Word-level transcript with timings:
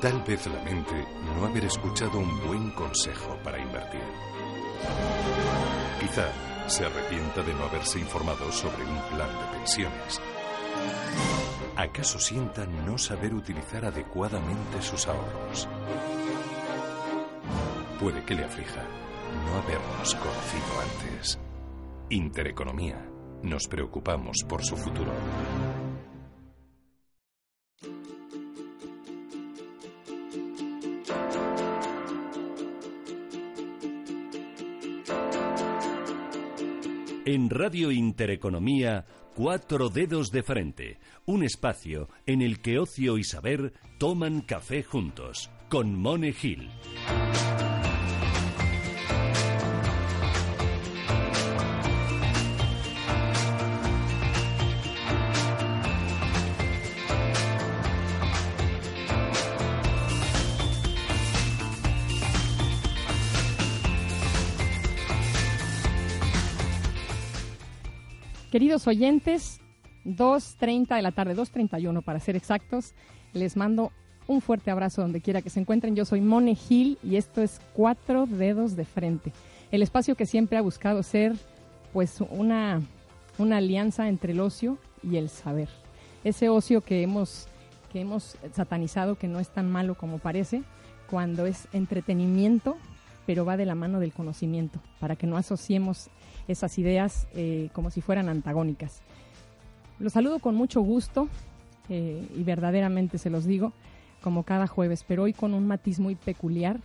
Tal 0.00 0.22
vez 0.22 0.46
lamente 0.46 0.94
no 1.34 1.46
haber 1.46 1.64
escuchado 1.64 2.20
un 2.20 2.46
buen 2.46 2.70
consejo 2.70 3.36
para 3.42 3.58
invertir. 3.58 4.00
Quizá 5.98 6.28
se 6.68 6.84
arrepienta 6.84 7.42
de 7.42 7.52
no 7.52 7.64
haberse 7.64 7.98
informado 7.98 8.52
sobre 8.52 8.84
un 8.84 9.00
plan 9.10 9.28
de 9.28 9.58
pensiones. 9.58 10.20
¿Acaso 11.74 12.20
sienta 12.20 12.64
no 12.64 12.96
saber 12.96 13.34
utilizar 13.34 13.84
adecuadamente 13.84 14.80
sus 14.82 15.08
ahorros? 15.08 15.68
Puede 17.98 18.22
que 18.24 18.36
le 18.36 18.44
aflija 18.44 18.84
no 19.46 19.56
habernos 19.56 20.14
conocido 20.14 20.80
antes. 20.80 21.40
Intereconomía. 22.10 23.04
Nos 23.42 23.66
preocupamos 23.66 24.44
por 24.48 24.64
su 24.64 24.76
futuro. 24.76 25.10
En 37.30 37.50
Radio 37.50 37.90
Intereconomía, 37.90 39.04
Cuatro 39.34 39.90
Dedos 39.90 40.30
de 40.30 40.42
Frente, 40.42 40.98
un 41.26 41.44
espacio 41.44 42.08
en 42.24 42.40
el 42.40 42.58
que 42.60 42.78
ocio 42.78 43.18
y 43.18 43.22
saber 43.22 43.74
toman 43.98 44.40
café 44.40 44.82
juntos, 44.82 45.50
con 45.68 45.94
Mone 45.94 46.32
Gil. 46.32 46.70
Queridos 68.58 68.88
oyentes, 68.88 69.60
2.30 70.04 70.96
de 70.96 71.02
la 71.02 71.12
tarde, 71.12 71.36
2.31 71.36 72.02
para 72.02 72.18
ser 72.18 72.34
exactos, 72.34 72.92
les 73.32 73.56
mando 73.56 73.92
un 74.26 74.40
fuerte 74.40 74.72
abrazo 74.72 75.00
donde 75.00 75.20
quiera 75.20 75.42
que 75.42 75.48
se 75.48 75.60
encuentren. 75.60 75.94
Yo 75.94 76.04
soy 76.04 76.20
Mone 76.20 76.56
Gil 76.56 76.98
y 77.04 77.14
esto 77.14 77.40
es 77.40 77.60
Cuatro 77.72 78.26
Dedos 78.26 78.74
de 78.74 78.84
Frente, 78.84 79.32
el 79.70 79.80
espacio 79.80 80.16
que 80.16 80.26
siempre 80.26 80.58
ha 80.58 80.60
buscado 80.60 81.04
ser 81.04 81.36
pues 81.92 82.20
una, 82.20 82.82
una 83.38 83.58
alianza 83.58 84.08
entre 84.08 84.32
el 84.32 84.40
ocio 84.40 84.76
y 85.04 85.18
el 85.18 85.28
saber. 85.28 85.68
Ese 86.24 86.48
ocio 86.48 86.80
que 86.80 87.04
hemos, 87.04 87.46
que 87.92 88.00
hemos 88.00 88.38
satanizado 88.54 89.14
que 89.14 89.28
no 89.28 89.38
es 89.38 89.50
tan 89.50 89.70
malo 89.70 89.94
como 89.94 90.18
parece, 90.18 90.64
cuando 91.08 91.46
es 91.46 91.68
entretenimiento, 91.72 92.76
pero 93.24 93.44
va 93.44 93.56
de 93.56 93.66
la 93.66 93.76
mano 93.76 94.00
del 94.00 94.12
conocimiento, 94.12 94.80
para 94.98 95.14
que 95.14 95.28
no 95.28 95.36
asociemos 95.36 96.10
esas 96.48 96.78
ideas 96.78 97.28
eh, 97.34 97.68
como 97.72 97.90
si 97.90 98.00
fueran 98.00 98.28
antagónicas. 98.28 99.02
Los 99.98 100.14
saludo 100.14 100.38
con 100.38 100.54
mucho 100.54 100.80
gusto 100.80 101.28
eh, 101.88 102.26
y 102.36 102.42
verdaderamente 102.42 103.18
se 103.18 103.30
los 103.30 103.44
digo, 103.44 103.72
como 104.22 104.42
cada 104.42 104.66
jueves, 104.66 105.04
pero 105.06 105.24
hoy 105.24 105.32
con 105.32 105.54
un 105.54 105.66
matiz 105.66 106.00
muy 106.00 106.14
peculiar 106.14 106.80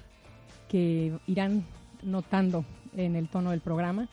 que 0.67 1.13
irán 1.27 1.63
notando 2.03 2.65
en 2.95 3.15
el 3.15 3.27
tono 3.27 3.51
del 3.51 3.61
programa 3.61 4.07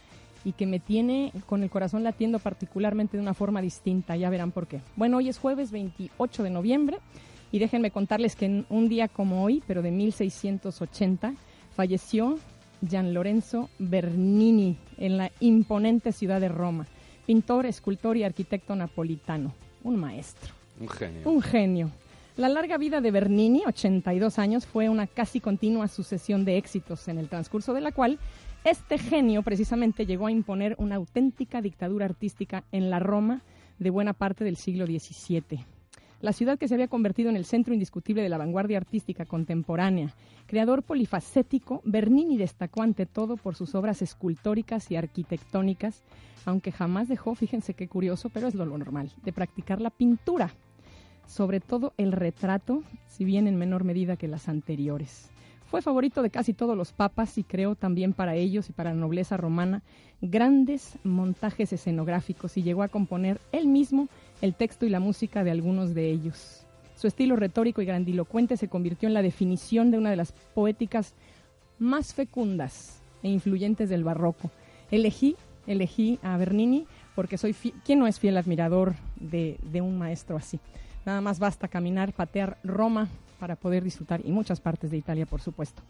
y 0.45 0.53
que 0.53 0.67
me 0.67 0.81
tiene 0.81 1.33
con 1.47 1.63
el 1.63 1.71
corazón 1.71 2.03
latiendo 2.03 2.39
particularmente 2.39 3.17
de 3.17 3.23
una 3.23 3.35
forma 3.35 3.61
distinta, 3.61 4.17
ya 4.17 4.31
verán 4.31 4.53
por 4.53 4.67
qué. 4.67 4.81
Bueno, 4.97 5.19
hoy 5.19 5.29
es 5.29 5.39
jueves 5.39 5.71
28 5.71 6.43
de 6.43 6.51
noviembre 6.51 6.99
y 7.53 7.59
déjenme 7.59 7.91
contarles 7.91 8.37
que 8.37 8.47
en 8.47 8.67
un 8.71 8.89
día 8.89 9.09
como 9.09 9.45
hoy, 9.45 9.63
pero 9.67 9.83
de 9.83 9.91
1680, 9.91 11.35
falleció 11.75 12.39
Gian 12.83 13.15
Lorenzo 13.15 13.69
Bernini 13.79 14.77
en 14.99 15.17
la 15.17 15.31
imponente 15.41 16.13
ciudad 16.13 16.41
de 16.41 16.49
Roma, 16.49 16.87
pintor, 17.27 17.67
escultor 17.67 18.17
y 18.17 18.25
arquitecto 18.25 18.75
napolitano, 18.75 19.53
un 19.85 19.97
maestro. 19.97 20.55
Un 20.81 20.89
genio. 20.89 21.21
Un 21.25 21.43
genio. 21.43 21.91
La 22.37 22.49
larga 22.49 22.79
vida 22.79 23.01
de 23.01 23.11
Bernini, 23.11 23.65
82 23.67 24.39
años, 24.39 24.67
fue 24.67 24.89
una 24.89 25.07
casi 25.07 25.41
continua 25.41 25.89
sucesión 25.89 26.45
de 26.45 26.57
éxitos 26.57 27.07
en 27.09 27.19
el 27.19 27.29
transcurso 27.29 27.75
de 27.75 27.83
la 27.83 27.93
cual 27.93 28.19
este 28.65 28.99
genio 28.99 29.43
precisamente 29.43 30.07
llegó 30.07 30.27
a 30.27 30.31
imponer 30.31 30.75
una 30.79 30.97
auténtica 30.97 31.61
dictadura 31.61 32.07
artística 32.07 32.65
en 32.73 32.91
la 32.91 32.99
Roma 32.99 33.43
de 33.79 33.91
buena 33.91 34.13
parte 34.13 34.45
del 34.45 34.57
siglo 34.57 34.87
XVII. 34.87 35.65
La 36.21 36.35
ciudad 36.35 36.59
que 36.59 36.69
se 36.69 36.75
había 36.75 36.89
convertido 36.89 37.31
en 37.31 37.37
el 37.37 37.47
centro 37.47 37.73
indiscutible 37.73 38.23
de 38.23 38.29
la 38.29 38.37
vanguardia 38.37 38.77
artística 38.77 39.25
contemporánea. 39.25 40.15
Creador 40.47 40.83
polifacético, 40.83 41.81
Bernini 41.85 42.37
destacó 42.37 42.83
ante 42.83 43.07
todo 43.07 43.39
por 43.39 43.55
sus 43.55 43.75
obras 43.75 44.03
escultóricas 44.03 44.91
y 44.91 44.97
arquitectónicas, 44.97 46.03
aunque 46.45 46.73
jamás 46.73 47.09
dejó, 47.09 47.35
fíjense 47.35 47.73
qué 47.73 47.89
curioso, 47.89 48.29
pero 48.29 48.49
es 48.49 48.55
lo 48.55 48.67
normal, 48.67 49.11
de 49.25 49.33
practicar 49.33 49.81
la 49.81 49.89
pintura, 49.89 50.51
sobre 51.27 51.59
todo 51.59 51.95
el 51.97 52.13
retrato, 52.13 52.83
si 53.07 53.25
bien 53.25 53.47
en 53.47 53.57
menor 53.57 53.85
medida 53.85 54.17
que 54.17 54.29
las 54.29 54.49
anteriores. 54.49 55.31
Fue 55.71 55.83
favorito 55.83 56.21
de 56.21 56.31
casi 56.31 56.53
todos 56.53 56.77
los 56.77 56.93
papas 56.93 57.39
y 57.39 57.45
creó 57.45 57.77
también 57.77 58.13
para 58.13 58.35
ellos 58.35 58.69
y 58.69 58.73
para 58.73 58.91
la 58.91 59.01
nobleza 59.01 59.37
romana 59.37 59.83
grandes 60.21 60.99
montajes 61.05 61.73
escenográficos 61.73 62.57
y 62.57 62.63
llegó 62.65 62.83
a 62.83 62.89
componer 62.89 63.41
él 63.53 63.69
mismo 63.69 64.09
el 64.41 64.55
texto 64.55 64.87
y 64.87 64.91
la 64.91 65.01
música 65.01 65.45
de 65.45 65.51
algunos 65.51 65.95
de 65.95 66.11
ellos. 66.11 66.67
Su 66.97 67.07
estilo 67.07 67.37
retórico 67.37 67.81
y 67.81 67.87
grandilocuente 67.87 68.57
se 68.57 68.69
convirtió 68.69 69.09
en 69.09 69.15
la 69.15 69.23
definición 69.23 69.91
de 69.91 69.99
una 69.99 70.11
de 70.11 70.17
las 70.17 70.33
poéticas 70.55 71.15
más 71.79 72.13
fecundas 72.13 73.01
e 73.23 73.29
influyentes 73.29 73.89
del 73.89 74.05
barroco. 74.05 74.51
Elegí, 74.91 75.37
elegí 75.67 76.19
a 76.23 76.37
Bernini 76.37 76.87
porque 77.15 77.39
soy 77.39 77.55
¿quién 77.85 77.99
no 77.99 78.07
es 78.07 78.19
fiel 78.19 78.37
admirador 78.37 78.95
de, 79.17 79.59
de 79.63 79.81
un 79.81 79.99
maestro 79.99 80.37
así? 80.37 80.61
Nada 81.07 81.21
más 81.21 81.39
basta 81.39 81.69
caminar, 81.69 82.13
patear 82.13 82.59
Roma 82.63 83.09
para 83.39 83.57
poder 83.57 83.83
disfrutar 83.83 84.21
y 84.25 84.31
muchas 84.31 84.61
partes 84.61 84.91
de 84.91 84.99
Italia, 84.99 85.25
por 85.25 85.41
supuesto. 85.41 85.83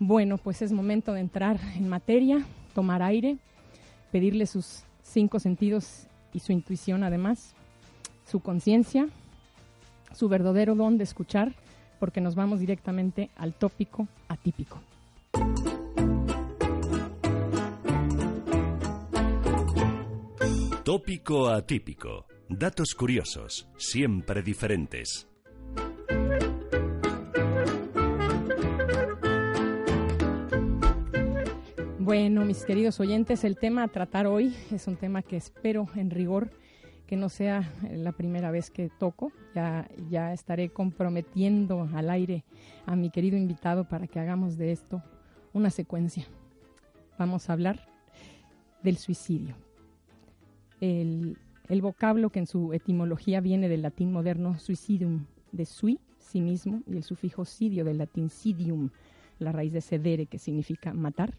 Bueno, 0.00 0.38
pues 0.38 0.62
es 0.62 0.72
momento 0.72 1.12
de 1.12 1.20
entrar 1.20 1.60
en 1.76 1.88
materia, 1.88 2.44
tomar 2.74 3.02
aire, 3.02 3.38
pedirle 4.10 4.46
sus 4.46 4.82
cinco 5.02 5.38
sentidos 5.38 6.08
y 6.34 6.40
su 6.40 6.50
intuición 6.50 7.04
además 7.04 7.54
su 8.24 8.40
conciencia, 8.40 9.08
su 10.14 10.28
verdadero 10.28 10.74
don 10.74 10.98
de 10.98 11.04
escuchar, 11.04 11.52
porque 11.98 12.20
nos 12.20 12.34
vamos 12.34 12.60
directamente 12.60 13.30
al 13.36 13.54
tópico 13.54 14.08
atípico. 14.28 14.80
Tópico 20.84 21.48
atípico. 21.48 22.26
Datos 22.48 22.94
curiosos, 22.94 23.68
siempre 23.76 24.42
diferentes. 24.42 25.28
Bueno, 31.98 32.44
mis 32.44 32.64
queridos 32.64 32.98
oyentes, 32.98 33.44
el 33.44 33.56
tema 33.56 33.84
a 33.84 33.88
tratar 33.88 34.26
hoy 34.26 34.56
es 34.72 34.88
un 34.88 34.96
tema 34.96 35.22
que 35.22 35.36
espero 35.36 35.88
en 35.94 36.10
rigor 36.10 36.50
que 37.12 37.16
no 37.18 37.28
sea 37.28 37.70
la 37.90 38.12
primera 38.12 38.50
vez 38.50 38.70
que 38.70 38.88
toco. 38.88 39.32
Ya, 39.54 39.86
ya 40.08 40.32
estaré 40.32 40.70
comprometiendo 40.70 41.86
al 41.92 42.08
aire 42.08 42.42
a 42.86 42.96
mi 42.96 43.10
querido 43.10 43.36
invitado 43.36 43.84
para 43.84 44.06
que 44.06 44.18
hagamos 44.18 44.56
de 44.56 44.72
esto 44.72 45.02
una 45.52 45.68
secuencia. 45.68 46.24
Vamos 47.18 47.50
a 47.50 47.52
hablar 47.52 47.86
del 48.82 48.96
suicidio. 48.96 49.56
El, 50.80 51.36
el 51.68 51.82
vocablo 51.82 52.30
que 52.30 52.38
en 52.38 52.46
su 52.46 52.72
etimología 52.72 53.42
viene 53.42 53.68
del 53.68 53.82
latín 53.82 54.10
moderno 54.10 54.58
suicidum, 54.58 55.26
de 55.52 55.66
sui, 55.66 56.00
sí 56.18 56.40
mismo, 56.40 56.80
y 56.86 56.96
el 56.96 57.02
sufijo 57.02 57.44
sidio 57.44 57.84
del 57.84 57.98
latín 57.98 58.30
sidium, 58.30 58.88
la 59.38 59.52
raíz 59.52 59.74
de 59.74 59.82
sedere, 59.82 60.24
que 60.24 60.38
significa 60.38 60.94
matar 60.94 61.34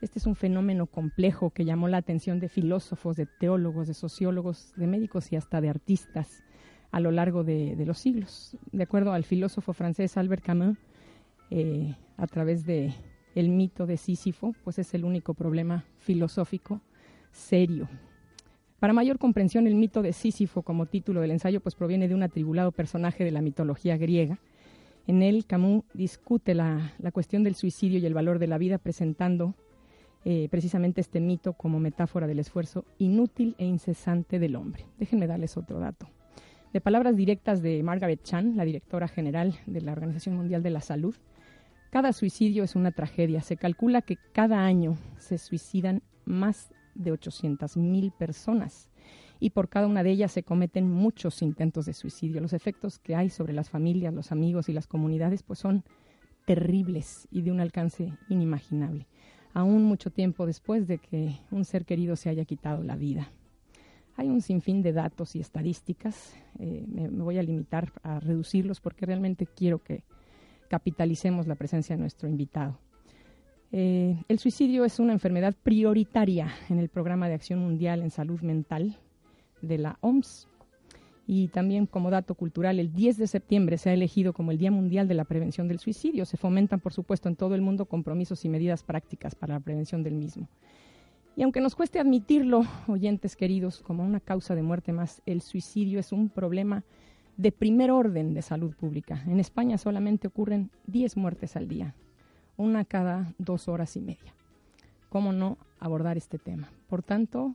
este 0.00 0.18
es 0.18 0.26
un 0.26 0.36
fenómeno 0.36 0.86
complejo 0.86 1.50
que 1.50 1.64
llamó 1.64 1.88
la 1.88 1.96
atención 1.96 2.40
de 2.40 2.48
filósofos, 2.48 3.16
de 3.16 3.26
teólogos, 3.26 3.86
de 3.88 3.94
sociólogos, 3.94 4.72
de 4.76 4.86
médicos 4.86 5.32
y 5.32 5.36
hasta 5.36 5.60
de 5.60 5.70
artistas 5.70 6.44
a 6.90 7.00
lo 7.00 7.10
largo 7.10 7.42
de, 7.42 7.82
los 7.86 7.98
siglos. 7.98 8.56
De 8.70 8.84
acuerdo 8.84 9.12
al 9.12 9.24
filósofo 9.24 9.72
francés 9.72 10.16
Albert 10.16 10.44
Camus, 10.44 10.78
eh, 11.50 11.94
a 12.16 12.26
través 12.26 12.64
de 12.64 12.94
el 13.34 13.48
mito 13.48 13.86
de 13.86 13.96
Sísifo, 13.96 14.54
pues 14.62 14.78
es 14.78 14.94
el 14.94 15.04
único 15.04 15.34
problema 15.34 15.84
filosófico 15.98 16.80
serio. 17.32 17.88
Para 18.78 18.92
mayor 18.92 19.18
comprensión, 19.18 19.66
el 19.66 19.74
mito 19.74 20.02
de 20.02 20.12
Sísifo 20.12 20.62
como 20.62 20.86
título 20.86 21.20
del 21.20 21.32
ensayo 21.32 21.60
pues 21.60 21.74
proviene 21.74 22.06
de 22.06 22.14
un 22.14 22.22
atribulado 22.22 22.70
personaje 22.70 23.24
de 23.24 23.32
la 23.32 23.40
mitología 23.40 23.96
griega. 23.96 24.38
En 25.06 25.22
él, 25.22 25.46
Camus 25.46 25.84
discute 25.94 26.54
la, 26.54 26.92
la 26.98 27.10
cuestión 27.10 27.42
del 27.42 27.56
suicidio 27.56 27.98
y 27.98 28.06
el 28.06 28.14
valor 28.14 28.38
de 28.38 28.46
la 28.46 28.58
vida 28.58 28.78
presentando 28.78 29.54
eh, 30.24 30.48
precisamente 30.50 31.00
este 31.00 31.20
mito 31.20 31.52
como 31.52 31.80
metáfora 31.80 32.26
del 32.26 32.38
esfuerzo 32.38 32.84
inútil 32.98 33.54
e 33.58 33.66
incesante 33.66 34.38
del 34.38 34.56
hombre. 34.56 34.86
Déjenme 34.98 35.26
darles 35.26 35.56
otro 35.56 35.78
dato. 35.78 36.08
De 36.72 36.80
palabras 36.80 37.16
directas 37.16 37.62
de 37.62 37.82
Margaret 37.82 38.22
Chan, 38.22 38.56
la 38.56 38.64
directora 38.64 39.06
general 39.06 39.54
de 39.66 39.80
la 39.80 39.92
Organización 39.92 40.36
Mundial 40.36 40.62
de 40.62 40.70
la 40.70 40.80
Salud, 40.80 41.14
cada 41.90 42.12
suicidio 42.12 42.64
es 42.64 42.74
una 42.74 42.90
tragedia. 42.90 43.40
Se 43.40 43.56
calcula 43.56 44.02
que 44.02 44.16
cada 44.32 44.64
año 44.64 44.96
se 45.18 45.38
suicidan 45.38 46.02
más 46.24 46.72
de 46.94 47.12
800.000 47.12 48.12
personas 48.12 48.90
y 49.38 49.50
por 49.50 49.68
cada 49.68 49.86
una 49.86 50.02
de 50.02 50.10
ellas 50.10 50.32
se 50.32 50.42
cometen 50.42 50.90
muchos 50.90 51.42
intentos 51.42 51.86
de 51.86 51.92
suicidio. 51.92 52.40
Los 52.40 52.52
efectos 52.52 52.98
que 52.98 53.14
hay 53.14 53.28
sobre 53.28 53.52
las 53.52 53.70
familias, 53.70 54.14
los 54.14 54.32
amigos 54.32 54.68
y 54.68 54.72
las 54.72 54.86
comunidades 54.86 55.42
pues 55.42 55.58
son 55.58 55.84
terribles 56.46 57.28
y 57.30 57.42
de 57.42 57.52
un 57.52 57.60
alcance 57.60 58.12
inimaginable, 58.28 59.06
aún 59.54 59.84
mucho 59.84 60.10
tiempo 60.10 60.44
después 60.44 60.86
de 60.86 60.98
que 60.98 61.38
un 61.50 61.64
ser 61.64 61.86
querido 61.86 62.16
se 62.16 62.28
haya 62.28 62.44
quitado 62.44 62.82
la 62.82 62.96
vida. 62.96 63.30
Hay 64.16 64.28
un 64.28 64.42
sinfín 64.42 64.82
de 64.82 64.92
datos 64.92 65.34
y 65.34 65.40
estadísticas, 65.40 66.34
eh, 66.58 66.84
me, 66.86 67.08
voy 67.08 67.38
a 67.38 67.42
limitar 67.42 67.92
a 68.02 68.20
reducirlos 68.20 68.80
porque 68.80 69.06
realmente 69.06 69.46
quiero 69.46 69.82
que 69.82 70.04
capitalicemos 70.68 71.46
la 71.46 71.54
presencia 71.54 71.96
de 71.96 72.00
nuestro 72.00 72.28
invitado. 72.28 72.78
Eh, 73.72 74.22
el 74.28 74.38
suicidio 74.38 74.84
es 74.84 74.98
una 75.00 75.12
enfermedad 75.12 75.54
prioritaria 75.60 76.48
en 76.68 76.78
el 76.78 76.88
Programa 76.88 77.28
de 77.28 77.34
Acción 77.34 77.60
Mundial 77.60 78.02
en 78.02 78.10
Salud 78.10 78.40
Mental 78.40 78.98
de 79.62 79.78
la 79.78 79.98
OMS. 80.00 80.48
Y 81.26 81.48
también 81.48 81.86
como 81.86 82.10
dato 82.10 82.34
cultural, 82.34 82.78
el 82.78 82.92
10 82.92 83.16
de 83.16 83.26
septiembre 83.26 83.78
se 83.78 83.90
ha 83.90 83.94
elegido 83.94 84.32
como 84.32 84.50
el 84.50 84.58
Día 84.58 84.70
Mundial 84.70 85.08
de 85.08 85.14
la 85.14 85.24
Prevención 85.24 85.68
del 85.68 85.78
Suicidio. 85.78 86.26
Se 86.26 86.36
fomentan, 86.36 86.80
por 86.80 86.92
supuesto, 86.92 87.28
en 87.28 87.36
todo 87.36 87.54
el 87.54 87.62
mundo 87.62 87.86
compromisos 87.86 88.44
y 88.44 88.48
medidas 88.50 88.82
prácticas 88.82 89.34
para 89.34 89.54
la 89.54 89.60
prevención 89.60 90.02
del 90.02 90.14
mismo. 90.14 90.48
Y 91.36 91.42
aunque 91.42 91.60
nos 91.60 91.74
cueste 91.74 91.98
admitirlo, 91.98 92.62
oyentes 92.86 93.36
queridos, 93.36 93.80
como 93.80 94.04
una 94.04 94.20
causa 94.20 94.54
de 94.54 94.62
muerte 94.62 94.92
más, 94.92 95.22
el 95.26 95.40
suicidio 95.40 95.98
es 95.98 96.12
un 96.12 96.28
problema 96.28 96.84
de 97.36 97.50
primer 97.50 97.90
orden 97.90 98.34
de 98.34 98.42
salud 98.42 98.74
pública. 98.76 99.22
En 99.26 99.40
España 99.40 99.78
solamente 99.78 100.28
ocurren 100.28 100.70
10 100.86 101.16
muertes 101.16 101.56
al 101.56 101.68
día, 101.68 101.94
una 102.56 102.84
cada 102.84 103.34
dos 103.38 103.66
horas 103.66 103.96
y 103.96 104.00
media. 104.00 104.34
¿Cómo 105.08 105.32
no 105.32 105.58
abordar 105.80 106.16
este 106.16 106.38
tema? 106.38 106.70
Por 106.88 107.02
tanto, 107.02 107.54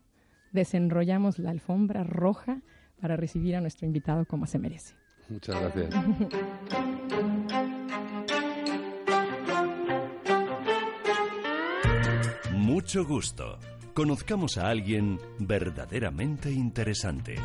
desenrollamos 0.52 1.40
la 1.40 1.52
alfombra 1.52 2.04
roja 2.04 2.62
para 3.00 3.16
recibir 3.16 3.56
a 3.56 3.62
nuestro 3.62 3.86
invitado 3.86 4.26
como 4.26 4.46
se 4.46 4.60
merece. 4.60 4.94
Muchas 5.30 5.56
gracias. 5.62 5.96
Mucho 12.54 13.06
gusto. 13.06 13.58
Conozcamos 13.94 14.58
a 14.58 14.70
alguien 14.70 15.20
verdaderamente 15.40 16.52
interesante. 16.52 17.36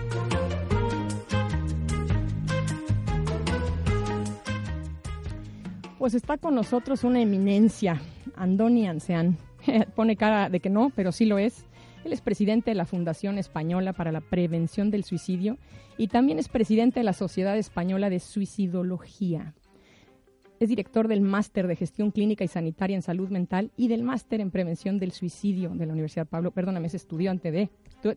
Pues 5.99 6.15
está 6.15 6.37
con 6.37 6.55
nosotros 6.55 7.03
una 7.03 7.21
eminencia, 7.21 8.01
Andoni 8.37 8.87
Ansean. 8.87 9.39
Pone 9.97 10.17
cara 10.17 10.51
de 10.51 10.61
que 10.61 10.71
no, 10.71 10.93
pero 10.95 11.13
sí 11.13 11.25
lo 11.25 11.39
es. 11.39 11.65
Él 12.05 12.13
es 12.13 12.21
presidente 12.21 12.71
de 12.71 12.75
la 12.75 12.85
Fundación 12.85 13.39
Española 13.39 13.95
para 13.95 14.13
la 14.13 14.21
Prevención 14.21 14.91
del 14.91 15.05
Suicidio 15.05 15.57
y 15.97 16.09
también 16.09 16.39
es 16.39 16.49
presidente 16.49 17.01
de 17.01 17.05
la 17.05 17.15
Sociedad 17.15 17.57
Española 17.57 18.11
de 18.11 18.21
Suicidología. 18.21 19.55
Es 20.61 20.69
director 20.69 21.09
del 21.09 21.23
Máster 21.23 21.67
de 21.67 21.77
Gestión 21.77 22.11
Clínica 22.11 22.45
y 22.45 22.49
Sanitaria 22.49 22.95
en 22.95 23.03
Salud 23.03 23.31
Mental 23.31 23.71
y 23.77 23.89
del 23.89 24.03
Máster 24.03 24.41
en 24.41 24.51
Prevención 24.51 24.99
del 24.99 25.13
Suicidio 25.13 25.71
de 25.71 25.87
la 25.87 25.93
Universidad 25.95 26.27
Pablo. 26.27 26.51
Perdóname, 26.53 26.87
es 26.89 26.95
estudiante 26.95 27.51
de. 27.51 27.71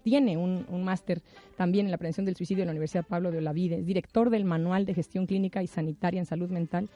Tiene 0.04 0.36
un, 0.36 0.84
máster 0.84 1.22
también 1.56 1.86
en 1.86 1.92
la 1.92 1.98
prevención 1.98 2.26
del 2.26 2.36
suicidio 2.36 2.64
de 2.64 2.66
la 2.66 2.72
Universidad 2.72 3.06
Pablo 3.06 3.32
de 3.32 3.38
Olavide. 3.38 3.80
Es 3.80 3.86
director 3.86 4.30
del 4.30 4.44
Manual 4.44 4.86
de 4.86 4.94
Gestión 4.94 5.28
Clínica 5.28 5.64
y 5.64 5.68
Sanitaria 5.68 6.20
en 6.20 6.26
Salud 6.26 6.50
Mental 6.50 6.90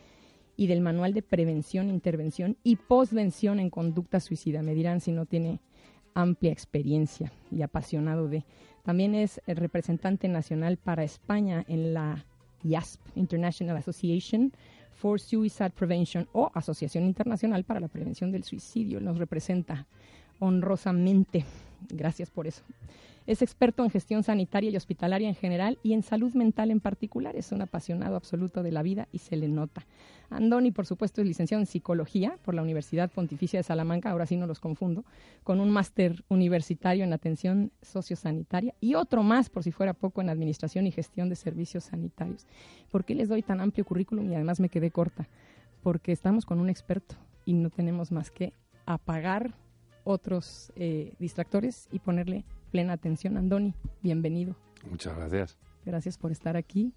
y 0.58 0.68
del 0.68 0.82
Manual 0.82 1.14
de 1.14 1.22
Prevención, 1.22 1.90
Intervención 1.90 2.58
y 2.64 2.76
Postvención 2.76 3.62
en 3.62 3.70
Conducta 3.70 4.20
Suicida. 4.20 4.62
Me 4.62 4.76
dirán 4.76 5.00
si 5.00 5.14
no 5.14 5.26
tiene 5.26 5.62
amplia 6.14 6.52
experiencia 6.52 7.32
y 7.52 7.62
apasionado 7.62 8.28
de. 8.28 8.46
También 8.84 9.16
es 9.16 9.42
el 9.46 9.58
representante 9.58 10.28
nacional 10.28 10.78
para 10.78 11.04
España 11.04 11.64
en 11.68 11.94
la 11.94 12.26
IASP, 12.64 13.00
International 13.16 13.78
Association 13.78 14.52
for 14.94 15.20
Suicide 15.20 15.72
Prevention 15.72 16.28
o 16.34 16.52
Asociación 16.54 17.06
Internacional 17.06 17.64
para 17.64 17.80
la 17.80 17.88
Prevención 17.88 18.32
del 18.32 18.44
Suicidio. 18.44 19.00
Nos 19.00 19.18
representa 19.18 19.88
honrosamente. 20.40 21.46
Gracias 21.90 22.30
por 22.30 22.48
eso. 22.48 22.64
Es 23.28 23.42
experto 23.42 23.84
en 23.84 23.92
gestión 23.92 24.24
sanitaria 24.24 24.72
y 24.72 24.76
hospitalaria 24.76 25.28
en 25.28 25.36
general 25.36 25.78
y 25.84 25.94
en 25.94 26.02
salud 26.02 26.34
mental 26.34 26.72
en 26.72 26.80
particular. 26.80 27.36
Es 27.36 27.52
un 27.52 27.62
apasionado 27.62 28.16
absoluto 28.16 28.64
de 28.64 28.72
la 28.72 28.82
vida 28.82 29.08
y 29.12 29.20
se 29.20 29.36
le 29.36 29.48
nota. 29.48 29.86
Andoni, 30.32 30.72
por 30.72 30.86
supuesto, 30.86 31.22
es 31.22 31.28
licenciado 31.28 31.62
en 31.62 31.68
psicología 31.68 32.38
por 32.44 32.56
la 32.56 32.62
Universidad 32.62 33.12
Pontificia 33.12 33.60
de 33.60 33.64
Salamanca, 33.64 34.10
ahora 34.10 34.26
sí 34.26 34.38
no 34.38 34.48
los 34.48 34.60
confundo, 34.60 35.04
con 35.44 35.60
un 35.60 35.70
máster 35.70 36.24
universitario 36.30 37.04
en 37.04 37.14
atención 37.14 37.72
sociosanitaria 37.82 38.74
y 38.80 38.96
otro 38.96 39.24
más, 39.24 39.50
por 39.50 39.64
si 39.64 39.72
fuera 39.72 39.94
poco, 39.94 40.22
en 40.22 40.30
administración 40.30 40.88
y 40.88 40.92
gestión 40.92 41.30
de 41.30 41.36
servicios 41.36 41.84
sanitarios. 41.84 42.48
¿Por 42.90 43.04
qué 43.04 43.14
les 43.14 43.30
doy 43.30 43.44
tan 43.44 43.60
amplio 43.60 43.86
currículum 43.86 44.32
y 44.32 44.36
además 44.36 44.60
me 44.60 44.70
quedé 44.70 44.90
corta? 44.90 45.28
Porque 45.84 46.12
estamos 46.12 46.46
con 46.46 46.60
un 46.60 46.70
experto 46.70 47.16
y 47.46 47.54
no 47.54 47.70
tenemos 47.70 48.12
más 48.12 48.32
que 48.32 48.54
apagar 48.86 49.54
otros 50.04 50.72
eh, 50.76 51.14
distractores 51.20 51.88
y 51.92 52.00
ponerle 52.00 52.46
plena 52.72 52.94
atención. 52.94 53.38
Andoni, 53.38 53.74
bienvenido. 54.02 54.56
Muchas 54.90 55.16
gracias. 55.16 55.58
Gracias 55.86 56.18
por 56.18 56.32
estar 56.32 56.58
aquí. 56.58 56.94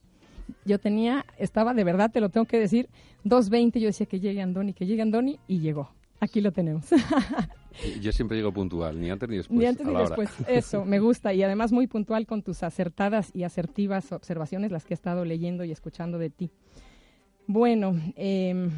Yo 0.64 0.78
tenía, 0.78 1.24
estaba 1.38 1.74
de 1.74 1.84
verdad, 1.84 2.10
te 2.10 2.20
lo 2.20 2.28
tengo 2.28 2.46
que 2.46 2.58
decir, 2.58 2.88
2.20, 3.24 3.80
yo 3.80 3.86
decía 3.86 4.06
que 4.06 4.20
llegue 4.20 4.42
Andoni, 4.42 4.74
que 4.74 4.86
llegue 4.86 5.02
Andoni, 5.02 5.38
y 5.48 5.60
llegó. 5.60 5.90
Aquí 6.20 6.40
lo 6.40 6.52
tenemos. 6.52 6.86
Yo 8.00 8.12
siempre 8.12 8.36
llego 8.36 8.52
puntual, 8.52 9.00
ni 9.00 9.10
antes 9.10 9.28
ni 9.28 9.36
después. 9.36 9.58
Ni 9.58 9.66
antes 9.66 9.86
ni 9.86 9.94
después, 9.94 10.30
eso, 10.48 10.84
me 10.84 11.00
gusta. 11.00 11.34
Y 11.34 11.42
además 11.42 11.72
muy 11.72 11.86
puntual 11.86 12.26
con 12.26 12.42
tus 12.42 12.62
acertadas 12.62 13.30
y 13.34 13.42
asertivas 13.42 14.12
observaciones, 14.12 14.70
las 14.70 14.84
que 14.84 14.94
he 14.94 14.96
estado 14.96 15.24
leyendo 15.24 15.64
y 15.64 15.72
escuchando 15.72 16.18
de 16.18 16.30
ti. 16.30 16.50
Bueno, 17.46 17.94
em, 18.16 18.70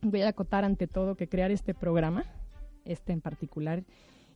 voy 0.00 0.22
a 0.22 0.28
acotar 0.28 0.64
ante 0.64 0.88
todo 0.88 1.16
que 1.16 1.28
crear 1.28 1.50
este 1.50 1.74
programa, 1.74 2.24
este 2.84 3.12
en 3.12 3.20
particular, 3.20 3.84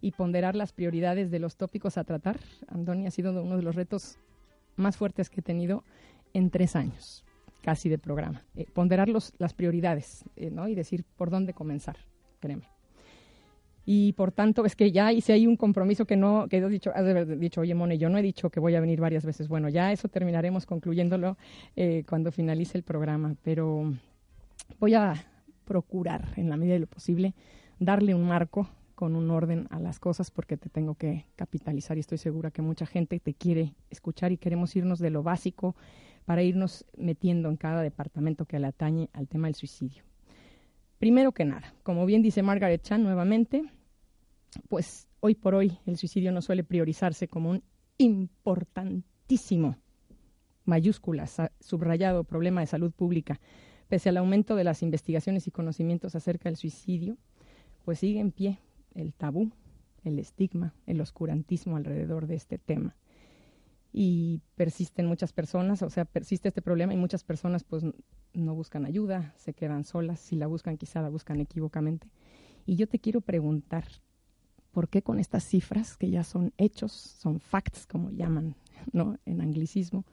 y 0.06 0.12
ponderar 0.12 0.54
las 0.54 0.72
prioridades 0.72 1.32
de 1.32 1.40
los 1.40 1.56
tópicos 1.56 1.98
a 1.98 2.04
tratar. 2.04 2.38
Andoni 2.68 3.08
ha 3.08 3.10
sido 3.10 3.42
uno 3.42 3.56
de 3.56 3.62
los 3.64 3.74
retos 3.74 4.20
más 4.76 4.96
fuertes 4.96 5.28
que 5.28 5.40
he 5.40 5.42
tenido 5.42 5.82
en 6.32 6.50
tres 6.50 6.76
años, 6.76 7.24
casi 7.60 7.88
de 7.88 7.98
programa. 7.98 8.44
Eh, 8.54 8.66
ponderar 8.72 9.08
los, 9.08 9.32
las 9.38 9.52
prioridades 9.52 10.25
eh, 10.36 10.48
¿no? 10.52 10.68
y 10.68 10.76
decir 10.76 11.04
por 11.16 11.28
dónde 11.28 11.54
comenzar, 11.54 11.96
créeme. 12.38 12.68
Y 13.84 14.12
por 14.12 14.30
tanto, 14.30 14.64
es 14.64 14.76
que 14.76 14.92
ya 14.92 15.12
hice 15.12 15.32
ahí 15.32 15.48
un 15.48 15.56
compromiso 15.56 16.04
que 16.04 16.14
no, 16.14 16.46
que 16.48 16.58
has 16.58 16.70
dicho, 16.70 16.92
dicho, 17.38 17.62
oye, 17.62 17.75
Mone, 17.75 17.98
yo 17.98 18.08
no 18.08 18.18
he 18.18 18.22
dicho 18.22 18.48
que 18.48 18.60
voy 18.60 18.76
a 18.76 18.80
venir 18.80 19.00
varias 19.00 19.26
veces. 19.26 19.48
Bueno, 19.48 19.68
ya 19.68 19.90
eso 19.90 20.06
terminaremos 20.06 20.66
concluyéndolo 20.66 21.36
eh, 21.75 22.04
cuando 22.08 22.30
finalice 22.30 22.78
el 22.78 22.84
programa, 22.84 23.34
pero 23.42 23.92
voy 24.78 24.94
a 24.94 25.14
procurar, 25.64 26.28
en 26.36 26.48
la 26.48 26.56
medida 26.56 26.75
de 26.75 26.80
lo 26.80 26.86
posible, 26.86 27.34
darle 27.80 28.14
un 28.14 28.22
marco 28.22 28.68
con 28.96 29.14
un 29.14 29.30
orden 29.30 29.68
a 29.70 29.78
las 29.78 30.00
cosas 30.00 30.30
porque 30.30 30.56
te 30.56 30.70
tengo 30.70 30.94
que 30.94 31.26
capitalizar 31.36 31.98
y 31.98 32.00
estoy 32.00 32.16
segura 32.16 32.50
que 32.50 32.62
mucha 32.62 32.86
gente 32.86 33.20
te 33.20 33.34
quiere 33.34 33.74
escuchar 33.90 34.32
y 34.32 34.38
queremos 34.38 34.74
irnos 34.74 34.98
de 34.98 35.10
lo 35.10 35.22
básico 35.22 35.76
para 36.24 36.42
irnos 36.42 36.86
metiendo 36.96 37.50
en 37.50 37.56
cada 37.56 37.82
departamento 37.82 38.46
que 38.46 38.58
le 38.58 38.66
atañe 38.66 39.10
al 39.12 39.28
tema 39.28 39.48
del 39.48 39.54
suicidio. 39.54 40.02
Primero 40.98 41.32
que 41.32 41.44
nada, 41.44 41.74
como 41.82 42.06
bien 42.06 42.22
dice 42.22 42.42
Margaret 42.42 42.82
Chan 42.82 43.02
nuevamente, 43.02 43.70
pues 44.68 45.08
hoy 45.20 45.34
por 45.34 45.54
hoy 45.54 45.78
el 45.84 45.98
suicidio 45.98 46.32
no 46.32 46.40
suele 46.40 46.64
priorizarse 46.64 47.28
como 47.28 47.50
un 47.50 47.62
importantísimo, 47.98 49.76
mayúsculas, 50.64 51.36
subrayado 51.60 52.24
problema 52.24 52.62
de 52.62 52.66
salud 52.66 52.92
pública. 52.92 53.40
Pese 53.88 54.08
al 54.08 54.16
aumento 54.16 54.56
de 54.56 54.64
las 54.64 54.82
investigaciones 54.82 55.46
y 55.46 55.50
conocimientos 55.50 56.14
acerca 56.14 56.48
del 56.48 56.56
suicidio, 56.56 57.18
pues 57.84 57.98
sigue 57.98 58.20
en 58.20 58.32
pie 58.32 58.58
el 58.96 59.14
tabú, 59.14 59.52
el 60.04 60.18
estigma, 60.18 60.74
el 60.86 61.00
oscurantismo 61.00 61.76
alrededor 61.76 62.26
de 62.26 62.34
este 62.34 62.58
tema. 62.58 62.96
Y 63.92 64.42
persisten 64.56 65.06
muchas 65.06 65.32
personas, 65.32 65.82
o 65.82 65.90
sea, 65.90 66.04
persiste 66.04 66.48
este 66.48 66.62
problema 66.62 66.92
y 66.92 66.96
muchas 66.96 67.24
personas 67.24 67.64
pues 67.64 67.84
no 68.34 68.54
buscan 68.54 68.84
ayuda, 68.84 69.34
se 69.36 69.54
quedan 69.54 69.84
solas, 69.84 70.20
si 70.20 70.36
la 70.36 70.46
buscan 70.46 70.76
quizá 70.76 71.00
la 71.00 71.08
buscan 71.08 71.40
equivocamente. 71.40 72.08
Y 72.66 72.76
yo 72.76 72.88
te 72.88 72.98
quiero 72.98 73.20
preguntar, 73.20 73.84
¿por 74.72 74.88
qué 74.88 75.02
con 75.02 75.18
estas 75.18 75.44
cifras 75.44 75.96
que 75.96 76.10
ya 76.10 76.24
son 76.24 76.52
hechos, 76.58 76.92
son 76.92 77.40
facts 77.40 77.86
como 77.86 78.10
llaman, 78.10 78.56
¿no? 78.92 79.18
En 79.24 79.40
anglicismo, 79.40 80.04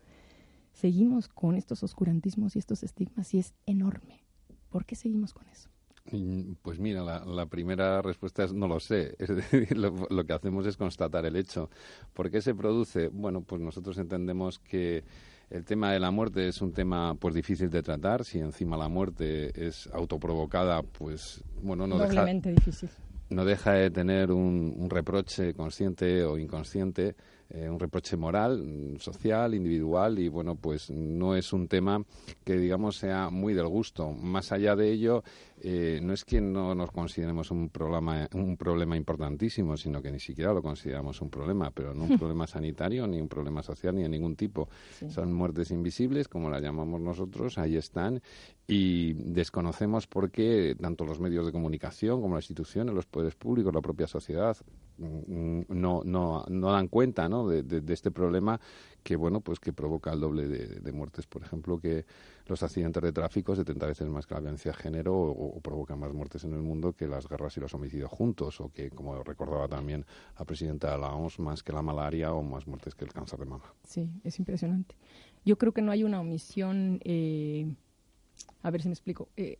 seguimos 0.72 1.28
con 1.28 1.56
estos 1.56 1.84
oscurantismos 1.84 2.56
y 2.56 2.60
estos 2.60 2.84
estigmas 2.84 3.34
y 3.34 3.40
es 3.40 3.54
enorme. 3.66 4.24
¿Por 4.70 4.86
qué 4.86 4.96
seguimos 4.96 5.34
con 5.34 5.48
eso? 5.50 5.73
Pues 6.62 6.80
mira, 6.80 7.02
la, 7.02 7.46
primera 7.46 8.02
respuesta 8.02 8.44
es 8.44 8.54
no 8.54 8.68
lo 8.68 8.80
sé. 8.80 9.16
Es 9.20 9.30
decir, 9.30 9.78
lo, 9.78 10.26
que 10.26 10.34
hacemos 10.34 10.66
es 10.66 10.76
constatar 10.76 11.26
el 11.26 11.36
hecho. 11.36 11.70
¿Por 12.14 12.30
qué 12.30 12.42
se 12.42 12.54
produce? 12.54 13.08
Bueno, 13.08 13.42
pues 13.42 13.62
nosotros 13.62 13.98
entendemos 13.98 14.60
que 14.60 15.04
el 15.50 15.64
tema 15.64 15.92
de 15.94 16.00
la 16.00 16.12
muerte 16.12 16.48
es 16.48 16.62
un 16.62 16.74
tema 16.74 17.16
pues 17.16 17.34
difícil 17.34 17.70
de 17.70 17.82
tratar. 17.82 18.26
Si 18.26 18.40
encima 18.40 18.76
la 18.76 18.90
muerte 18.90 19.52
es 19.68 19.90
autoprovocada, 19.94 20.82
pues 20.84 21.44
bueno, 21.62 21.88
no 21.88 21.98
deja, 21.98 22.26
difícil. 22.26 22.90
No 23.30 23.46
deja 23.46 23.74
de 23.74 23.90
tener 23.90 24.32
un 24.32 24.90
reproche 24.90 25.54
consciente 25.54 26.24
o 26.26 26.38
inconsciente 26.38 27.16
eh, 27.54 27.70
un 27.70 27.80
reproche 27.80 28.18
moral, 28.18 28.64
mm, 28.64 28.98
social, 28.98 29.54
individual 29.54 30.18
y 30.18 30.28
bueno, 30.28 30.56
pues 30.56 30.90
no 30.90 31.36
es 31.36 31.54
un 31.54 31.68
tema 31.68 32.04
que 32.44 32.58
digamos 32.58 32.98
sea 32.98 33.30
muy 33.30 33.54
del 33.54 33.68
gusto. 33.68 34.12
Más 34.12 34.52
allá 34.52 34.76
de 34.76 34.92
ello, 34.92 35.24
eh, 35.62 36.00
no 36.02 36.14
es 36.14 36.26
que 36.26 36.42
no 36.42 36.74
nos 36.74 36.90
consideremos 36.90 37.52
un 37.52 37.70
problema, 37.70 38.28
un 38.34 38.58
problema 38.58 38.98
importantísimo, 38.98 39.78
sino 39.78 40.02
que 40.02 40.12
ni 40.12 40.20
siquiera 40.20 40.52
lo 40.52 40.64
consideramos 40.64 41.22
un 41.22 41.30
problema, 41.30 41.70
pero 41.70 41.94
no 41.94 42.06
un 42.06 42.18
problema 42.18 42.48
sanitario, 42.48 43.06
ni 43.06 43.22
un 43.22 43.28
problema 43.28 43.62
social, 43.62 43.94
ni 43.94 44.02
de 44.02 44.10
ningún 44.10 44.36
tipo. 44.36 44.68
Son 45.10 45.32
muertes 45.32 45.70
invisibles, 45.70 46.28
como 46.28 46.50
las 46.50 46.62
llamamos 46.62 47.02
nosotros, 47.02 47.60
ahí 47.60 47.78
están, 47.78 48.20
y 48.66 49.14
desconocemos 49.14 50.08
por 50.08 50.32
qué 50.32 50.76
tanto 50.82 51.06
los 51.06 51.20
medios 51.20 51.46
de 51.46 51.52
comunicación 51.52 52.20
como 52.20 52.34
las 52.34 52.46
instituciones, 52.46 52.96
los 52.96 53.06
poderes 53.06 53.36
públicos, 53.36 53.72
la 53.72 53.82
propia 53.82 54.08
sociedad, 54.08 54.58
no, 54.98 56.02
no, 56.04 56.46
no 56.48 56.72
dan 56.72 56.88
cuenta 56.88 57.28
¿no? 57.28 57.48
de, 57.48 57.84
este 57.94 58.12
problema 58.12 58.60
que 59.04 59.16
bueno 59.16 59.42
pues 59.42 59.60
que 59.60 59.74
provoca 59.74 60.14
el 60.14 60.20
doble 60.20 60.48
de, 60.48 60.92
muertes 60.92 61.28
por 61.28 61.44
ejemplo 61.44 61.80
que 61.80 62.06
los 62.48 62.62
accidentes 62.64 63.02
de 63.02 63.12
tráfico 63.12 63.56
70 63.56 63.86
veces 63.88 64.08
más 64.08 64.28
que 64.28 64.36
la 64.36 64.42
violencia 64.42 64.72
de 64.72 64.78
género 64.78 65.16
o, 65.16 65.60
provocan 65.62 66.00
más 66.00 66.14
muertes 66.14 66.44
en 66.44 66.54
el 66.54 66.62
mundo 66.62 66.94
que 66.94 67.08
las 67.08 67.28
guerras 67.28 67.58
y 67.58 67.60
los 67.60 67.74
homicidios 67.74 68.10
juntos 68.10 68.62
o 68.62 68.70
que 68.70 68.90
como 68.90 69.22
recordaba 69.24 69.68
también 69.68 70.06
la 70.38 70.46
presidenta 70.46 70.92
de 70.92 70.98
la 70.98 71.14
OMS 71.14 71.40
más 71.40 71.64
que 71.64 71.74
la 71.74 71.82
malaria 71.82 72.34
o 72.34 72.44
más 72.44 72.68
muertes 72.68 72.96
que 72.96 73.06
el 73.06 73.14
cáncer 73.14 73.40
de 73.40 73.46
mama. 73.46 73.74
Sí 73.84 74.10
es 74.24 74.40
impresionante. 74.40 74.96
Yo 75.46 75.58
creo 75.58 75.74
que 75.74 75.82
no 75.82 75.92
hay 75.92 76.04
una 76.04 76.20
omisión 76.20 77.00
eh, 77.04 77.76
a 78.62 78.72
ver 78.72 78.82
si 78.82 78.88
me 78.88 78.94
explico 78.94 79.30
eh, 79.36 79.60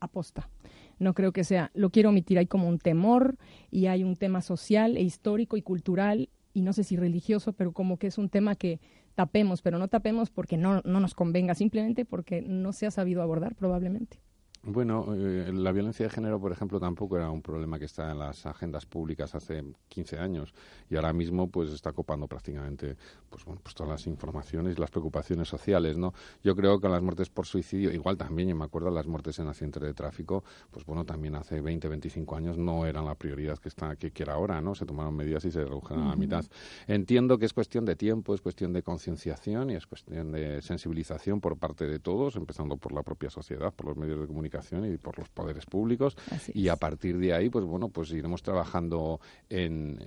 aposta 0.00 0.48
no 0.98 1.14
creo 1.14 1.32
que 1.32 1.44
sea, 1.44 1.70
lo 1.74 1.90
quiero 1.90 2.10
omitir, 2.10 2.38
hay 2.38 2.46
como 2.46 2.68
un 2.68 2.78
temor 2.78 3.36
y 3.70 3.86
hay 3.86 4.04
un 4.04 4.16
tema 4.16 4.40
social 4.40 4.96
e 4.96 5.02
histórico 5.02 5.56
y 5.56 5.62
cultural 5.62 6.28
y 6.52 6.62
no 6.62 6.72
sé 6.72 6.84
si 6.84 6.96
religioso, 6.96 7.52
pero 7.52 7.72
como 7.72 7.98
que 7.98 8.08
es 8.08 8.18
un 8.18 8.28
tema 8.28 8.54
que 8.54 8.80
tapemos, 9.14 9.62
pero 9.62 9.78
no 9.78 9.88
tapemos 9.88 10.30
porque 10.30 10.56
no, 10.56 10.80
no 10.84 11.00
nos 11.00 11.14
convenga, 11.14 11.54
simplemente 11.54 12.04
porque 12.04 12.42
no 12.42 12.72
se 12.72 12.86
ha 12.86 12.90
sabido 12.90 13.22
abordar 13.22 13.54
probablemente. 13.54 14.20
Bueno, 14.64 15.14
eh, 15.14 15.50
la 15.52 15.70
violencia 15.70 16.04
de 16.04 16.10
género, 16.10 16.40
por 16.40 16.50
ejemplo, 16.50 16.80
tampoco 16.80 17.16
era 17.16 17.30
un 17.30 17.42
problema 17.42 17.78
que 17.78 17.84
está 17.84 18.10
en 18.10 18.18
las 18.18 18.44
agendas 18.44 18.86
públicas 18.86 19.34
hace 19.36 19.62
15 19.88 20.18
años 20.18 20.52
y 20.90 20.96
ahora 20.96 21.12
mismo 21.12 21.48
pues 21.48 21.70
está 21.70 21.92
copando 21.92 22.26
prácticamente 22.26 22.96
pues, 23.30 23.44
bueno, 23.44 23.60
pues 23.62 23.74
todas 23.76 23.90
las 23.92 24.06
informaciones 24.08 24.76
y 24.76 24.80
las 24.80 24.90
preocupaciones 24.90 25.48
sociales, 25.48 25.96
¿no? 25.96 26.12
Yo 26.42 26.56
creo 26.56 26.80
que 26.80 26.88
las 26.88 27.02
muertes 27.02 27.30
por 27.30 27.46
suicidio, 27.46 27.92
igual 27.92 28.16
también, 28.16 28.48
yo 28.48 28.56
me 28.56 28.64
acuerdo 28.64 28.90
las 28.90 29.06
muertes 29.06 29.38
en 29.38 29.46
accidentes 29.46 29.80
de 29.80 29.94
tráfico, 29.94 30.42
pues 30.72 30.84
bueno, 30.84 31.04
también 31.04 31.36
hace 31.36 31.60
20, 31.60 31.88
25 31.88 32.36
años 32.36 32.58
no 32.58 32.84
eran 32.84 33.04
la 33.04 33.14
prioridad 33.14 33.58
que 33.58 33.68
está 33.68 33.94
que, 33.94 34.10
quiera 34.10 34.34
ahora, 34.34 34.60
¿no? 34.60 34.74
Se 34.74 34.84
tomaron 34.84 35.14
medidas 35.14 35.44
y 35.44 35.52
se 35.52 35.64
redujeron 35.64 36.04
a 36.04 36.10
la 36.10 36.16
mitad. 36.16 36.44
Entiendo 36.88 37.38
que 37.38 37.46
es 37.46 37.52
cuestión 37.52 37.84
de 37.84 37.94
tiempo, 37.94 38.34
es 38.34 38.40
cuestión 38.40 38.72
de 38.72 38.82
concienciación 38.82 39.70
y 39.70 39.76
es 39.76 39.86
cuestión 39.86 40.32
de 40.32 40.60
sensibilización 40.62 41.40
por 41.40 41.56
parte 41.56 41.86
de 41.86 42.00
todos, 42.00 42.34
empezando 42.34 42.76
por 42.76 42.92
la 42.92 43.02
propia 43.02 43.30
sociedad, 43.30 43.72
por 43.72 43.86
los 43.86 43.96
medios 43.96 44.20
de 44.20 44.26
comunicación 44.26 44.47
y 44.48 44.98
por 44.98 45.18
los 45.18 45.28
poderes 45.28 45.66
públicos. 45.66 46.16
Y 46.54 46.68
a 46.68 46.76
partir 46.76 47.18
de 47.18 47.32
ahí 47.32 47.48
pues 47.50 47.64
bueno 47.64 47.88
pues 47.88 48.10
iremos 48.10 48.42
trabajando 48.42 49.20
en, 49.48 49.98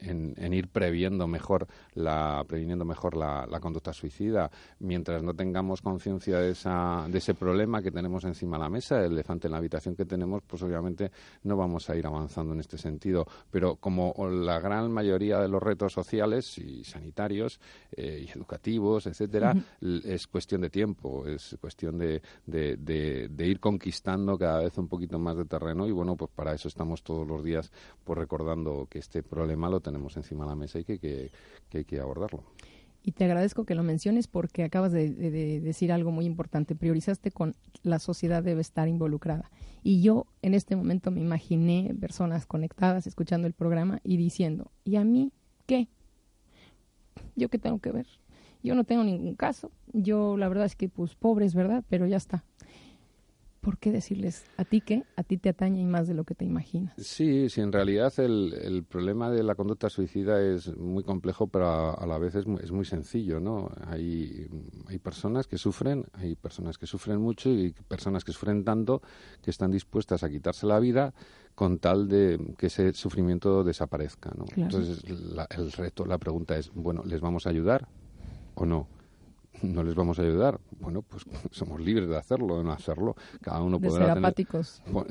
en, 0.00 0.52
ir 0.52 0.68
previendo 0.68 1.26
mejor 1.26 1.66
la 1.94 2.44
previniendo 2.46 2.84
mejor 2.84 3.16
la, 3.16 3.46
conducta 3.60 3.92
suicida. 3.92 4.50
Mientras 4.78 5.22
no 5.22 5.34
tengamos 5.34 5.82
conciencia 5.82 6.38
de 6.38 6.52
esa 6.52 7.06
de 7.08 7.18
ese 7.18 7.34
problema 7.34 7.82
que 7.82 7.90
tenemos 7.90 8.24
encima 8.24 8.56
de 8.56 8.62
la 8.62 8.70
mesa 8.70 9.04
el 9.04 9.12
elefante 9.12 9.48
en 9.48 9.52
la 9.52 9.58
habitación 9.58 9.94
que 9.94 10.04
tenemos 10.04 10.42
pues 10.46 10.62
obviamente 10.62 11.10
no 11.44 11.56
vamos 11.56 11.90
a 11.90 11.96
ir 11.96 12.06
avanzando 12.06 12.54
en 12.54 12.60
este 12.60 12.78
sentido. 12.78 13.26
Pero 13.50 13.76
como 13.76 14.14
la 14.30 14.58
gran 14.60 14.90
mayoría 14.90 15.38
de 15.40 15.48
los 15.48 15.62
retos 15.62 15.92
sociales 15.92 16.56
y 16.58 16.84
sanitarios 16.84 17.60
eh, 17.92 18.26
y 18.26 18.30
educativos 18.30 19.06
etcétera 19.06 19.54
es 19.80 20.26
cuestión 20.26 20.62
de 20.62 20.70
tiempo 20.70 21.26
es 21.26 21.56
cuestión 21.60 21.98
de, 21.98 22.22
de, 22.46 22.76
de 23.28 23.46
ir 23.46 23.60
conquistando 23.60 23.79
conquistando 23.80 24.36
cada 24.36 24.60
vez 24.60 24.76
un 24.76 24.88
poquito 24.88 25.18
más 25.18 25.38
de 25.38 25.46
terreno 25.46 25.86
y 25.86 25.90
bueno, 25.90 26.14
pues 26.14 26.30
para 26.34 26.52
eso 26.52 26.68
estamos 26.68 27.02
todos 27.02 27.26
los 27.26 27.42
días 27.42 27.72
pues 28.04 28.18
recordando 28.18 28.86
que 28.90 28.98
este 28.98 29.22
problema 29.22 29.70
lo 29.70 29.80
tenemos 29.80 30.18
encima 30.18 30.44
de 30.44 30.50
la 30.50 30.54
mesa 30.54 30.78
y 30.80 30.84
que, 30.84 30.98
que, 30.98 31.30
hay 31.72 31.84
que 31.86 31.98
abordarlo. 31.98 32.42
Y 33.02 33.12
te 33.12 33.24
agradezco 33.24 33.64
que 33.64 33.74
lo 33.74 33.82
menciones 33.82 34.26
porque 34.26 34.64
acabas 34.64 34.92
de, 34.92 35.08
decir 35.60 35.92
algo 35.92 36.10
muy 36.10 36.26
importante. 36.26 36.74
Priorizaste 36.74 37.30
con 37.30 37.56
la 37.82 37.98
sociedad 37.98 38.42
debe 38.42 38.60
estar 38.60 38.86
involucrada. 38.86 39.50
Y 39.82 40.02
yo 40.02 40.26
en 40.42 40.52
este 40.52 40.76
momento 40.76 41.10
me 41.10 41.22
imaginé 41.22 41.96
personas 41.98 42.44
conectadas 42.44 43.06
escuchando 43.06 43.46
el 43.46 43.54
programa 43.54 44.00
y 44.04 44.18
diciendo, 44.18 44.70
¿y 44.84 44.96
a 44.96 45.04
mí 45.04 45.32
qué? 45.64 45.88
¿Yo 47.34 47.48
qué 47.48 47.58
tengo 47.58 47.78
que 47.78 47.92
ver? 47.92 48.06
Yo 48.62 48.74
no 48.74 48.84
tengo 48.84 49.04
ningún 49.04 49.36
caso. 49.36 49.70
Yo 49.94 50.36
la 50.36 50.48
verdad 50.48 50.66
es 50.66 50.76
que 50.76 50.90
pues 50.90 51.14
pobres, 51.14 51.54
¿verdad? 51.54 51.82
Pero 51.88 52.06
ya 52.06 52.18
está. 52.18 52.44
¿Por 53.60 53.78
qué 53.78 53.92
decirles 53.92 54.44
a 54.56 54.64
ti 54.64 54.80
que 54.80 55.04
a 55.16 55.22
ti 55.22 55.36
te 55.36 55.50
atañe 55.50 55.80
y 55.80 55.84
más 55.84 56.08
de 56.08 56.14
lo 56.14 56.24
que 56.24 56.34
te 56.34 56.44
imaginas? 56.44 56.94
Sí, 56.96 57.48
sí, 57.48 57.60
en 57.60 57.72
realidad 57.72 58.12
el, 58.18 58.54
el 58.54 58.84
problema 58.84 59.30
de 59.30 59.42
la 59.42 59.54
conducta 59.54 59.90
suicida 59.90 60.40
es 60.42 60.74
muy 60.76 61.04
complejo, 61.04 61.46
pero 61.46 61.98
a, 61.98 62.06
la 62.06 62.18
vez 62.18 62.34
es 62.34 62.46
muy, 62.46 62.62
es 62.62 62.72
muy 62.72 62.84
sencillo, 62.84 63.40
¿no? 63.40 63.70
Hay, 63.86 64.48
hay 64.88 64.98
personas 64.98 65.46
que 65.46 65.58
sufren, 65.58 66.06
hay 66.14 66.36
personas 66.36 66.78
que 66.78 66.86
sufren 66.86 67.20
mucho 67.20 67.50
y 67.50 67.72
personas 67.88 68.24
que 68.24 68.32
sufren 68.32 68.64
tanto 68.64 69.02
que 69.42 69.50
están 69.50 69.70
dispuestas 69.70 70.22
a 70.22 70.30
quitarse 70.30 70.66
la 70.66 70.78
vida 70.78 71.12
con 71.54 71.78
tal 71.78 72.08
de 72.08 72.54
que 72.56 72.66
ese 72.66 72.92
sufrimiento 72.94 73.64
desaparezca, 73.64 74.32
¿no? 74.36 74.46
Entonces, 74.56 75.02
el 75.04 75.72
reto, 75.72 76.06
la 76.06 76.18
pregunta 76.18 76.56
es, 76.56 76.70
bueno, 76.74 77.02
¿les 77.04 77.20
vamos 77.20 77.46
a 77.46 77.50
ayudar 77.50 77.86
o 78.54 78.64
no? 78.64 78.88
No 79.62 79.82
les 79.82 79.94
vamos 79.94 80.18
a 80.18 80.22
ayudar. 80.22 80.60
Bueno, 80.78 81.02
pues 81.02 81.24
somos 81.50 81.80
libres 81.80 82.08
de 82.08 82.16
hacerlo, 82.16 82.58
de 82.58 82.64
no 82.64 82.72
hacerlo. 82.72 83.16
Cada 83.40 83.62
uno 83.62 83.80
podrá 83.80 84.14
tener, 84.14 84.34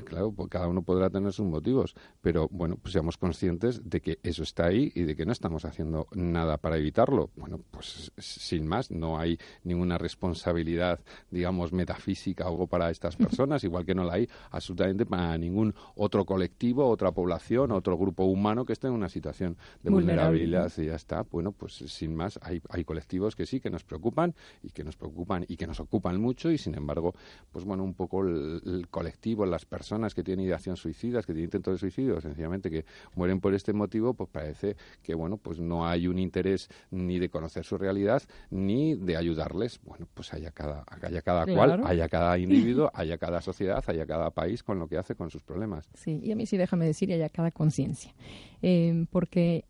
claro, 0.04 0.32
pues 0.32 0.50
cada 0.50 0.68
uno 0.68 0.82
podrá 0.82 1.10
tener 1.10 1.32
sus 1.32 1.46
motivos, 1.46 1.96
pero 2.22 2.48
bueno, 2.52 2.78
pues 2.82 2.94
seamos 2.94 3.18
conscientes 3.18 3.90
de 3.90 4.02
que 4.02 4.20
eso 4.24 4.44
está 4.44 4.66
ahí 4.66 4.92
y 4.96 5.04
de 5.04 5.16
que 5.16 5.26
no 5.26 5.32
estamos 5.32 5.66
haciendo 5.66 6.08
nada 6.14 6.58
para 6.58 6.78
evitarlo. 6.78 7.30
Bueno, 7.36 7.60
pues 7.72 8.12
sin 8.18 8.68
más, 8.68 8.92
no 8.92 9.20
hay 9.20 9.38
ninguna 9.64 9.98
responsabilidad, 9.98 11.00
digamos, 11.30 11.72
metafísica 11.72 12.46
o 12.46 12.50
algo 12.50 12.68
para 12.68 12.90
estas 12.90 13.16
personas, 13.16 13.64
igual 13.64 13.86
que 13.86 13.96
no 13.96 14.04
la 14.04 14.14
hay 14.14 14.30
absolutamente 14.52 15.06
para 15.06 15.38
ningún 15.38 15.74
otro 15.96 16.26
colectivo, 16.26 16.88
otra 16.88 17.12
población, 17.12 17.72
otro 17.72 17.98
grupo 17.98 18.24
humano 18.26 18.66
que 18.66 18.74
esté 18.74 18.88
en 18.88 18.94
una 18.94 19.10
situación 19.10 19.58
de 19.84 19.90
vulnerabilidad. 19.90 20.72
Y 20.78 20.86
ya 20.86 20.96
está. 20.96 21.24
Bueno, 21.24 21.52
pues 21.52 21.74
sin 21.74 22.16
más, 22.16 22.40
hay, 22.42 22.62
hay 22.70 22.84
colectivos 22.84 23.36
que 23.36 23.46
sí, 23.46 23.60
que 23.60 23.70
nos 23.70 23.84
preocupan 23.84 24.34
y 24.64 24.70
que 24.70 24.84
nos 24.84 24.96
preocupan 24.96 25.46
y 25.48 25.58
que 25.58 25.68
nos 25.68 25.80
ocupan 25.80 26.20
mucho 26.20 26.52
y 26.52 26.58
sin 26.58 26.76
embargo, 26.76 27.14
pues 27.52 27.66
bueno, 27.66 27.84
un 27.84 27.94
poco 27.94 28.24
el, 28.24 28.88
colectivo, 28.90 29.46
las 29.46 29.66
personas 29.66 30.14
que 30.14 30.24
tienen 30.24 30.46
ideación 30.46 30.78
suicidas, 30.78 31.26
que 31.26 31.34
tienen 31.34 31.46
intentos 31.46 31.74
de 31.74 31.78
suicidio, 31.80 32.22
sencillamente 32.22 32.70
que 32.70 32.86
mueren 33.16 33.40
por 33.40 33.54
este 33.54 33.74
motivo, 33.74 34.14
pues 34.14 34.30
parece 34.30 34.76
que 35.04 35.16
bueno, 35.16 35.38
pues 35.38 35.60
no 35.60 35.88
hay 35.88 36.08
un 36.08 36.20
interés 36.20 36.70
ni 36.92 37.20
de 37.20 37.30
conocer 37.30 37.64
su 37.66 37.78
realidad 37.78 38.22
ni 38.50 38.96
de 38.96 39.18
ayudarles. 39.18 39.80
Bueno, 39.84 40.08
pues 40.14 40.34
haya 40.34 40.52
cada, 40.52 40.86
haya 41.02 41.22
cada 41.22 41.46
cual, 41.46 41.82
haya 41.86 42.08
cada 42.10 42.38
individuo, 42.38 42.92
haya 42.94 43.18
cada 43.18 43.42
sociedad, 43.42 43.84
haya 43.88 44.06
cada 44.06 44.32
país 44.32 44.64
con 44.64 44.80
lo 44.80 44.88
que 44.88 44.98
hace 44.98 45.16
con 45.16 45.30
sus 45.30 45.44
problemas. 45.44 45.90
Sí, 45.94 46.20
y 46.24 46.32
a 46.32 46.36
mí 46.36 46.46
sí 46.46 46.58
déjame 46.58 46.86
decir, 46.86 47.12
haya 47.14 47.30
cada 47.30 47.52
conciencia. 47.52 48.14
Eh, 48.62 49.06
porque 49.12 49.66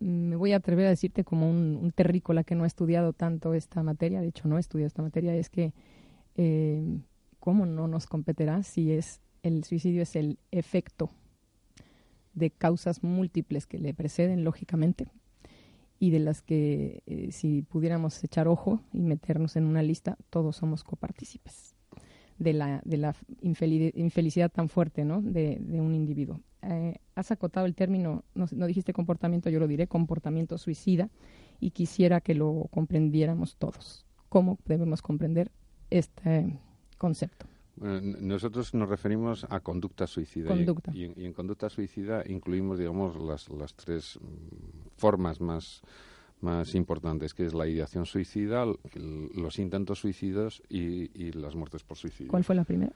me 0.00 0.36
voy 0.36 0.52
a 0.52 0.56
atrever 0.56 0.86
a 0.86 0.90
decirte 0.90 1.24
como 1.24 1.50
un, 1.50 1.92
terrícola 1.94 2.44
que 2.44 2.54
no 2.54 2.64
ha 2.64 2.66
estudiado 2.66 3.12
tanto 3.12 3.54
esta 3.54 3.82
materia, 3.82 4.20
de 4.20 4.28
hecho 4.28 4.48
no 4.48 4.56
he 4.56 4.60
estudiado 4.60 4.86
esta 4.86 5.02
materia, 5.02 5.34
es 5.34 5.50
que 5.50 5.72
eh, 6.36 7.00
cómo 7.40 7.66
no 7.66 7.88
nos 7.88 8.06
competirá 8.06 8.62
si 8.62 8.92
es 8.92 9.20
el 9.42 9.64
suicidio 9.64 10.02
es 10.02 10.16
el 10.16 10.38
efecto 10.50 11.10
de 12.34 12.50
causas 12.50 13.02
múltiples 13.02 13.66
que 13.66 13.78
le 13.78 13.94
preceden 13.94 14.44
lógicamente 14.44 15.08
y 15.98 16.10
de 16.10 16.20
las 16.20 16.42
que 16.42 17.02
eh, 17.06 17.32
si 17.32 17.62
pudiéramos 17.62 18.22
echar 18.22 18.46
ojo 18.48 18.80
y 18.92 19.02
meternos 19.02 19.56
en 19.56 19.64
una 19.64 19.82
lista 19.82 20.16
todos 20.30 20.56
somos 20.56 20.84
copartícipes 20.84 21.77
de 22.38 22.52
la, 22.52 22.80
de 22.84 22.96
la 22.96 23.14
infelicidad 23.40 24.50
tan 24.50 24.68
fuerte 24.68 25.04
¿no? 25.04 25.20
de, 25.22 25.58
de 25.60 25.80
un 25.80 25.94
individuo. 25.94 26.40
Eh, 26.62 26.96
has 27.14 27.30
acotado 27.30 27.66
el 27.66 27.74
término, 27.74 28.24
no, 28.34 28.46
no, 28.50 28.66
dijiste 28.66 28.92
comportamiento, 28.92 29.50
yo 29.50 29.60
lo 29.60 29.68
diré, 29.68 29.86
comportamiento 29.86 30.58
suicida, 30.58 31.08
y 31.60 31.70
quisiera 31.70 32.20
que 32.20 32.34
lo 32.34 32.68
comprendiéramos 32.70 33.56
todos. 33.56 34.06
¿Cómo 34.28 34.58
debemos 34.64 35.02
comprender 35.02 35.50
este 35.90 36.58
concepto? 36.96 37.46
nosotros 37.80 38.74
nos 38.74 38.88
referimos 38.88 39.46
a 39.48 39.60
conducta 39.60 40.08
suicida. 40.08 40.52
Y, 40.92 41.04
en, 41.24 41.32
conducta 41.32 41.70
suicida 41.70 42.24
incluimos, 42.26 42.76
digamos, 42.76 43.14
las, 43.14 43.48
las 43.50 43.72
tres 43.74 44.18
mm, 44.20 44.96
formas 44.96 45.40
más 45.40 45.82
más 46.40 46.74
importantes, 46.74 47.34
que 47.34 47.46
es 47.46 47.54
la 47.54 47.66
ideación 47.66 48.06
suicida, 48.06 48.64
los 48.94 49.58
intentos 49.58 49.98
suicidas 49.98 50.62
y, 50.68 51.10
y 51.20 51.32
las 51.32 51.54
muertes 51.56 51.82
por 51.82 51.96
suicidio. 51.96 52.30
¿Cuál 52.30 52.44
fue 52.44 52.54
la 52.54 52.64
primera? 52.64 52.92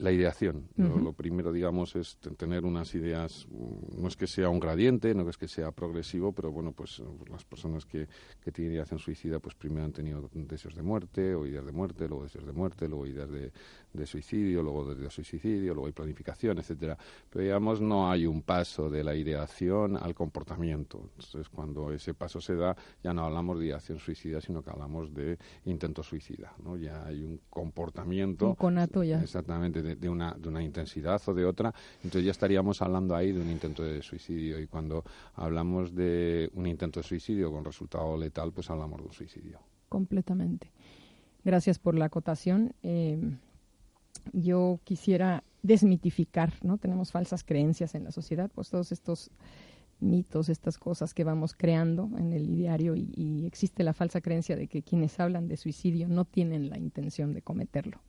La 0.00 0.10
ideación. 0.10 0.66
lo, 0.76 1.12
primero, 1.12 1.52
digamos, 1.52 1.94
es 1.94 2.16
tener 2.38 2.64
unas 2.64 2.94
ideas, 2.94 3.46
no 3.98 4.08
es 4.08 4.16
que 4.16 4.26
sea 4.26 4.48
un 4.48 4.58
gradiente, 4.58 5.14
no 5.14 5.28
es 5.28 5.36
que 5.36 5.46
sea 5.46 5.72
progresivo, 5.72 6.32
pero 6.32 6.50
bueno, 6.50 6.72
pues 6.72 7.02
las 7.30 7.44
personas 7.44 7.84
que, 7.84 8.08
que 8.42 8.50
tienen 8.50 8.72
ideación 8.72 8.98
suicida, 8.98 9.40
pues 9.40 9.54
primero 9.56 9.84
han 9.84 9.92
tenido 9.92 10.26
deseos 10.32 10.74
de 10.74 10.82
muerte, 10.82 11.34
o 11.34 11.46
ideas 11.46 11.66
de 11.66 11.72
muerte, 11.72 12.08
luego 12.08 12.24
deseos 12.24 12.46
de 12.46 12.52
muerte, 12.52 12.88
luego 12.88 13.06
ideas 13.06 13.30
de, 13.30 13.52
de 13.92 14.06
suicidio, 14.06 14.62
luego 14.62 14.94
de, 14.94 15.10
suicidio, 15.10 15.74
luego 15.74 15.86
hay 15.86 15.92
planificación, 15.92 16.58
etcétera. 16.58 16.96
Pero 17.28 17.44
digamos, 17.44 17.80
no 17.80 18.10
hay 18.10 18.26
un 18.26 18.42
paso 18.42 18.88
de 18.88 19.02
la 19.02 19.14
ideación 19.14 19.96
al 19.96 20.14
comportamiento. 20.14 21.00
Entonces, 21.16 21.48
cuando 21.48 21.92
ese 21.92 22.14
paso 22.14 22.40
se 22.40 22.54
da, 22.54 22.76
ya 23.02 23.12
no 23.12 23.24
hablamos 23.24 23.58
de 23.58 23.66
ideación 23.66 23.98
suicida, 23.98 24.40
sino 24.40 24.62
que 24.62 24.70
hablamos 24.70 25.12
de 25.12 25.38
intento 25.64 26.02
suicida, 26.02 26.52
¿no? 26.62 26.76
Ya 26.76 27.04
hay 27.04 27.22
un 27.22 27.40
comportamiento. 27.50 28.48
Un 28.48 28.54
conato 28.54 29.02
ya. 29.02 29.20
Exactamente, 29.20 29.82
de, 29.82 30.08
una, 30.08 30.34
de 30.34 30.48
una 30.48 30.62
intensidad 30.62 31.20
o 31.26 31.34
de 31.34 31.44
otra. 31.44 31.74
Entonces 31.96 32.24
ya 32.24 32.30
estaríamos 32.30 32.80
hablando 32.82 33.14
ahí 33.14 33.32
de 33.32 33.40
un 33.40 33.50
intento 33.50 33.82
de 33.82 34.02
suicidio. 34.02 34.60
Y 34.60 34.66
cuando 34.66 35.04
hablamos 35.34 35.94
de 35.94 36.50
un 36.54 36.66
intento 36.66 37.00
de 37.00 37.04
suicidio 37.04 37.50
con 37.50 37.64
resultado 37.64 38.16
letal, 38.16 38.52
pues 38.52 38.70
hablamos 38.70 38.98
de 39.00 39.06
un 39.06 39.12
suicidio. 39.12 39.58
Completamente. 39.88 40.70
Gracias 41.44 41.78
por 41.78 41.94
la 41.94 42.06
acotación. 42.06 42.74
Eh, 42.82 43.18
yo 44.32 44.80
quisiera 44.84 45.42
desmitificar, 45.62 46.52
¿no? 46.62 46.78
Tenemos 46.78 47.12
falsas 47.12 47.44
creencias 47.44 47.94
en 47.94 48.04
la 48.04 48.12
sociedad, 48.12 48.50
pues 48.54 48.70
todos 48.70 48.92
estos 48.92 49.30
mitos, 50.00 50.48
estas 50.48 50.78
cosas 50.78 51.12
que 51.12 51.24
vamos 51.24 51.54
creando 51.54 52.08
en 52.18 52.32
el 52.32 52.54
diario 52.56 52.96
y, 52.96 53.10
y, 53.14 53.46
existe 53.46 53.84
la 53.84 53.92
falsa 53.92 54.22
creencia 54.22 54.56
de 54.56 54.66
que 54.66 54.82
quienes 54.82 55.20
hablan 55.20 55.46
de 55.46 55.58
suicidio 55.58 56.08
no 56.08 56.24
tienen 56.24 56.70
la 56.70 56.78
intención 56.78 57.34
de 57.34 57.42
cometerlo 57.42 58.00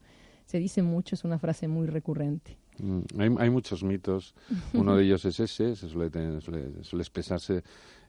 se 0.51 0.59
dice 0.59 0.81
mucho, 0.81 1.15
es 1.15 1.23
una 1.23 1.39
frase 1.39 1.69
muy 1.69 1.87
recurrente. 1.87 2.57
Mm, 2.77 2.99
hay, 3.17 3.29
hay, 3.39 3.49
muchos 3.49 3.83
mitos. 3.83 4.35
Uno 4.73 4.97
de 4.97 5.05
ellos 5.05 5.23
es 5.23 5.39
ese, 5.39 5.77
se 5.77 5.87
suele, 5.87 6.41
suele, 6.41 7.01
expresarse 7.01 7.63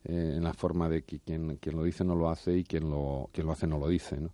eh, 0.05 0.35
en 0.37 0.43
la 0.43 0.53
forma 0.53 0.89
de 0.89 1.03
que 1.03 1.21
quien, 1.21 1.59
quien 1.59 1.77
lo 1.77 1.85
dice 1.85 2.03
no 2.05 2.17
lo 2.17 2.29
hace 2.29 2.59
y 2.59 2.65
quien 2.65 2.91
lo, 2.91 3.31
quien 3.33 3.47
lo 3.47 3.53
hace 3.53 3.69
no 3.69 3.79
lo 3.79 3.87
dice. 3.87 4.21
¿no? 4.21 4.31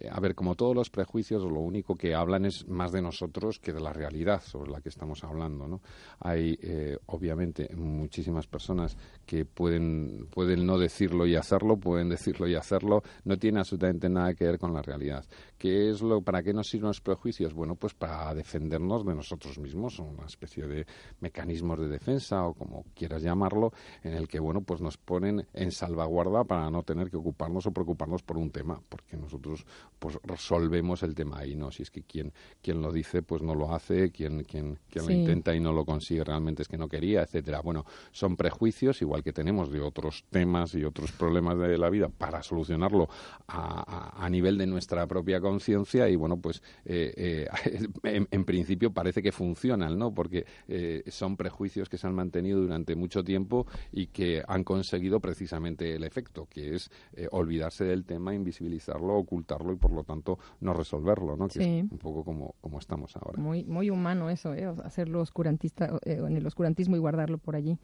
Eh, 0.00 0.08
a 0.10 0.18
ver, 0.18 0.34
como 0.34 0.54
todos 0.54 0.74
los 0.74 0.88
prejuicios, 0.88 1.42
lo 1.42 1.60
único 1.60 1.94
que 1.94 2.14
hablan 2.14 2.46
es 2.46 2.66
más 2.66 2.90
de 2.90 3.02
nosotros 3.02 3.58
que 3.58 3.72
de 3.72 3.80
la 3.80 3.92
realidad 3.92 4.42
sobre 4.42 4.70
la 4.70 4.80
que 4.80 4.88
estamos 4.88 5.22
hablando, 5.24 5.68
¿no? 5.68 5.80
Hay, 6.20 6.58
eh, 6.62 6.96
obviamente, 7.06 7.68
muchísimas 7.76 8.46
personas 8.46 8.96
que 9.26 9.44
pueden, 9.44 10.26
pueden 10.30 10.64
no 10.64 10.78
decirlo 10.78 11.26
y 11.26 11.36
hacerlo, 11.36 11.76
pueden 11.76 12.08
decirlo 12.08 12.48
y 12.48 12.54
hacerlo, 12.54 13.02
no 13.24 13.36
tiene 13.36 13.58
absolutamente 13.60 14.08
nada 14.08 14.34
que 14.34 14.46
ver 14.46 14.58
con 14.58 14.72
la 14.72 14.80
realidad. 14.80 15.24
¿Qué 15.58 15.90
es 15.90 16.00
lo, 16.00 16.22
¿Para 16.22 16.42
qué 16.42 16.54
nos 16.54 16.68
sirven 16.68 16.88
los 16.88 17.02
prejuicios? 17.02 17.52
Bueno, 17.52 17.74
pues 17.74 17.92
para 17.92 18.34
defendernos 18.34 19.04
de 19.04 19.14
nosotros 19.14 19.58
mismos, 19.58 19.98
una 19.98 20.24
especie 20.24 20.66
de 20.66 20.86
mecanismos 21.20 21.78
de 21.78 21.88
defensa 21.88 22.46
o 22.46 22.54
como 22.54 22.86
quieras 22.94 23.22
llamarlo, 23.22 23.72
en 24.02 24.14
el 24.14 24.26
que, 24.26 24.40
bueno, 24.40 24.62
pues 24.62 24.80
nos 24.80 24.96
ponen 24.96 25.46
en 25.52 25.70
salvaguarda 25.70 26.44
para 26.44 26.70
no 26.70 26.82
tener 26.82 27.10
que 27.10 27.18
ocuparnos 27.18 27.66
o 27.66 27.72
preocuparnos 27.72 28.22
por 28.22 28.38
un 28.38 28.50
tema, 28.50 28.80
porque 28.88 29.18
nosotros 29.18 29.66
pues 29.98 30.18
resolvemos 30.24 31.02
el 31.02 31.14
tema 31.14 31.40
ahí, 31.40 31.54
¿no? 31.54 31.70
Si 31.70 31.82
es 31.82 31.90
que 31.90 32.02
quien, 32.02 32.32
quien 32.62 32.80
lo 32.80 32.90
dice, 32.90 33.22
pues 33.22 33.42
no 33.42 33.54
lo 33.54 33.74
hace, 33.74 34.10
quien, 34.10 34.44
quien, 34.44 34.78
quien 34.88 35.06
lo 35.06 35.12
intenta 35.12 35.54
y 35.54 35.60
no 35.60 35.72
lo 35.72 35.84
consigue 35.84 36.24
realmente 36.24 36.62
es 36.62 36.68
que 36.68 36.78
no 36.78 36.88
quería, 36.88 37.22
etcétera. 37.22 37.60
Bueno, 37.60 37.84
son 38.10 38.36
prejuicios, 38.36 39.02
igual 39.02 39.22
que 39.22 39.32
tenemos 39.32 39.70
de 39.70 39.80
otros 39.80 40.24
temas 40.30 40.74
y 40.74 40.84
otros 40.84 41.12
problemas 41.12 41.58
de 41.58 41.76
la 41.76 41.90
vida 41.90 42.08
para 42.08 42.42
solucionarlo 42.42 43.08
a, 43.46 44.24
a, 44.24 44.30
nivel 44.30 44.56
de 44.56 44.66
nuestra 44.66 45.06
propia 45.06 45.40
conciencia 45.40 46.08
y 46.08 46.16
bueno, 46.16 46.38
pues 46.38 46.62
eh, 46.84 47.12
eh, 47.16 47.86
en, 48.30 48.44
principio 48.44 48.92
parece 48.92 49.22
que 49.22 49.32
funcionan, 49.32 49.98
¿no? 49.98 50.14
Porque 50.14 50.46
eh, 50.66 51.02
son 51.08 51.36
prejuicios 51.36 51.88
que 51.88 51.98
se 51.98 52.06
han 52.06 52.14
mantenido 52.14 52.60
durante 52.60 52.96
mucho 52.96 53.22
tiempo 53.22 53.66
y 53.92 54.06
que 54.06 54.42
han 54.46 54.64
conseguido 54.64 55.20
precisamente 55.20 55.94
el 55.94 56.04
efecto, 56.04 56.46
que 56.48 56.74
es 56.74 56.90
olvidarse 57.30 57.84
del 57.84 58.04
tema, 58.04 58.34
invisibilizarlo, 58.34 59.14
ocultarlo 59.14 59.72
y 59.72 59.76
por 59.80 59.92
lo 59.92 60.04
tanto 60.04 60.38
no 60.60 60.74
resolverlo, 60.74 61.36
¿no? 61.36 61.48
Que 61.48 61.80
es 61.80 61.90
un 61.90 61.98
poco 61.98 62.24
como, 62.24 62.54
como 62.60 62.78
estamos 62.78 63.16
ahora. 63.16 63.40
Muy, 63.40 63.64
muy 63.64 63.90
humano 63.90 64.30
eso, 64.30 64.54
¿eh? 64.54 64.66
hacerlo 64.84 65.20
oscurantista, 65.20 65.98
eh, 66.04 66.20
en 66.24 66.36
el 66.36 66.46
oscurantismo 66.46 66.96
y 66.96 66.98
guardarlo 66.98 67.38
por 67.38 67.56
allí. 67.56 67.78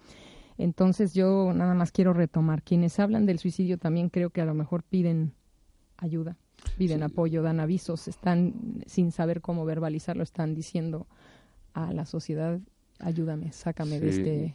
Entonces 0.58 1.12
yo 1.14 1.52
nada 1.54 1.74
más 1.74 1.92
quiero 1.92 2.12
retomar, 2.12 2.62
quienes 2.62 2.98
hablan 3.00 3.26
del 3.26 3.38
suicidio 3.38 3.78
también 3.78 4.08
creo 4.08 4.30
que 4.30 4.40
a 4.40 4.46
lo 4.46 4.54
mejor 4.54 4.82
piden 4.82 5.32
ayuda, 5.96 6.36
piden 6.78 7.02
apoyo, 7.02 7.42
dan 7.42 7.60
avisos, 7.60 8.08
están 8.08 8.82
sin 8.86 9.12
saber 9.12 9.40
cómo 9.40 9.64
verbalizarlo, 9.64 10.22
están 10.22 10.54
diciendo 10.54 11.06
a 11.74 11.92
la 11.92 12.06
sociedad 12.06 12.58
ayúdame, 12.98 13.52
sácame 13.52 14.00
de 14.00 14.08
este 14.08 14.54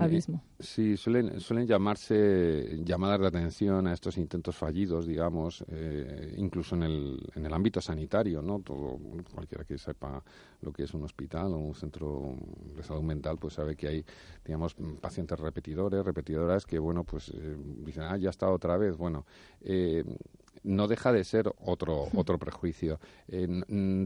abismo. 0.00 0.42
Sí, 0.58 0.96
suelen, 0.96 1.40
suelen 1.40 1.66
llamarse 1.66 2.80
llamadas 2.84 3.20
de 3.20 3.26
atención 3.26 3.86
a 3.86 3.92
estos 3.92 4.18
intentos 4.18 4.56
fallidos, 4.56 5.06
digamos, 5.06 5.64
eh, 5.68 6.34
incluso 6.36 6.74
en 6.74 6.82
el, 6.82 7.20
en 7.34 7.46
el 7.46 7.52
ámbito 7.52 7.80
sanitario, 7.80 8.42
¿no? 8.42 8.60
Todo, 8.60 8.98
cualquiera 9.32 9.64
que 9.64 9.78
sepa 9.78 10.22
lo 10.62 10.72
que 10.72 10.84
es 10.84 10.94
un 10.94 11.04
hospital 11.04 11.52
o 11.52 11.58
un 11.58 11.74
centro 11.74 12.34
de 12.76 12.82
salud 12.82 13.02
mental, 13.02 13.36
pues 13.38 13.54
sabe 13.54 13.76
que 13.76 13.88
hay, 13.88 14.04
digamos, 14.44 14.74
pacientes 15.00 15.38
repetidores, 15.38 16.04
repetidoras 16.04 16.66
que, 16.66 16.78
bueno, 16.78 17.04
pues 17.04 17.30
eh, 17.30 17.56
dicen, 17.84 18.04
ah, 18.04 18.16
ya 18.16 18.30
está 18.30 18.50
otra 18.50 18.76
vez. 18.76 18.96
Bueno, 18.96 19.26
eh, 19.60 20.04
no 20.62 20.88
deja 20.88 21.12
de 21.12 21.24
ser 21.24 21.52
otro, 21.64 22.08
otro 22.14 22.38
prejuicio. 22.38 23.00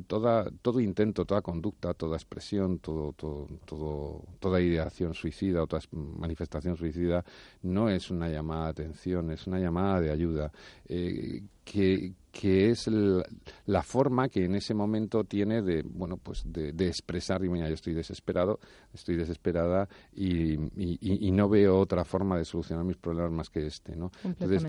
toda, 0.06 0.50
todo 0.62 0.80
intento, 0.80 1.24
toda 1.24 1.42
conducta, 1.42 1.94
toda 1.94 2.16
expresión, 2.16 2.78
todo, 2.78 3.12
todo, 3.12 3.48
todo, 3.64 4.22
toda 4.40 4.60
ideación 4.60 5.14
suicida 5.14 5.62
o 5.62 5.66
toda 5.66 5.82
manifestación 5.92 6.76
suicida 6.76 7.24
no 7.62 7.88
es 7.88 8.10
una 8.10 8.28
llamada 8.28 8.64
de 8.66 8.70
atención, 8.70 9.30
es 9.30 9.46
una 9.46 9.58
llamada 9.58 10.00
de 10.00 10.10
ayuda. 10.10 10.52
Eh, 10.88 11.42
que, 11.64 12.12
que 12.33 12.70
es 12.70 12.88
la 13.66 13.83
forma 13.83 14.29
que 14.29 14.44
en 14.46 14.55
ese 14.55 14.72
momento 14.75 15.25
tiene 15.25 15.61
de 15.61 15.83
bueno 15.83 16.16
pues 16.16 16.42
de, 16.46 16.70
expresar 16.88 17.44
y 17.44 17.48
mira 17.48 17.68
yo 17.68 17.75
estoy 17.75 17.92
desesperado 17.92 18.59
estoy 18.92 19.16
desesperada 19.16 19.88
y, 20.14 20.55
y, 20.77 21.31
no 21.31 21.48
veo 21.48 21.79
otra 21.79 22.05
forma 22.05 22.38
de 22.38 22.44
solucionar 22.44 22.85
mis 22.85 22.96
problemas 22.96 23.33
más 23.33 23.51
que 23.51 23.66
este 23.66 23.94
no 23.96 24.11
entonces 24.25 24.64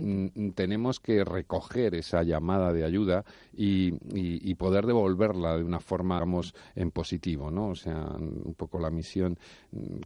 tenemos 0.55 0.99
que 0.99 1.23
recoger 1.23 1.95
esa 1.95 2.21
llamada 2.23 2.73
de 2.73 2.83
ayuda 2.83 3.23
y, 3.53 3.93
y, 4.13 4.53
poder 4.55 4.85
devolverla 4.85 5.57
de 5.57 5.63
una 5.63 5.79
forma 5.79 6.15
digamos 6.15 6.53
en 6.75 6.91
positivo 6.91 7.49
no 7.49 7.69
o 7.69 7.75
sea 7.75 8.15
un 8.17 8.53
poco 8.55 8.77
la 8.77 8.91
misión 8.91 9.39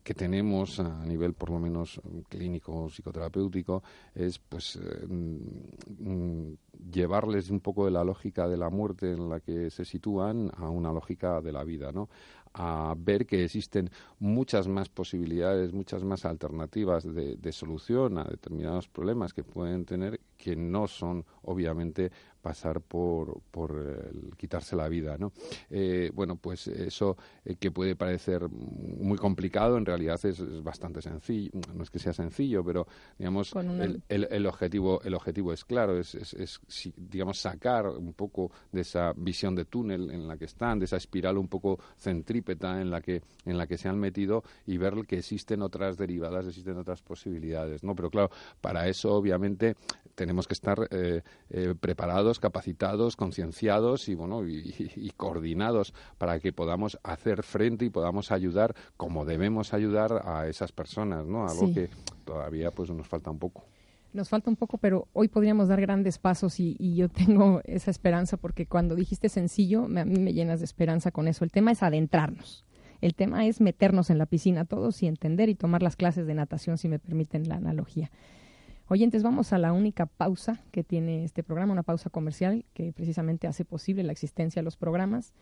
que 0.04 0.14
tenemos 0.14 0.80
a 0.80 1.06
nivel 1.06 1.34
por 1.34 1.50
lo 1.50 1.60
menos 1.60 2.00
clínico 2.30 2.88
psicoterapéutico 2.90 3.84
es 4.16 4.40
pues 4.40 4.80
eh, 4.82 5.08
llevarles 6.92 7.50
un 7.50 7.60
poco 7.60 7.86
de 7.86 7.92
la 7.92 8.04
lógica 8.04 8.48
de 8.48 8.58
la 8.58 8.70
muerte 8.70 9.12
en 9.12 9.30
la 9.30 9.40
que 9.40 9.70
se 9.70 9.86
sitúan 9.86 10.52
a 10.58 10.70
una 10.70 10.92
lógica 10.92 11.42
de 11.42 11.52
la 11.52 11.64
vida, 11.64 11.92
¿no? 11.92 12.10
A 12.54 12.96
ver 12.98 13.26
que 13.26 13.44
existen 13.44 13.90
muchas 14.20 14.68
más 14.68 14.90
posibilidades, 14.90 15.74
muchas 15.74 16.04
más 16.04 16.26
alternativas 16.26 17.04
de, 17.04 17.36
de 17.36 17.52
solución 17.52 18.18
a 18.18 18.24
determinados 18.24 18.88
problemas 18.88 19.34
que 19.34 19.44
pueden 19.44 19.86
tener 19.86 20.20
que 20.38 20.56
no 20.56 20.88
son 20.88 21.26
obviamente 21.44 22.12
pasar 22.48 22.80
por, 22.80 23.42
por 23.52 24.10
quitarse 24.38 24.78
la 24.78 24.88
vida, 24.88 25.18
¿no? 25.18 25.34
Eh, 25.70 26.12
bueno, 26.14 26.38
pues 26.38 26.70
eso 26.70 27.18
eh, 27.44 27.56
que 27.60 27.72
puede 27.72 27.98
parecer 27.98 28.48
muy 28.48 29.18
complicado, 29.18 29.78
en 29.78 29.86
realidad 29.86 30.18
es, 30.24 30.42
bastante 30.64 31.02
sencillo. 31.02 31.52
No 31.76 31.84
es 31.84 31.90
que 31.90 32.00
sea 32.00 32.14
sencillo, 32.14 32.64
pero 32.64 32.88
digamos 33.20 33.54
el, 33.54 34.02
el, 34.08 34.46
objetivo 34.46 35.02
el 35.04 35.14
objetivo 35.14 35.52
es 35.52 35.66
claro, 35.66 36.00
es, 36.00 36.16
es, 36.16 36.62
digamos 36.96 37.40
sacar 37.40 37.86
un 37.88 38.14
poco 38.14 38.50
de 38.72 38.82
esa 38.82 39.12
visión 39.18 39.54
de 39.54 39.66
túnel 39.66 40.10
en 40.10 40.26
la 40.26 40.38
que 40.38 40.46
están, 40.46 40.80
de 40.80 40.86
esa 40.86 40.96
espiral 40.96 41.38
un 41.38 41.50
poco 41.50 41.80
centrípeta 41.98 42.80
en 42.80 42.90
la 42.90 43.02
que 43.02 43.24
en 43.44 43.58
la 43.58 43.68
que 43.68 43.78
se 43.78 43.90
han 43.90 44.00
metido 44.00 44.46
y 44.66 44.78
ver 44.78 44.94
que 45.06 45.18
existen 45.18 45.62
otras 45.62 45.98
derivadas, 45.98 46.48
existen 46.48 46.78
otras 46.78 47.02
posibilidades, 47.02 47.84
¿no? 47.84 47.94
Pero 47.94 48.10
claro, 48.10 48.30
para 48.62 48.88
eso 48.88 49.14
obviamente 49.14 49.76
tenemos 50.16 50.48
que 50.48 50.54
estar 50.54 50.88
eh, 50.90 51.22
preparados 51.80 52.37
capacitados, 52.40 53.16
concienciados 53.16 54.10
y, 54.10 54.16
bueno, 54.16 54.48
y, 54.48 55.12
coordinados 55.18 55.94
para 56.18 56.40
que 56.40 56.54
podamos 56.54 57.00
hacer 57.04 57.44
frente 57.44 57.86
y 57.86 57.90
podamos 57.90 58.32
ayudar 58.32 58.76
como 58.98 59.26
debemos 59.26 59.74
ayudar 59.74 60.22
a 60.26 60.48
esas 60.48 60.72
personas, 60.72 61.26
¿no? 61.26 61.48
Algo 61.48 61.74
que 61.74 61.90
todavía 62.26 62.72
pues 62.72 62.90
nos 62.90 63.08
falta 63.08 63.32
un 63.32 63.40
poco. 63.40 63.64
Nos 64.14 64.30
falta 64.30 64.50
un 64.50 64.56
poco, 64.56 64.78
pero 64.78 65.08
hoy 65.14 65.28
podríamos 65.28 65.68
dar 65.68 65.82
grandes 65.82 66.18
pasos 66.18 66.60
y, 66.60 66.96
yo 66.96 67.10
tengo 67.10 67.62
esa 67.66 67.92
esperanza 67.92 68.38
porque 68.38 68.66
cuando 68.66 68.96
dijiste 68.96 69.30
sencillo, 69.30 69.84
a 69.84 70.06
mí 70.06 70.20
me 70.20 70.34
llenas 70.34 70.60
de 70.60 70.66
esperanza 70.66 71.12
con 71.12 71.28
eso. 71.28 71.44
El 71.44 71.52
tema 71.52 71.72
es 71.72 71.84
adentrarnos. 71.84 72.66
El 73.00 73.14
tema 73.14 73.46
es 73.46 73.62
meternos 73.62 74.10
en 74.10 74.18
la 74.18 74.26
piscina 74.26 74.66
todos 74.66 75.04
y 75.04 75.08
entender 75.08 75.50
y 75.50 75.56
tomar 75.56 75.84
las 75.84 75.96
clases 75.96 76.26
de 76.26 76.34
natación, 76.34 76.80
si 76.80 76.88
me 76.88 76.98
permiten 76.98 77.48
la 77.48 77.56
analogía 77.56 78.10
Oyentes, 78.90 79.22
vamos 79.22 79.52
a 79.52 79.58
la 79.58 79.74
única 79.74 80.06
pausa 80.06 80.62
que 80.72 80.82
tiene 80.82 81.26
este 81.26 81.44
programa, 81.44 81.74
una 81.74 81.84
pausa 81.84 82.10
comercial 82.10 82.64
que 82.74 82.94
precisamente 82.94 83.46
hace 83.46 83.66
posible 83.66 84.02
la 84.04 84.14
existencia 84.14 84.62
de 84.62 84.64
los 84.64 84.78
programas. 84.78 85.34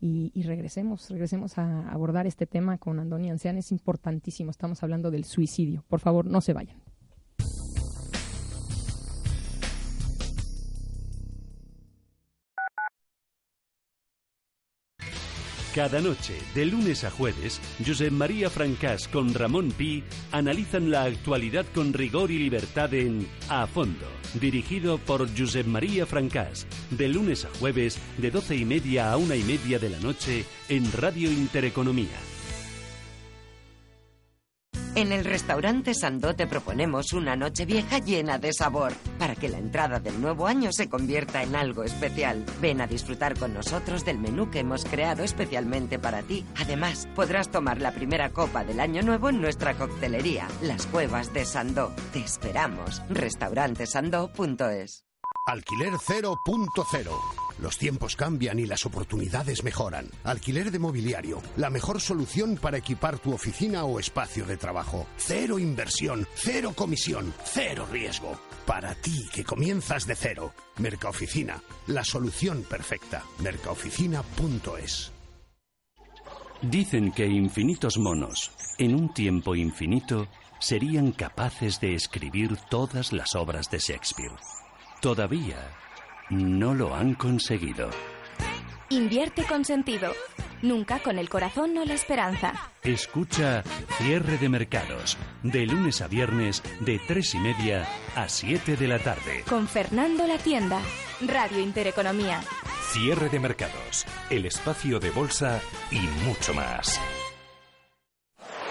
Y, 0.00 0.42
regresemos, 0.42 1.08
regresemos 1.08 1.56
a 1.56 1.88
abordar 1.90 2.26
este 2.26 2.46
tema 2.46 2.76
con 2.76 2.98
Andoni 2.98 3.30
Ancian. 3.30 3.56
Es 3.56 3.72
importantísimo, 3.72 4.50
estamos 4.50 4.82
hablando 4.82 5.10
del 5.10 5.24
suicidio. 5.24 5.84
Por 5.88 6.00
favor, 6.00 6.26
no 6.26 6.40
se 6.40 6.52
vayan. 6.52 6.76
Cada 15.74 16.00
noche, 16.00 16.34
de 16.54 16.66
lunes 16.66 17.02
a 17.02 17.10
jueves, 17.10 17.60
Josep 17.84 18.12
María 18.12 18.48
Francás 18.48 19.08
con 19.08 19.34
Ramón 19.34 19.72
Pi 19.72 20.04
analizan 20.30 20.88
la 20.92 21.02
actualidad 21.02 21.66
con 21.74 21.92
rigor 21.92 22.30
y 22.30 22.38
libertad 22.38 22.94
en 22.94 23.26
A 23.48 23.66
Fondo, 23.66 24.06
dirigido 24.34 24.98
por 24.98 25.28
Josep 25.36 25.66
María 25.66 26.06
Francás, 26.06 26.68
de 26.90 27.08
lunes 27.08 27.44
a 27.44 27.48
jueves, 27.58 27.98
de 28.18 28.30
doce 28.30 28.54
y 28.54 28.64
media 28.64 29.10
a 29.10 29.16
una 29.16 29.34
y 29.34 29.42
media 29.42 29.80
de 29.80 29.90
la 29.90 29.98
noche, 29.98 30.44
en 30.68 30.92
Radio 30.92 31.28
Intereconomía. 31.32 32.33
En 34.96 35.10
el 35.10 35.24
restaurante 35.24 35.92
Sandó 35.92 36.36
te 36.36 36.46
proponemos 36.46 37.12
una 37.12 37.34
noche 37.34 37.66
vieja 37.66 37.98
llena 37.98 38.38
de 38.38 38.52
sabor, 38.52 38.92
para 39.18 39.34
que 39.34 39.48
la 39.48 39.58
entrada 39.58 39.98
del 39.98 40.20
nuevo 40.20 40.46
año 40.46 40.70
se 40.72 40.88
convierta 40.88 41.42
en 41.42 41.56
algo 41.56 41.82
especial. 41.82 42.44
Ven 42.60 42.80
a 42.80 42.86
disfrutar 42.86 43.36
con 43.36 43.54
nosotros 43.54 44.04
del 44.04 44.18
menú 44.18 44.50
que 44.50 44.60
hemos 44.60 44.84
creado 44.84 45.24
especialmente 45.24 45.98
para 45.98 46.22
ti. 46.22 46.46
Además, 46.60 47.08
podrás 47.16 47.50
tomar 47.50 47.80
la 47.80 47.92
primera 47.92 48.30
copa 48.30 48.62
del 48.62 48.78
año 48.78 49.02
nuevo 49.02 49.30
en 49.30 49.40
nuestra 49.40 49.74
coctelería, 49.74 50.46
Las 50.62 50.86
Cuevas 50.86 51.34
de 51.34 51.44
Sandó. 51.44 51.92
Te 52.12 52.20
esperamos. 52.20 53.02
Restaurantesandó.es 53.10 55.04
Alquiler 55.46 55.92
0.0. 55.92 57.10
Los 57.58 57.76
tiempos 57.76 58.16
cambian 58.16 58.58
y 58.58 58.64
las 58.64 58.86
oportunidades 58.86 59.62
mejoran. 59.62 60.08
Alquiler 60.24 60.70
de 60.70 60.78
mobiliario, 60.78 61.42
la 61.58 61.68
mejor 61.68 62.00
solución 62.00 62.56
para 62.56 62.78
equipar 62.78 63.18
tu 63.18 63.34
oficina 63.34 63.84
o 63.84 64.00
espacio 64.00 64.46
de 64.46 64.56
trabajo. 64.56 65.06
Cero 65.18 65.58
inversión, 65.58 66.26
cero 66.34 66.72
comisión, 66.74 67.34
cero 67.44 67.86
riesgo. 67.92 68.38
Para 68.64 68.94
ti 68.94 69.28
que 69.34 69.44
comienzas 69.44 70.06
de 70.06 70.16
cero. 70.16 70.54
Mercaoficina, 70.78 71.62
la 71.88 72.04
solución 72.04 72.62
perfecta. 72.62 73.22
Mercaoficina.es. 73.40 75.12
Dicen 76.62 77.12
que 77.12 77.26
infinitos 77.26 77.98
monos, 77.98 78.50
en 78.78 78.94
un 78.94 79.12
tiempo 79.12 79.54
infinito, 79.54 80.26
serían 80.58 81.12
capaces 81.12 81.80
de 81.80 81.94
escribir 81.94 82.56
todas 82.70 83.12
las 83.12 83.34
obras 83.34 83.70
de 83.70 83.78
Shakespeare. 83.78 84.32
Todavía 85.04 85.58
no 86.30 86.74
lo 86.74 86.94
han 86.94 87.12
conseguido. 87.12 87.90
Invierte 88.88 89.44
con 89.44 89.66
sentido. 89.66 90.10
Nunca 90.62 90.98
con 91.00 91.18
el 91.18 91.28
corazón 91.28 91.76
o 91.76 91.84
la 91.84 91.92
esperanza. 91.92 92.54
Escucha 92.82 93.62
Cierre 93.98 94.38
de 94.38 94.48
Mercados, 94.48 95.18
de 95.42 95.66
lunes 95.66 96.00
a 96.00 96.08
viernes, 96.08 96.62
de 96.80 96.98
tres 97.06 97.34
y 97.34 97.38
media 97.38 97.86
a 98.16 98.30
7 98.30 98.78
de 98.78 98.88
la 98.88 98.98
tarde. 98.98 99.44
Con 99.46 99.68
Fernando 99.68 100.26
La 100.26 100.38
Tienda. 100.38 100.80
Radio 101.20 101.60
Intereconomía. 101.60 102.40
Cierre 102.94 103.28
de 103.28 103.40
mercados, 103.40 104.06
el 104.30 104.46
espacio 104.46 105.00
de 105.00 105.10
bolsa 105.10 105.60
y 105.90 106.00
mucho 106.26 106.54
más. 106.54 106.98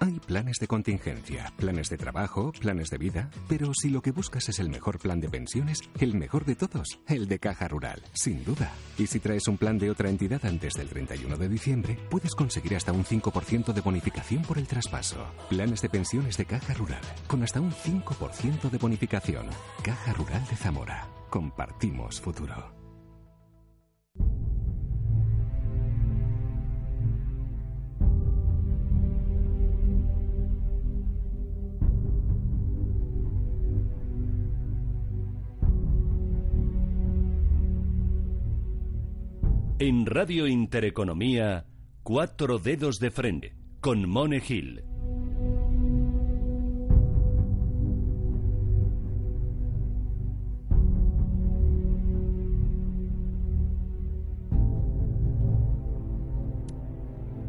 Hay 0.00 0.20
planes 0.20 0.58
de 0.58 0.66
contingencia, 0.66 1.52
planes 1.56 1.88
de 1.88 1.96
trabajo, 1.96 2.52
planes 2.52 2.90
de 2.90 2.98
vida, 2.98 3.30
pero 3.48 3.72
si 3.74 3.90
lo 3.90 4.02
que 4.02 4.12
buscas 4.12 4.48
es 4.48 4.58
el 4.58 4.68
mejor 4.68 4.98
plan 4.98 5.20
de 5.20 5.28
pensiones, 5.28 5.80
el 5.98 6.14
mejor 6.14 6.44
de 6.44 6.54
todos, 6.54 7.00
el 7.06 7.28
de 7.28 7.38
Caja 7.38 7.68
Rural, 7.68 8.02
sin 8.12 8.44
duda. 8.44 8.72
Y 8.98 9.06
si 9.06 9.20
traes 9.20 9.48
un 9.48 9.58
plan 9.58 9.78
de 9.78 9.90
otra 9.90 10.08
entidad 10.08 10.44
antes 10.44 10.74
del 10.74 10.88
31 10.88 11.36
de 11.36 11.48
diciembre, 11.48 11.98
puedes 12.10 12.34
conseguir 12.34 12.76
hasta 12.76 12.92
un 12.92 13.04
5% 13.04 13.72
de 13.72 13.80
bonificación 13.80 14.42
por 14.42 14.58
el 14.58 14.66
traspaso. 14.66 15.26
Planes 15.48 15.82
de 15.82 15.88
pensiones 15.88 16.36
de 16.36 16.44
Caja 16.44 16.74
Rural, 16.74 17.02
con 17.26 17.42
hasta 17.42 17.60
un 17.60 17.72
5% 17.72 18.70
de 18.70 18.78
bonificación. 18.78 19.46
Caja 19.82 20.12
Rural 20.12 20.44
de 20.48 20.56
Zamora. 20.56 21.08
Compartimos 21.30 22.20
futuro. 22.20 22.75
En 39.78 40.06
Radio 40.06 40.46
Intereconomía, 40.46 41.66
Cuatro 42.02 42.58
Dedos 42.58 42.98
de 42.98 43.10
Frente, 43.10 43.52
con 43.82 44.08
Mone 44.08 44.40
Gil. 44.40 44.82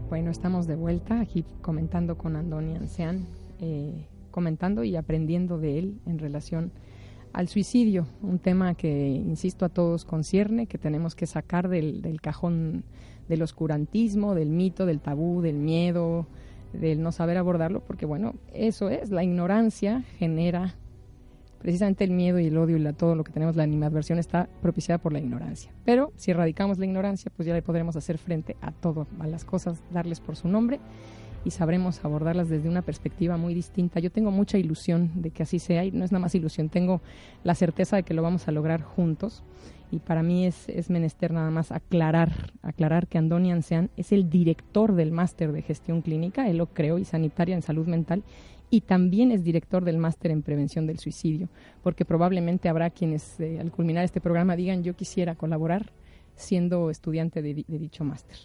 Bueno, 0.09 0.29
estamos 0.29 0.67
de 0.67 0.75
vuelta 0.75 1.21
aquí 1.21 1.45
comentando 1.61 2.17
con 2.17 2.35
Andoni 2.35 2.75
Ancian, 2.75 3.25
eh, 3.61 4.05
comentando 4.31 4.83
y 4.83 4.97
aprendiendo 4.97 5.59
de 5.59 5.79
él 5.79 6.01
en 6.05 6.19
relación 6.19 6.73
al 7.37 7.47
suicidio, 7.49 8.07
un 8.23 8.39
tema 8.39 8.73
que, 8.73 9.09
insisto, 9.09 9.63
a 9.63 9.69
todos 9.69 10.05
concierne, 10.05 10.65
que 10.65 10.79
tenemos 10.79 11.13
que 11.13 11.27
sacar 11.27 11.69
del, 11.69 12.01
del 12.01 12.19
cajón 12.19 12.83
del 13.29 13.43
oscurantismo, 13.43 14.33
del 14.33 14.49
mito, 14.49 14.87
del 14.87 14.99
tabú, 14.99 15.43
del 15.43 15.57
miedo, 15.57 16.25
del 16.73 16.99
no 16.99 17.11
saber 17.11 17.37
abordarlo, 17.37 17.81
porque 17.81 18.07
bueno, 18.07 18.33
eso 18.55 18.89
es, 18.89 19.11
la 19.11 19.23
ignorancia 19.23 20.03
genera 20.17 20.73
precisamente 21.59 22.03
el 22.03 22.09
miedo 22.09 22.39
y 22.39 22.47
el 22.47 22.57
odio 22.57 22.75
y 22.75 22.79
la, 22.79 22.93
todo 22.93 23.13
lo 23.13 23.23
que 23.23 23.31
tenemos, 23.31 23.55
la 23.55 23.61
animadversión 23.61 24.17
está 24.17 24.49
propiciada 24.63 24.97
por 24.97 25.13
la 25.13 25.19
ignorancia. 25.19 25.71
Pero 25.85 26.11
si 26.15 26.31
erradicamos 26.31 26.79
la 26.79 26.85
ignorancia, 26.85 27.31
pues 27.35 27.45
ya 27.45 27.53
le 27.53 27.61
podremos 27.61 27.95
hacer 27.95 28.17
frente 28.17 28.57
a 28.61 28.71
todo, 28.71 29.05
a 29.19 29.27
las 29.27 29.45
cosas, 29.45 29.83
darles 29.91 30.21
por 30.21 30.37
su 30.37 30.47
nombre 30.47 30.79
y 31.47 31.51
sabremos 31.51 32.03
abordarlas 32.03 32.49
desde 32.49 32.67
una 32.67 32.81
perspectiva 32.81 33.37
muy 33.37 33.53
distinta. 33.53 34.01
Yo 34.01 34.11
tengo 34.11 34.31
mucha 34.31 34.57
ilusión 34.57 35.11
de 35.21 35.31
que 35.31 35.43
así 35.43 35.59
sea 35.59 35.85
y 35.85 35.91
no 35.91 36.03
es 36.03 36.11
nada 36.11 36.21
más 36.21 36.35
ilusión, 36.35 36.67
tengo 36.67 36.99
la 37.45 37.55
certeza 37.55 37.95
de 37.95 38.03
que 38.03 38.13
lo 38.13 38.21
vamos 38.21 38.49
a 38.49 38.51
lograr 38.51 38.81
juntos 38.81 39.43
y 39.89 39.99
para 39.99 40.23
mí 40.23 40.45
es, 40.45 40.67
es 40.67 40.89
menester 40.89 41.31
nada 41.31 41.49
más 41.49 41.71
aclarar, 41.71 42.51
aclarar 42.61 43.07
que 43.07 43.17
Andoni 43.17 43.53
Ansean 43.53 43.89
es 43.95 44.11
el 44.11 44.29
director 44.29 44.93
del 44.93 45.13
máster 45.13 45.53
de 45.53 45.61
gestión 45.61 46.01
clínica, 46.01 46.49
él 46.49 46.57
lo 46.57 46.65
creó 46.65 46.97
y 46.97 47.05
sanitaria 47.05 47.55
en 47.55 47.61
salud 47.61 47.87
mental 47.87 48.23
y 48.69 48.81
también 48.81 49.31
es 49.31 49.45
director 49.45 49.85
del 49.85 49.97
máster 49.97 50.31
en 50.31 50.41
prevención 50.41 50.85
del 50.85 50.99
suicidio, 50.99 51.47
porque 51.81 52.03
probablemente 52.03 52.67
habrá 52.67 52.89
quienes 52.89 53.39
eh, 53.39 53.57
al 53.61 53.71
culminar 53.71 54.03
este 54.03 54.19
programa 54.19 54.57
digan 54.57 54.83
yo 54.83 54.97
quisiera 54.97 55.35
colaborar 55.35 55.93
siendo 56.35 56.89
estudiante 56.89 57.41
de, 57.41 57.63
de 57.65 57.79
dicho 57.79 58.03
máster. 58.03 58.35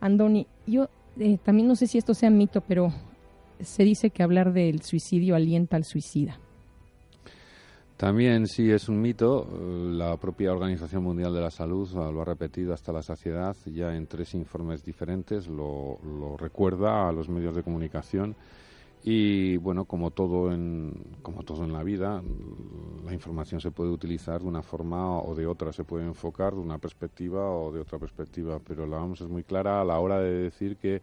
Andoni, 0.00 0.48
yo 0.66 0.88
eh, 1.18 1.38
también 1.42 1.68
no 1.68 1.76
sé 1.76 1.86
si 1.86 1.98
esto 1.98 2.14
sea 2.14 2.30
mito, 2.30 2.60
pero 2.60 2.92
se 3.60 3.84
dice 3.84 4.10
que 4.10 4.22
hablar 4.22 4.52
del 4.52 4.82
suicidio 4.82 5.34
alienta 5.34 5.76
al 5.76 5.84
suicida. 5.84 6.38
También 7.96 8.46
sí 8.46 8.70
es 8.70 8.88
un 8.88 9.00
mito. 9.00 9.48
La 9.90 10.16
propia 10.18 10.52
Organización 10.52 11.02
Mundial 11.02 11.34
de 11.34 11.40
la 11.40 11.50
Salud 11.50 11.90
lo 11.92 12.22
ha 12.22 12.24
repetido 12.24 12.72
hasta 12.72 12.92
la 12.92 13.02
saciedad, 13.02 13.56
ya 13.66 13.92
en 13.96 14.06
tres 14.06 14.34
informes 14.34 14.84
diferentes, 14.84 15.48
lo, 15.48 15.98
lo 16.04 16.36
recuerda 16.36 17.08
a 17.08 17.12
los 17.12 17.28
medios 17.28 17.56
de 17.56 17.64
comunicación. 17.64 18.36
Y 19.02 19.56
bueno, 19.58 19.84
como 19.84 20.10
todo 20.10 20.52
en 20.52 20.92
como 21.22 21.42
todo 21.44 21.64
en 21.64 21.72
la 21.72 21.82
vida, 21.82 22.22
la 23.04 23.12
información 23.12 23.60
se 23.60 23.70
puede 23.70 23.90
utilizar 23.90 24.42
de 24.42 24.48
una 24.48 24.62
forma 24.62 25.20
o 25.20 25.34
de 25.34 25.46
otra, 25.46 25.72
se 25.72 25.84
puede 25.84 26.04
enfocar 26.04 26.54
de 26.54 26.60
una 26.60 26.78
perspectiva 26.78 27.48
o 27.50 27.72
de 27.72 27.80
otra 27.80 27.98
perspectiva, 27.98 28.58
pero 28.58 28.86
la 28.86 28.96
vamos 28.96 29.20
es 29.20 29.28
muy 29.28 29.44
clara 29.44 29.80
a 29.80 29.84
la 29.84 29.98
hora 30.00 30.20
de 30.20 30.32
decir 30.32 30.76
que 30.76 31.00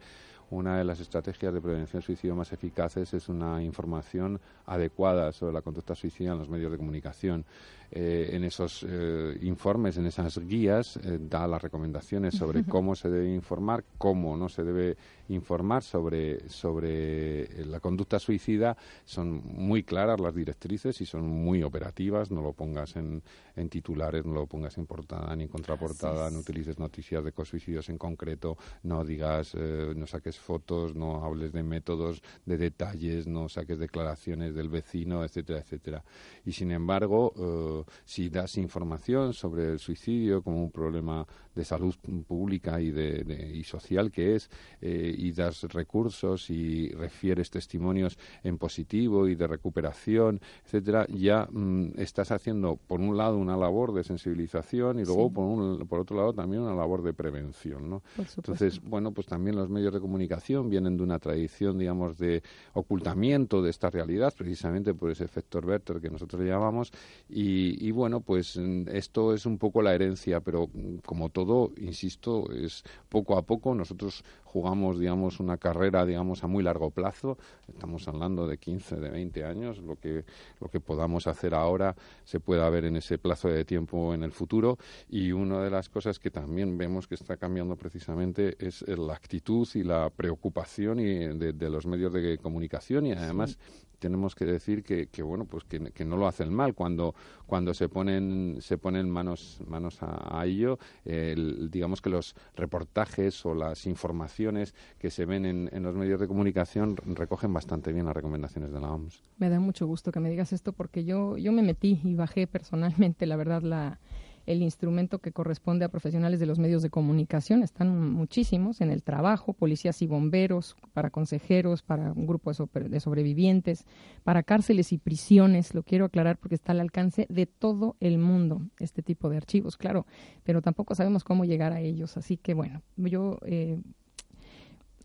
una 0.50 0.78
de 0.78 0.84
las 0.84 1.00
estrategias 1.00 1.52
de 1.52 1.60
prevención 1.60 2.02
suicidio 2.02 2.36
más 2.36 2.52
eficaces 2.52 3.12
es 3.14 3.28
una 3.28 3.62
información 3.62 4.40
adecuada 4.66 5.32
sobre 5.32 5.52
la 5.52 5.62
conducta 5.62 5.94
suicida 5.94 6.32
en 6.32 6.38
los 6.38 6.48
medios 6.48 6.70
de 6.70 6.78
comunicación. 6.78 7.44
Eh, 7.90 8.30
en 8.32 8.42
esos 8.42 8.84
eh, 8.88 9.38
informes, 9.42 9.96
en 9.96 10.06
esas 10.06 10.38
guías, 10.38 10.96
eh, 10.96 11.18
da 11.20 11.46
las 11.46 11.62
recomendaciones 11.62 12.34
sobre 12.34 12.64
cómo 12.64 12.96
se 12.96 13.08
debe 13.08 13.32
informar, 13.32 13.84
cómo 13.96 14.36
no 14.36 14.48
se 14.48 14.64
debe 14.64 14.96
informar 15.28 15.84
sobre, 15.84 16.48
sobre 16.48 17.64
la 17.64 17.78
conducta 17.78 18.18
suicida. 18.18 18.76
Son 19.04 19.40
muy 19.44 19.84
claras 19.84 20.20
las 20.20 20.34
directrices 20.34 21.00
y 21.00 21.06
son 21.06 21.28
muy 21.28 21.62
operativas. 21.62 22.30
No 22.30 22.42
lo 22.42 22.52
pongas 22.52 22.96
en, 22.96 23.22
en 23.54 23.68
titulares, 23.68 24.26
no 24.26 24.34
lo 24.34 24.46
pongas 24.46 24.76
en 24.78 24.86
portada 24.86 25.34
ni 25.36 25.44
en 25.44 25.48
contraportada, 25.48 26.28
no 26.30 26.40
utilices 26.40 26.78
noticias 26.78 27.24
de 27.24 27.32
cosuicidios 27.32 27.88
en 27.88 27.98
concreto, 27.98 28.56
no 28.82 29.04
digas, 29.04 29.54
no 29.54 30.06
saques 30.06 30.35
fotos, 30.38 30.94
no 30.94 31.24
hables 31.24 31.52
de 31.52 31.62
métodos, 31.62 32.22
de 32.44 32.56
detalles, 32.56 33.26
no 33.26 33.48
saques 33.48 33.78
declaraciones 33.78 34.54
del 34.54 34.68
vecino, 34.68 35.24
etcétera, 35.24 35.60
etcétera. 35.60 36.04
Y 36.44 36.52
sin 36.52 36.70
embargo, 36.70 37.84
si 38.04 38.28
das 38.28 38.56
información 38.56 39.32
sobre 39.32 39.72
el 39.72 39.78
suicidio 39.78 40.42
como 40.42 40.62
un 40.62 40.70
problema 40.70 41.26
de 41.56 41.64
salud 41.64 41.94
pública 42.28 42.80
y, 42.80 42.90
de, 42.90 43.52
y 43.54 43.64
social 43.64 44.12
que 44.12 44.36
es, 44.36 44.50
eh, 44.80 45.14
y 45.16 45.32
das 45.32 45.62
recursos 45.62 46.50
y 46.50 46.90
refieres 46.90 47.50
testimonios 47.50 48.18
en 48.44 48.58
positivo 48.58 49.26
y 49.26 49.34
de 49.34 49.46
recuperación, 49.46 50.40
etcétera, 50.64 51.06
ya 51.08 51.48
mm, 51.50 51.92
estás 51.96 52.30
haciendo, 52.30 52.76
por 52.76 53.00
un 53.00 53.16
lado, 53.16 53.38
una 53.38 53.56
labor 53.56 53.94
de 53.94 54.04
sensibilización 54.04 55.00
y 55.00 55.04
luego, 55.04 55.32
por, 55.32 55.44
un, 55.44 55.86
por 55.88 56.00
otro 56.00 56.16
lado, 56.16 56.34
también 56.34 56.62
una 56.62 56.74
labor 56.74 57.02
de 57.02 57.14
prevención. 57.14 57.88
¿no? 57.88 58.02
Entonces, 58.18 58.80
bueno, 58.82 59.12
pues 59.12 59.26
también 59.26 59.56
los 59.56 59.70
medios 59.70 59.94
de 59.94 60.00
comunicación 60.00 60.25
vienen 60.68 60.96
de 60.96 61.02
una 61.02 61.18
tradición, 61.18 61.78
digamos, 61.78 62.18
de 62.18 62.42
ocultamiento 62.74 63.62
de 63.62 63.70
esta 63.70 63.90
realidad, 63.90 64.34
precisamente 64.36 64.94
por 64.94 65.10
ese 65.10 65.24
efecto 65.24 65.58
Werther 65.58 66.00
que 66.00 66.10
nosotros 66.10 66.42
llamamos, 66.42 66.92
y, 67.28 67.86
y 67.86 67.90
bueno, 67.90 68.20
pues 68.20 68.56
mm, 68.56 68.88
esto 68.88 69.34
es 69.34 69.46
un 69.46 69.58
poco 69.58 69.82
la 69.82 69.94
herencia, 69.94 70.40
pero 70.40 70.68
mm, 70.72 70.96
como 71.04 71.30
todo 71.30 71.72
insisto, 71.78 72.50
es 72.52 72.82
poco 73.08 73.36
a 73.36 73.42
poco. 73.42 73.74
Nosotros 73.74 74.24
jugamos, 74.56 74.98
digamos, 74.98 75.38
una 75.38 75.58
carrera, 75.58 76.06
digamos, 76.06 76.42
a 76.42 76.46
muy 76.46 76.64
largo 76.64 76.90
plazo. 76.90 77.36
Estamos 77.68 78.08
hablando 78.08 78.48
de 78.48 78.56
15, 78.56 78.96
de 78.96 79.10
20 79.10 79.44
años. 79.44 79.76
Lo 79.80 79.96
que, 79.96 80.24
lo 80.60 80.68
que 80.68 80.80
podamos 80.80 81.26
hacer 81.26 81.54
ahora 81.54 81.94
se 82.24 82.40
puede 82.40 82.70
ver 82.70 82.86
en 82.86 82.96
ese 82.96 83.18
plazo 83.18 83.48
de 83.48 83.66
tiempo 83.66 84.14
en 84.14 84.22
el 84.22 84.32
futuro. 84.32 84.78
Y 85.10 85.30
una 85.32 85.60
de 85.60 85.68
las 85.68 85.90
cosas 85.90 86.18
que 86.18 86.30
también 86.30 86.78
vemos 86.78 87.06
que 87.06 87.16
está 87.16 87.36
cambiando 87.36 87.76
precisamente 87.76 88.56
es 88.58 88.80
la 88.88 89.12
actitud 89.12 89.68
y 89.74 89.82
la 89.82 90.08
preocupación 90.08 91.00
y 91.00 91.36
de, 91.36 91.68
los 91.68 91.84
medios 91.84 92.10
de 92.14 92.38
comunicación 92.38 93.04
y 93.04 93.12
además 93.12 93.58
tenemos 94.06 94.34
que 94.34 94.44
decir 94.44 94.82
que, 94.82 95.08
que 95.08 95.22
bueno 95.22 95.44
pues 95.44 95.64
que, 95.64 95.90
que, 95.92 96.04
no 96.04 96.16
lo 96.16 96.26
hacen 96.26 96.52
mal. 96.52 96.74
Cuando 96.74 97.14
cuando 97.46 97.74
se 97.74 97.88
ponen 97.88 98.58
se 98.60 98.78
ponen 98.78 99.10
manos 99.10 99.60
manos 99.66 99.98
a, 100.00 100.44
ello 100.46 100.78
digamos 101.04 102.00
que 102.00 102.10
los 102.10 102.34
reportajes 102.54 103.44
o 103.44 103.54
las 103.54 103.86
informaciones 103.86 104.74
que 104.98 105.10
se 105.10 105.24
ven 105.24 105.44
en, 105.44 105.68
en, 105.72 105.82
los 105.82 105.94
medios 105.94 106.20
de 106.20 106.28
comunicación 106.28 106.96
recogen 106.96 107.52
bastante 107.52 107.92
bien 107.92 108.06
las 108.06 108.14
recomendaciones 108.14 108.72
de 108.72 108.80
la 108.80 108.92
OMS. 108.92 109.22
Me 109.38 109.48
da 109.48 109.58
mucho 109.58 109.86
gusto 109.86 110.12
que 110.12 110.20
me 110.20 110.30
digas 110.30 110.52
esto 110.52 110.72
porque 110.72 111.04
yo 111.04 111.36
yo 111.36 111.52
me 111.52 111.62
metí 111.62 112.00
y 112.04 112.14
bajé 112.14 112.46
personalmente 112.46 113.26
la 113.26 113.36
verdad 113.36 113.62
la 113.62 113.98
el 114.46 114.62
instrumento 114.62 115.18
que 115.18 115.32
corresponde 115.32 115.84
a 115.84 115.88
profesionales 115.88 116.40
de 116.40 116.46
los 116.46 116.58
medios 116.58 116.82
de 116.82 116.90
comunicación. 116.90 117.62
Están 117.62 118.12
muchísimos 118.12 118.80
en 118.80 118.90
el 118.90 119.02
trabajo, 119.02 119.52
policías 119.52 120.00
y 120.02 120.06
bomberos, 120.06 120.76
para 120.92 121.10
consejeros, 121.10 121.82
para 121.82 122.12
un 122.12 122.26
grupo 122.26 122.52
de 122.52 123.00
sobrevivientes, 123.00 123.84
para 124.22 124.44
cárceles 124.44 124.92
y 124.92 124.98
prisiones. 124.98 125.74
Lo 125.74 125.82
quiero 125.82 126.06
aclarar 126.06 126.38
porque 126.38 126.54
está 126.54 126.72
al 126.72 126.80
alcance 126.80 127.26
de 127.28 127.46
todo 127.46 127.96
el 128.00 128.18
mundo 128.18 128.62
este 128.78 129.02
tipo 129.02 129.28
de 129.28 129.36
archivos, 129.36 129.76
claro, 129.76 130.06
pero 130.44 130.62
tampoco 130.62 130.94
sabemos 130.94 131.24
cómo 131.24 131.44
llegar 131.44 131.72
a 131.72 131.80
ellos. 131.80 132.16
Así 132.16 132.36
que 132.36 132.54
bueno, 132.54 132.82
yo... 132.96 133.38
Eh, 133.44 133.80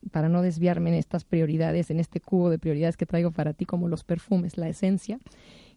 para 0.10 0.30
no 0.30 0.42
desviarme 0.42 0.90
en 0.90 0.96
estas 0.96 1.24
prioridades, 1.26 1.92
en 1.92 2.00
este 2.00 2.20
cubo 2.20 2.50
de 2.50 2.58
prioridades 2.58 2.98
que 2.98 3.06
traigo 3.06 3.30
para 3.30 3.54
ti, 3.54 3.66
como 3.66 3.88
los 3.88 4.04
perfumes, 4.04 4.58
la 4.58 4.68
esencia, 4.68 5.20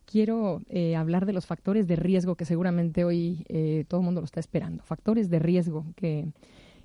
quiero 0.07 0.61
eh, 0.69 0.97
hablar 0.97 1.27
de 1.27 1.33
los 1.33 1.47
factores 1.47 1.87
de 1.87 1.97
riesgo 1.97 2.35
que 2.35 2.45
seguramente 2.45 3.05
hoy 3.05 3.45
eh, 3.49 3.85
todo 3.88 4.01
el 4.01 4.05
mundo 4.05 4.21
lo 4.21 4.25
está 4.25 4.40
esperando. 4.40 4.83
Factores 4.85 5.31
de 5.31 5.38
riesgo 5.38 5.87
que, 5.97 6.29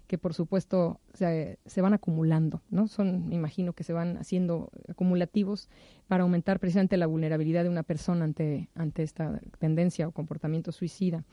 que 0.07 0.17
por 0.17 0.33
supuesto 0.33 0.99
se, 1.13 1.57
van 1.81 1.93
acumulando, 1.93 2.61
¿no? 2.69 2.87
Son, 2.87 3.27
me 3.27 3.35
imagino 3.35 3.73
que 3.73 3.83
se 3.83 3.93
van 3.93 4.17
haciendo 4.17 4.71
acumulativos 4.87 5.69
para 6.07 6.23
aumentar 6.23 6.59
precisamente 6.59 6.97
la 6.97 7.05
vulnerabilidad 7.07 7.63
de 7.63 7.69
una 7.69 7.83
persona 7.83 8.25
ante, 8.25 8.69
ante 8.73 9.03
esta 9.03 9.39
tendencia 9.59 10.07
o 10.07 10.11
comportamiento 10.11 10.71
suicida. 10.71 11.23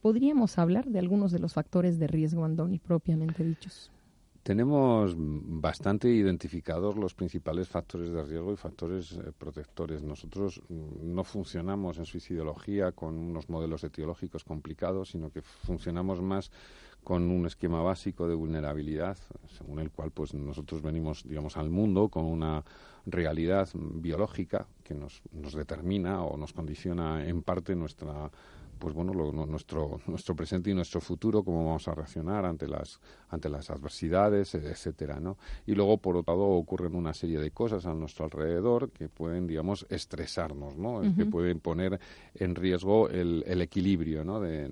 ¿Podríamos 0.00 0.58
hablar 0.58 0.86
de 0.86 0.98
algunos 0.98 1.30
de 1.30 1.40
los 1.40 1.52
factores 1.52 1.98
de 1.98 2.06
riesgo, 2.06 2.44
Andoni, 2.44 2.78
propiamente 2.78 3.44
dichos? 3.44 3.92
Tenemos 4.42 5.14
bastante 5.16 6.08
identificados 6.08 6.96
los 6.96 7.14
principales 7.14 7.68
factores 7.68 8.10
de 8.10 8.24
riesgo 8.24 8.52
y 8.52 8.56
factores 8.56 9.12
eh, 9.12 9.30
protectores. 9.38 10.02
Nosotros 10.02 10.60
mm, 10.68 11.14
no 11.14 11.22
funcionamos 11.22 11.98
en 11.98 12.06
suicidología 12.06 12.90
con 12.90 13.16
unos 13.16 13.48
modelos 13.48 13.84
etiológicos 13.84 14.42
complicados, 14.42 15.10
sino 15.10 15.30
que 15.30 15.42
funcionamos 15.42 16.20
más 16.20 16.50
con 17.04 17.30
un 17.30 17.46
esquema 17.46 17.82
básico 17.82 18.26
de 18.26 18.34
vulnerabilidad, 18.34 19.16
según 19.46 19.78
el 19.78 19.90
cual 19.90 20.10
pues 20.10 20.34
nosotros 20.34 20.82
venimos, 20.82 21.22
digamos, 21.22 21.56
al 21.56 21.70
mundo 21.70 22.08
con 22.08 22.24
una 22.24 22.64
realidad 23.06 23.68
biológica 23.74 24.66
que 24.82 24.94
nos, 24.94 25.22
nos 25.32 25.54
determina 25.54 26.24
o 26.24 26.36
nos 26.36 26.52
condiciona 26.52 27.26
en 27.26 27.42
parte 27.42 27.76
nuestra 27.76 28.30
pues 28.82 28.96
bueno, 28.96 29.12
nuestro, 29.46 30.00
nuestro 30.08 30.34
presente 30.34 30.68
y 30.68 30.74
nuestro 30.74 31.00
futuro, 31.00 31.44
cómo 31.44 31.64
vamos 31.66 31.86
a 31.86 31.94
reaccionar 31.94 32.44
ante 32.44 32.66
las, 32.66 32.98
ante 33.28 33.48
las 33.48 33.70
adversidades, 33.70 34.56
etcétera, 34.56 35.20
¿no? 35.20 35.38
Y 35.66 35.76
luego, 35.76 35.98
por 35.98 36.16
otro 36.16 36.34
lado, 36.34 36.48
ocurren 36.48 36.96
una 36.96 37.14
serie 37.14 37.38
de 37.38 37.52
cosas 37.52 37.86
a 37.86 37.94
nuestro 37.94 38.24
alrededor 38.24 38.90
que 38.90 39.08
pueden, 39.08 39.46
digamos, 39.46 39.86
estresarnos, 39.88 40.76
¿no? 40.76 41.00
Que 41.16 41.26
pueden 41.26 41.60
poner 41.60 42.00
en 42.34 42.56
riesgo 42.56 43.08
el, 43.08 43.44
el 43.46 43.62
equilibrio, 43.62 44.24
¿no? 44.24 44.40
De, 44.40 44.68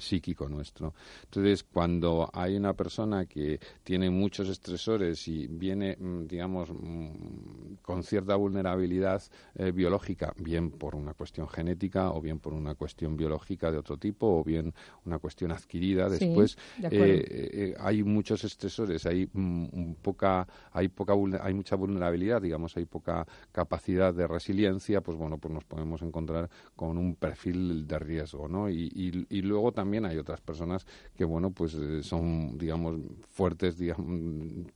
psíquico 0.00 0.46
nuestro. 0.46 0.92
Entonces, 1.24 1.64
cuando 1.64 2.28
hay 2.30 2.56
una 2.56 2.74
persona 2.74 3.24
que 3.24 3.58
tiene 3.82 4.10
muchos 4.10 4.50
estresores 4.50 5.26
y 5.28 5.46
viene, 5.46 5.96
mm, 5.98 6.26
digamos, 6.26 6.68
mm, 6.70 7.77
con 7.88 8.02
cierta 8.02 8.36
vulnerabilidad 8.36 9.22
eh, 9.54 9.72
biológica, 9.72 10.34
bien 10.36 10.70
por 10.70 10.94
una 10.94 11.14
cuestión 11.14 11.48
genética 11.48 12.10
o 12.10 12.20
bien 12.20 12.38
por 12.38 12.52
una 12.52 12.74
cuestión 12.74 13.16
biológica 13.16 13.72
de 13.72 13.78
otro 13.78 13.96
tipo 13.96 14.26
o 14.26 14.44
bien 14.44 14.74
una 15.06 15.18
cuestión 15.18 15.52
adquirida 15.52 16.10
después 16.10 16.58
eh, 16.82 16.90
eh, 16.90 17.74
hay 17.80 18.02
muchos 18.02 18.44
estresores 18.44 19.06
hay 19.06 19.26
mm, 19.32 19.94
poca 20.02 20.46
hay 20.70 20.88
poca 20.88 21.14
hay 21.40 21.54
mucha 21.54 21.76
vulnerabilidad 21.76 22.42
digamos 22.42 22.76
hay 22.76 22.84
poca 22.84 23.26
capacidad 23.52 24.12
de 24.12 24.26
resiliencia 24.26 25.00
pues 25.00 25.16
bueno 25.16 25.38
pues 25.38 25.54
nos 25.54 25.64
podemos 25.64 26.02
encontrar 26.02 26.50
con 26.76 26.98
un 26.98 27.14
perfil 27.14 27.86
de 27.86 27.98
riesgo 27.98 28.48
no 28.48 28.68
y, 28.68 28.92
y, 28.94 29.40
luego 29.40 29.72
también 29.72 30.04
hay 30.04 30.18
otras 30.18 30.42
personas 30.42 30.86
que 31.16 31.24
bueno 31.24 31.52
pues 31.52 31.74
son 32.02 32.58
digamos 32.58 32.96
fuertes 33.30 33.78
digamos 33.78 34.20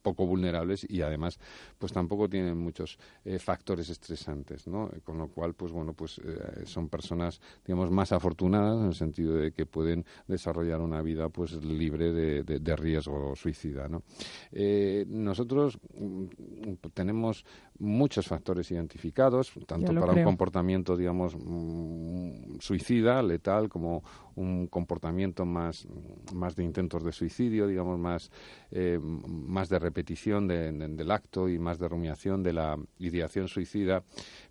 poco 0.01 0.25
vulnerables 0.25 0.87
y 0.89 1.03
además 1.03 1.39
pues 1.79 1.93
tampoco 1.93 2.31
tienen 2.31 2.57
muchos 2.57 2.99
factores 3.39 3.89
estresantes 3.89 4.67
no 4.67 4.91
con 5.05 5.17
lo 5.19 5.29
cual 5.29 5.55
pues 5.55 5.71
bueno 5.71 5.93
pues 5.93 6.21
son 6.65 6.89
personas 6.89 7.41
digamos 7.65 7.91
más 7.91 8.11
afortunadas 8.11 8.81
en 8.81 8.87
el 8.87 8.95
sentido 8.95 9.35
de 9.35 9.53
que 9.53 9.67
pueden 9.67 10.05
desarrollar 10.27 10.81
una 10.81 11.03
vida 11.03 11.29
pues 11.29 11.53
libre 11.53 12.13
de, 12.13 12.77
riesgo 12.77 13.35
suicida. 13.37 13.89
¿no? 13.89 14.03
Eh, 14.51 15.05
nosotros 15.09 15.79
mm, 15.95 16.75
tenemos 16.95 17.45
muchos 17.83 18.29
factores 18.29 18.71
identificados, 18.71 19.53
tanto 19.67 19.93
para 19.93 20.13
un 20.13 20.23
comportamiento, 20.23 20.97
digamos, 20.97 21.35
mm, 21.37 22.61
suicida, 22.61 23.21
letal, 23.23 23.69
como 23.69 24.05
un 24.37 24.69
comportamiento 24.69 25.45
más, 25.45 25.89
más 26.33 26.55
de 26.55 26.63
intentos 26.63 27.03
de 27.03 27.11
suicidio, 27.11 27.67
digamos, 27.67 27.99
más, 27.99 28.31
eh, 28.71 29.01
más 29.03 29.69
de 29.69 29.81
repetición 29.81 30.47
del 30.47 31.11
acto 31.11 31.49
y 31.49 31.59
más 31.59 31.81
de 31.81 31.89
rumiación 31.89 32.45
de 32.45 32.53
la 32.53 32.79
ideación 33.01 33.49
suicida. 33.49 34.05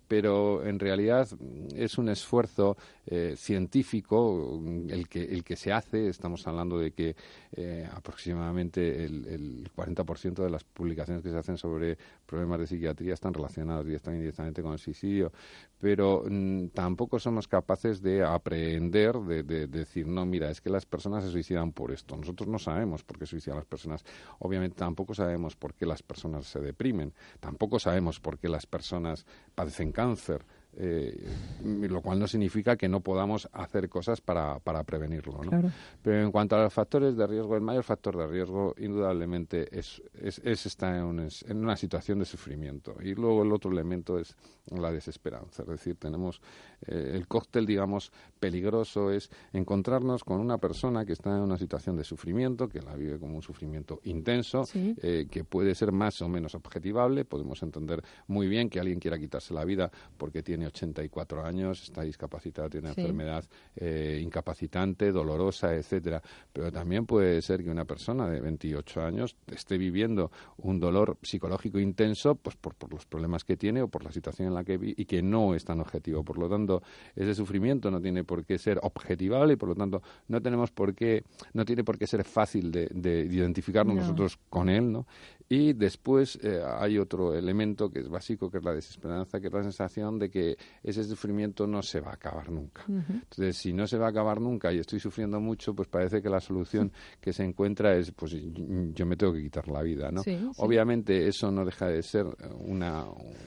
Pero 0.08 0.66
en 0.66 0.78
realidad 0.78 1.26
es 1.74 1.96
un 1.96 2.10
esfuerzo 2.10 2.76
eh, 3.06 3.34
científico 3.36 4.62
el 4.88 5.08
que, 5.08 5.24
el 5.24 5.42
que 5.42 5.56
se 5.56 5.72
hace. 5.72 6.08
Estamos 6.08 6.46
hablando 6.46 6.78
de 6.78 6.92
que 6.92 7.16
eh, 7.52 7.88
aproximadamente 7.92 9.04
el, 9.04 9.26
el 9.26 9.70
40% 9.74 10.42
de 10.42 10.50
las 10.50 10.64
publicaciones 10.64 11.22
que 11.22 11.30
se 11.30 11.36
hacen 11.36 11.56
sobre 11.56 11.98
problemas 12.26 12.60
de 12.60 12.66
psiquiatría 12.66 13.14
están 13.14 13.34
relacionadas 13.34 13.84
directamente 13.84 14.22
indirectamente 14.22 14.62
con 14.62 14.72
el 14.72 14.78
suicidio, 14.78 15.32
pero 15.78 16.24
mm, 16.28 16.68
tampoco 16.68 17.18
somos 17.18 17.48
capaces 17.48 18.00
de 18.00 18.22
aprender, 18.22 19.16
de, 19.16 19.42
de, 19.42 19.66
decir, 19.66 20.06
no, 20.06 20.24
mira, 20.24 20.50
es 20.50 20.60
que 20.60 20.70
las 20.70 20.86
personas 20.86 21.24
se 21.24 21.30
suicidan 21.30 21.72
por 21.72 21.90
esto. 21.90 22.16
Nosotros 22.16 22.48
no 22.48 22.58
sabemos 22.58 23.02
por 23.02 23.18
qué 23.18 23.26
suicidan 23.26 23.56
las 23.56 23.66
personas. 23.66 24.04
Obviamente 24.38 24.76
tampoco 24.76 25.14
sabemos 25.14 25.56
por 25.56 25.74
qué 25.74 25.86
las 25.86 26.02
personas 26.02 26.46
se 26.46 26.60
deprimen. 26.60 27.12
Tampoco 27.40 27.78
sabemos 27.78 28.20
por 28.20 28.38
qué 28.38 28.48
las 28.48 28.66
personas 28.66 29.26
padecen 29.54 29.92
cáncer. 29.92 30.44
Eh, 30.74 31.28
lo 31.64 32.00
cual 32.00 32.18
no 32.18 32.26
significa 32.26 32.76
que 32.76 32.88
no 32.88 33.00
podamos 33.00 33.46
hacer 33.52 33.90
cosas 33.90 34.22
para, 34.22 34.58
para 34.60 34.82
prevenirlo. 34.84 35.42
¿no? 35.44 35.70
Pero 36.02 36.22
en 36.22 36.32
cuanto 36.32 36.56
a 36.56 36.62
los 36.62 36.72
factores 36.72 37.14
de 37.14 37.26
riesgo, 37.26 37.56
el 37.56 37.60
mayor 37.60 37.84
factor 37.84 38.16
de 38.16 38.26
riesgo 38.26 38.74
indudablemente 38.78 39.68
es, 39.78 40.02
es, 40.14 40.38
estar 40.66 40.94
en, 40.94 41.28
en, 41.48 41.56
una 41.58 41.76
situación 41.76 42.20
de 42.20 42.24
sufrimiento. 42.24 42.96
Y 43.02 43.14
luego 43.14 43.42
el 43.42 43.52
otro 43.52 43.70
elemento 43.70 44.18
es 44.18 44.34
la 44.70 44.90
desesperanza. 44.90 45.62
Es 45.62 45.68
decir, 45.68 45.96
tenemos 45.96 46.40
eh, 46.86 47.12
el 47.14 47.28
cóctel, 47.28 47.66
digamos, 47.66 48.10
peligroso 48.40 49.10
es 49.10 49.30
encontrarnos 49.52 50.24
con 50.24 50.40
una 50.40 50.58
persona 50.58 51.04
que 51.04 51.12
está 51.12 51.36
en 51.36 51.42
una 51.42 51.58
situación 51.58 51.96
de 51.96 52.04
sufrimiento, 52.04 52.68
que 52.68 52.80
la 52.80 52.96
vive 52.96 53.18
como 53.18 53.36
un 53.36 53.42
sufrimiento 53.42 54.00
intenso, 54.04 54.64
eh, 54.74 55.26
que 55.30 55.44
puede 55.44 55.74
ser 55.74 55.92
más 55.92 56.22
o 56.22 56.28
menos 56.28 56.54
objetivable. 56.54 57.24
Podemos 57.24 57.62
entender 57.62 58.02
muy 58.26 58.48
bien 58.48 58.70
que 58.70 58.80
alguien 58.80 58.98
quiera 58.98 59.18
quitarse 59.18 59.52
la 59.52 59.64
vida 59.64 59.90
porque 60.16 60.42
tiene 60.42 60.61
84 60.66 61.44
años, 61.44 61.82
está 61.82 62.02
discapacitado, 62.02 62.70
tiene 62.70 62.90
una 62.90 63.00
enfermedad 63.00 63.44
eh, 63.76 64.20
incapacitante, 64.22 65.12
dolorosa, 65.12 65.74
etcétera. 65.74 66.22
Pero 66.52 66.70
también 66.70 67.06
puede 67.06 67.40
ser 67.42 67.62
que 67.62 67.70
una 67.70 67.84
persona 67.84 68.28
de 68.28 68.40
28 68.40 69.02
años 69.02 69.36
esté 69.46 69.78
viviendo 69.78 70.30
un 70.58 70.80
dolor 70.80 71.18
psicológico 71.22 71.78
intenso, 71.78 72.34
pues 72.34 72.56
por, 72.56 72.74
los 72.92 73.06
problemas 73.06 73.44
que 73.44 73.56
tiene 73.56 73.82
o 73.82 73.88
por 73.88 74.04
la 74.04 74.12
situación 74.12 74.48
en 74.48 74.54
la 74.54 74.64
que 74.64 74.78
vive 74.78 74.94
y 74.96 75.04
que 75.04 75.22
no 75.22 75.54
es 75.54 75.64
tan 75.64 75.80
objetivo. 75.80 76.24
Por 76.24 76.38
lo 76.38 76.48
tanto, 76.48 76.82
ese 77.16 77.34
sufrimiento 77.34 77.90
no 77.90 78.00
tiene 78.00 78.24
por 78.24 78.44
qué 78.44 78.58
ser 78.58 78.78
objetivable 78.82 79.54
y 79.54 79.56
por 79.56 79.68
lo 79.68 79.74
tanto 79.74 80.02
no 80.28 80.40
tenemos 80.40 80.70
por 80.70 80.94
qué, 80.94 81.24
no 81.52 81.64
tiene 81.64 81.84
por 81.84 81.98
qué 81.98 82.06
ser 82.06 82.24
fácil 82.24 82.70
de, 82.70 83.28
identificarnos 83.30 83.96
nosotros 83.96 84.38
con 84.48 84.68
él, 84.68 84.92
¿no? 84.92 85.06
Y 85.52 85.74
después 85.74 86.38
eh, 86.42 86.62
hay 86.64 86.96
otro 86.96 87.34
elemento 87.34 87.90
que 87.90 87.98
es 87.98 88.08
básico, 88.08 88.50
que 88.50 88.56
es 88.56 88.64
la 88.64 88.72
desesperanza, 88.72 89.38
que 89.38 89.48
es 89.48 89.52
la 89.52 89.62
sensación 89.62 90.18
de 90.18 90.30
que 90.30 90.56
ese 90.82 91.04
sufrimiento 91.04 91.66
no 91.66 91.82
se 91.82 92.00
va 92.00 92.12
a 92.12 92.14
acabar 92.14 92.50
nunca. 92.50 92.84
Entonces, 92.88 93.58
si 93.58 93.74
no 93.74 93.86
se 93.86 93.98
va 93.98 94.06
a 94.06 94.08
acabar 94.08 94.40
nunca 94.40 94.72
y 94.72 94.78
estoy 94.78 94.98
sufriendo 94.98 95.40
mucho, 95.40 95.74
pues 95.74 95.88
parece 95.88 96.22
que 96.22 96.30
la 96.30 96.40
solución 96.40 96.90
que 97.20 97.34
se 97.34 97.44
encuentra 97.44 97.94
es, 97.94 98.12
pues 98.12 98.32
yo 98.32 99.04
me 99.04 99.14
tengo 99.14 99.34
que 99.34 99.42
quitar 99.42 99.68
la 99.68 99.82
vida, 99.82 100.10
¿no? 100.10 100.22
Obviamente 100.56 101.28
eso 101.28 101.50
no 101.50 101.66
deja 101.66 101.86
de 101.86 102.02
ser 102.02 102.24
una, 102.60 103.04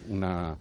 una 0.08 0.56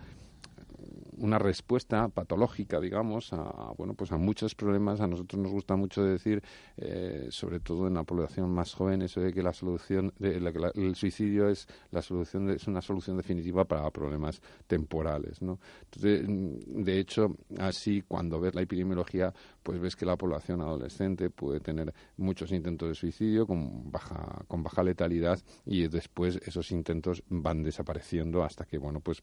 una 1.19 1.39
respuesta 1.39 2.09
patológica, 2.09 2.81
digamos, 2.81 3.33
a, 3.33 3.73
bueno, 3.77 3.95
pues 3.95 4.13
a 4.13 4.17
muchos 4.17 4.55
problemas. 4.55 5.01
A 5.01 5.07
nosotros 5.07 5.41
nos 5.41 5.53
gusta 5.53 5.77
mucho 5.77 6.03
decir, 6.03 6.43
eh, 6.77 7.29
sobre 7.31 7.61
todo 7.61 7.87
en 7.87 7.95
la 7.95 8.05
población 8.05 8.51
más 8.51 8.75
joven, 8.75 9.03
eso 9.03 9.21
de 9.21 9.33
que 9.33 9.43
la 9.43 9.53
solución, 9.53 10.13
de, 10.19 10.37
el 10.75 10.95
suicidio 10.95 11.49
es 11.49 11.67
la 11.91 12.03
solución, 12.03 12.51
es 12.51 12.67
una 12.67 12.81
solución 12.81 13.17
definitiva 13.17 13.65
para 13.65 13.91
problemas 13.91 14.41
temporales, 14.67 15.43
¿no? 15.43 15.59
Entonces, 15.85 16.25
de 16.27 16.99
hecho, 16.99 17.37
así 17.59 18.03
cuando 18.03 18.41
ves 18.41 18.55
la 18.55 18.63
epidemiología, 18.63 19.33
pues 19.63 19.81
ves 19.81 19.97
que 19.97 20.07
la 20.07 20.17
población 20.17 20.61
adolescente 20.61 21.31
puede 21.31 21.61
tener 21.61 21.93
muchos 22.17 22.53
intentos 22.53 22.89
de 22.89 22.95
suicidio 22.95 23.47
con 23.47 23.91
baja, 23.91 24.45
con 24.49 24.63
baja 24.63 24.83
letalidad 24.83 25.41
y 25.65 25.89
después 25.89 26.37
esos 26.45 26.71
intentos 26.71 27.23
van 27.29 27.63
desapareciendo 27.63 28.43
hasta 28.43 28.65
que, 28.65 28.79
bueno, 28.79 29.01
pues 29.01 29.23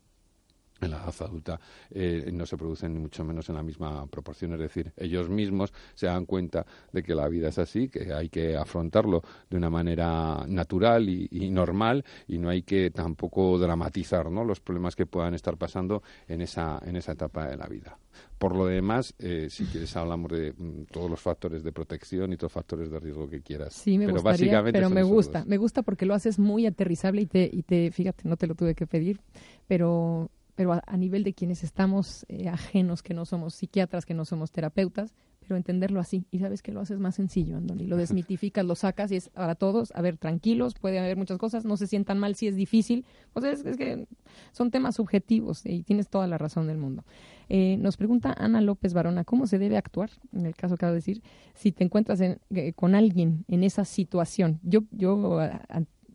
en 0.82 0.92
la 0.92 0.98
edad 0.98 1.14
adulta 1.22 1.60
eh, 1.90 2.30
no 2.34 2.46
se 2.46 2.58
producen 2.58 2.94
ni 2.94 3.00
mucho 3.00 3.24
menos 3.24 3.48
en 3.50 3.56
la 3.56 3.64
misma 3.64 4.06
proporción. 4.08 4.54
Es 4.54 4.60
decir, 4.60 4.92
ellos 4.98 5.30
mismos 5.30 5.74
se 5.94 6.08
dan 6.08 6.26
cuenta 6.26 6.66
de 6.92 7.04
que 7.04 7.16
la 7.16 7.28
vida 7.28 7.50
es 7.50 7.60
así, 7.60 7.90
que 7.90 8.14
hay 8.14 8.30
que 8.30 8.58
afrontarlo 8.58 9.22
de 9.50 9.58
una 9.58 9.70
manera 9.70 10.46
natural 10.48 11.10
y, 11.10 11.50
normal 11.52 12.04
y 12.28 12.38
no 12.38 12.50
hay 12.50 12.64
que 12.64 12.92
tampoco 12.92 13.58
dramatizar 13.58 14.32
¿no? 14.32 14.44
los 14.44 14.60
problemas 14.60 14.96
que 14.96 15.06
puedan 15.06 15.34
estar 15.34 15.58
pasando 15.58 16.02
en 16.28 16.42
esa, 16.42 16.82
en 16.86 16.96
esa 16.96 17.14
etapa 17.14 17.48
de 17.48 17.58
la 17.58 17.68
vida. 17.68 17.98
Por 18.38 18.56
lo 18.56 18.66
demás, 18.66 19.14
eh, 19.20 19.48
si 19.50 19.66
quieres 19.66 19.96
hablamos 19.96 20.32
de 20.32 20.54
mm, 20.54 20.86
todos 20.92 21.10
los 21.10 21.20
factores 21.20 21.64
de 21.64 21.72
protección 21.72 22.34
y 22.34 22.38
todos 22.38 22.50
los 22.50 22.54
factores 22.54 22.92
de 22.92 23.00
riesgo 23.00 23.30
que 23.30 23.42
quieras. 23.42 23.74
Sí, 23.74 23.98
me 23.98 24.08
pero 24.08 24.22
básicamente 24.22 24.80
pero 24.80 24.90
me 24.90 25.04
gusta, 25.04 25.46
me 25.46 25.58
gusta 25.58 25.84
porque 25.84 26.06
lo 26.06 26.14
haces 26.14 26.40
muy 26.40 26.66
aterrizable 26.66 27.22
y 27.22 27.26
te, 27.28 27.50
y 27.52 27.64
te, 27.64 27.92
fíjate, 27.92 28.28
no 28.28 28.38
te 28.38 28.48
lo 28.48 28.56
tuve 28.56 28.74
que 28.74 28.88
pedir, 28.88 29.22
pero 29.68 30.32
pero 30.56 30.74
a, 30.74 30.98
nivel 30.98 31.24
de 31.24 31.34
quienes 31.34 31.64
estamos 31.64 32.26
eh, 32.30 32.50
ajenos, 32.50 33.02
que 33.02 33.14
no 33.14 33.26
somos 33.26 33.56
psiquiatras, 33.56 34.06
que 34.06 34.14
no 34.14 34.26
somos 34.26 34.52
terapeutas, 34.52 35.14
pero 35.42 35.58
entenderlo 35.58 36.00
así. 36.00 36.26
Y 36.32 36.40
sabes 36.40 36.62
que 36.62 36.72
lo 36.72 36.80
haces 36.80 37.00
más 37.00 37.16
sencillo, 37.16 37.58
Andoni. 37.58 37.86
Lo 37.86 37.98
desmitificas, 37.98 38.66
lo 38.66 38.76
sacas 38.76 39.12
y 39.12 39.18
es 39.18 39.30
para 39.30 39.56
todos, 39.56 39.92
a 39.96 40.02
ver, 40.02 40.18
tranquilos, 40.18 40.76
puede 40.76 41.00
haber 41.00 41.18
muchas 41.18 41.38
cosas, 41.38 41.66
no 41.66 41.78
se 41.78 41.88
sientan 41.88 42.20
mal 42.20 42.36
si 42.36 42.48
es 42.48 42.56
difícil. 42.56 43.06
O 43.34 43.42
sea, 43.42 43.52
es, 43.52 43.64
que 43.64 44.08
son 44.52 44.72
temas 44.72 44.96
subjetivos 44.96 45.66
y 45.66 45.84
tienes 45.84 46.10
toda 46.10 46.28
la 46.28 46.38
razón 46.38 46.68
del 46.68 46.78
mundo. 46.78 47.04
Eh, 47.50 47.78
nos 47.78 47.98
pregunta 47.98 48.34
Ana 48.38 48.62
López 48.62 48.94
Barona, 48.94 49.26
¿cómo 49.26 49.48
se 49.48 49.60
debe 49.60 49.78
actuar, 49.78 50.10
en 50.32 50.46
el 50.46 50.56
caso 50.56 50.78
que 50.78 50.86
acabo 50.86 50.94
de 50.94 51.00
decir, 51.00 51.22
si 51.54 51.72
te 51.72 51.84
encuentras 51.84 52.22
eh, 52.22 52.38
con 52.76 52.96
alguien 52.96 53.44
en 53.48 53.64
esa 53.64 53.84
situación? 53.84 54.60
Yo, 54.64 54.84
yo 54.92 55.40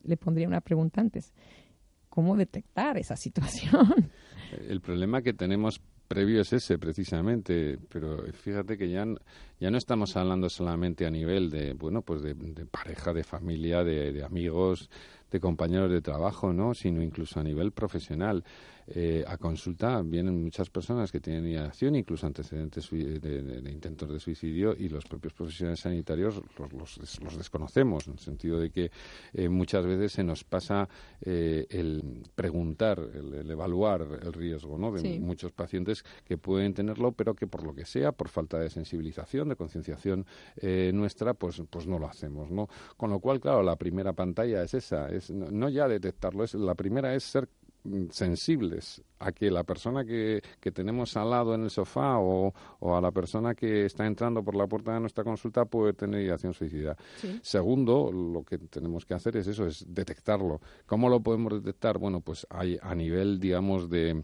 le 0.03 0.17
pondría 0.17 0.49
una 0.49 0.61
pregunta 0.61 1.01
antes. 1.01 1.35
¿Cómo 2.09 2.37
detectar 2.37 2.97
esa 2.97 3.17
situación? 3.17 4.11
El 4.69 4.81
problema 4.81 5.23
que 5.23 5.33
tenemos 5.33 5.81
previo 6.07 6.41
es 6.41 6.53
ese 6.53 6.79
precisamente, 6.79 7.79
pero 7.89 8.25
fíjate 8.33 8.79
que 8.79 8.89
ya, 8.89 9.07
ya 9.61 9.71
no 9.71 9.79
estamos 9.79 10.17
hablando 10.17 10.49
solamente 10.49 11.07
a 11.07 11.11
nivel 11.11 11.51
de, 11.51 11.73
bueno, 11.73 12.03
pues 12.03 12.23
de, 12.23 12.35
pareja, 12.67 13.13
de 13.13 13.25
familia, 13.25 13.83
de, 13.83 14.13
de, 14.13 14.25
amigos, 14.25 14.89
de 15.31 15.41
compañeros 15.41 15.91
de 15.91 16.01
trabajo, 16.01 16.53
¿no? 16.53 16.75
Sino 16.75 17.03
incluso 17.03 17.41
a 17.41 17.43
nivel 17.43 17.73
profesional. 17.73 18.45
Eh, 18.89 19.25
a 19.27 19.37
consulta 19.37 20.01
vienen 20.03 20.43
muchas 20.43 20.71
personas 20.71 21.11
que 21.11 21.21
tienen 21.21 21.47
ideación, 21.47 21.97
incluso 21.97 22.27
antecedentes 22.27 22.89
de, 22.91 23.71
intentos 23.71 24.09
de 24.09 24.21
suicidio, 24.21 24.75
y 24.77 24.89
los 24.89 25.05
propios 25.05 25.33
profesionales 25.33 25.81
sanitarios 25.81 26.41
los, 26.59 27.21
los, 27.21 27.37
desconocemos, 27.37 28.07
en 28.07 28.15
el 28.15 28.19
sentido 28.19 28.61
de 28.61 28.71
que 28.71 28.91
eh, 29.33 29.49
muchas 29.49 29.85
veces 29.87 30.13
se 30.13 30.25
nos 30.25 30.45
pasa 30.45 30.89
eh, 31.21 31.67
el 31.71 32.23
preguntar, 32.35 33.01
el, 33.15 33.51
evaluar 33.51 34.07
el 34.23 34.33
riesgo 34.33 34.79
¿no? 34.79 34.93
de 34.93 35.19
muchos 35.19 35.53
pacientes 35.53 36.05
que 36.25 36.39
pueden 36.39 36.75
tenerlo, 36.75 37.13
pero 37.13 37.35
que 37.35 37.47
por 37.47 37.65
lo 37.65 37.75
que 37.75 37.85
sea, 37.85 38.13
por 38.13 38.29
falta 38.29 38.59
de 38.59 38.71
sensibilización, 38.71 39.49
de 39.49 39.57
concienciación 39.57 40.27
nuestra, 40.93 41.35
pues, 41.35 41.63
pues 41.69 41.87
no 41.87 41.99
lo 41.99 42.07
hacemos. 42.07 42.51
¿no? 42.51 42.69
Con 42.97 43.11
lo 43.11 43.21
cual, 43.21 43.41
claro, 43.41 43.63
la 43.63 43.77
primera 43.77 44.13
pantalla 44.13 44.63
es 44.63 44.75
esa, 44.75 45.09
es 45.11 45.31
no, 45.31 45.69
ya 45.69 45.89
detectarlo, 45.89 46.45
es, 46.45 46.55
la 46.55 46.75
primera 46.75 47.15
es 47.15 47.25
ser 47.25 47.49
sensibles 48.11 49.03
a 49.19 49.33
que 49.33 49.51
la 49.51 49.65
persona 49.65 50.05
que, 50.05 50.43
que 50.61 50.73
tenemos 50.73 51.17
al 51.17 51.31
lado 51.31 51.55
en 51.55 51.65
el 51.65 51.71
sofá 51.71 52.19
o, 52.19 52.53
a 52.81 53.01
la 53.01 53.11
persona 53.11 53.55
que 53.55 53.87
está 53.87 54.07
entrando 54.07 54.43
por 54.43 54.55
la 54.55 54.67
puerta 54.67 54.93
de 54.93 55.01
nuestra 55.01 55.25
consulta 55.25 55.65
puede 55.65 55.93
tener 55.95 56.21
ideación 56.21 56.53
suicida. 56.53 56.97
Segundo, 57.43 58.13
lo 58.13 58.43
que 58.43 58.59
tenemos 58.59 59.05
que 59.05 59.15
hacer 59.15 59.37
es 59.37 59.47
eso, 59.47 59.67
es 59.67 59.85
detectarlo. 59.89 60.61
¿Cómo 60.87 61.09
lo 61.09 61.21
podemos 61.21 61.53
detectar? 61.63 61.99
Bueno, 61.99 62.21
pues 62.21 62.47
hay 62.51 62.79
a 62.83 62.95
nivel, 62.95 63.41
digamos, 63.41 63.89
de 63.89 64.23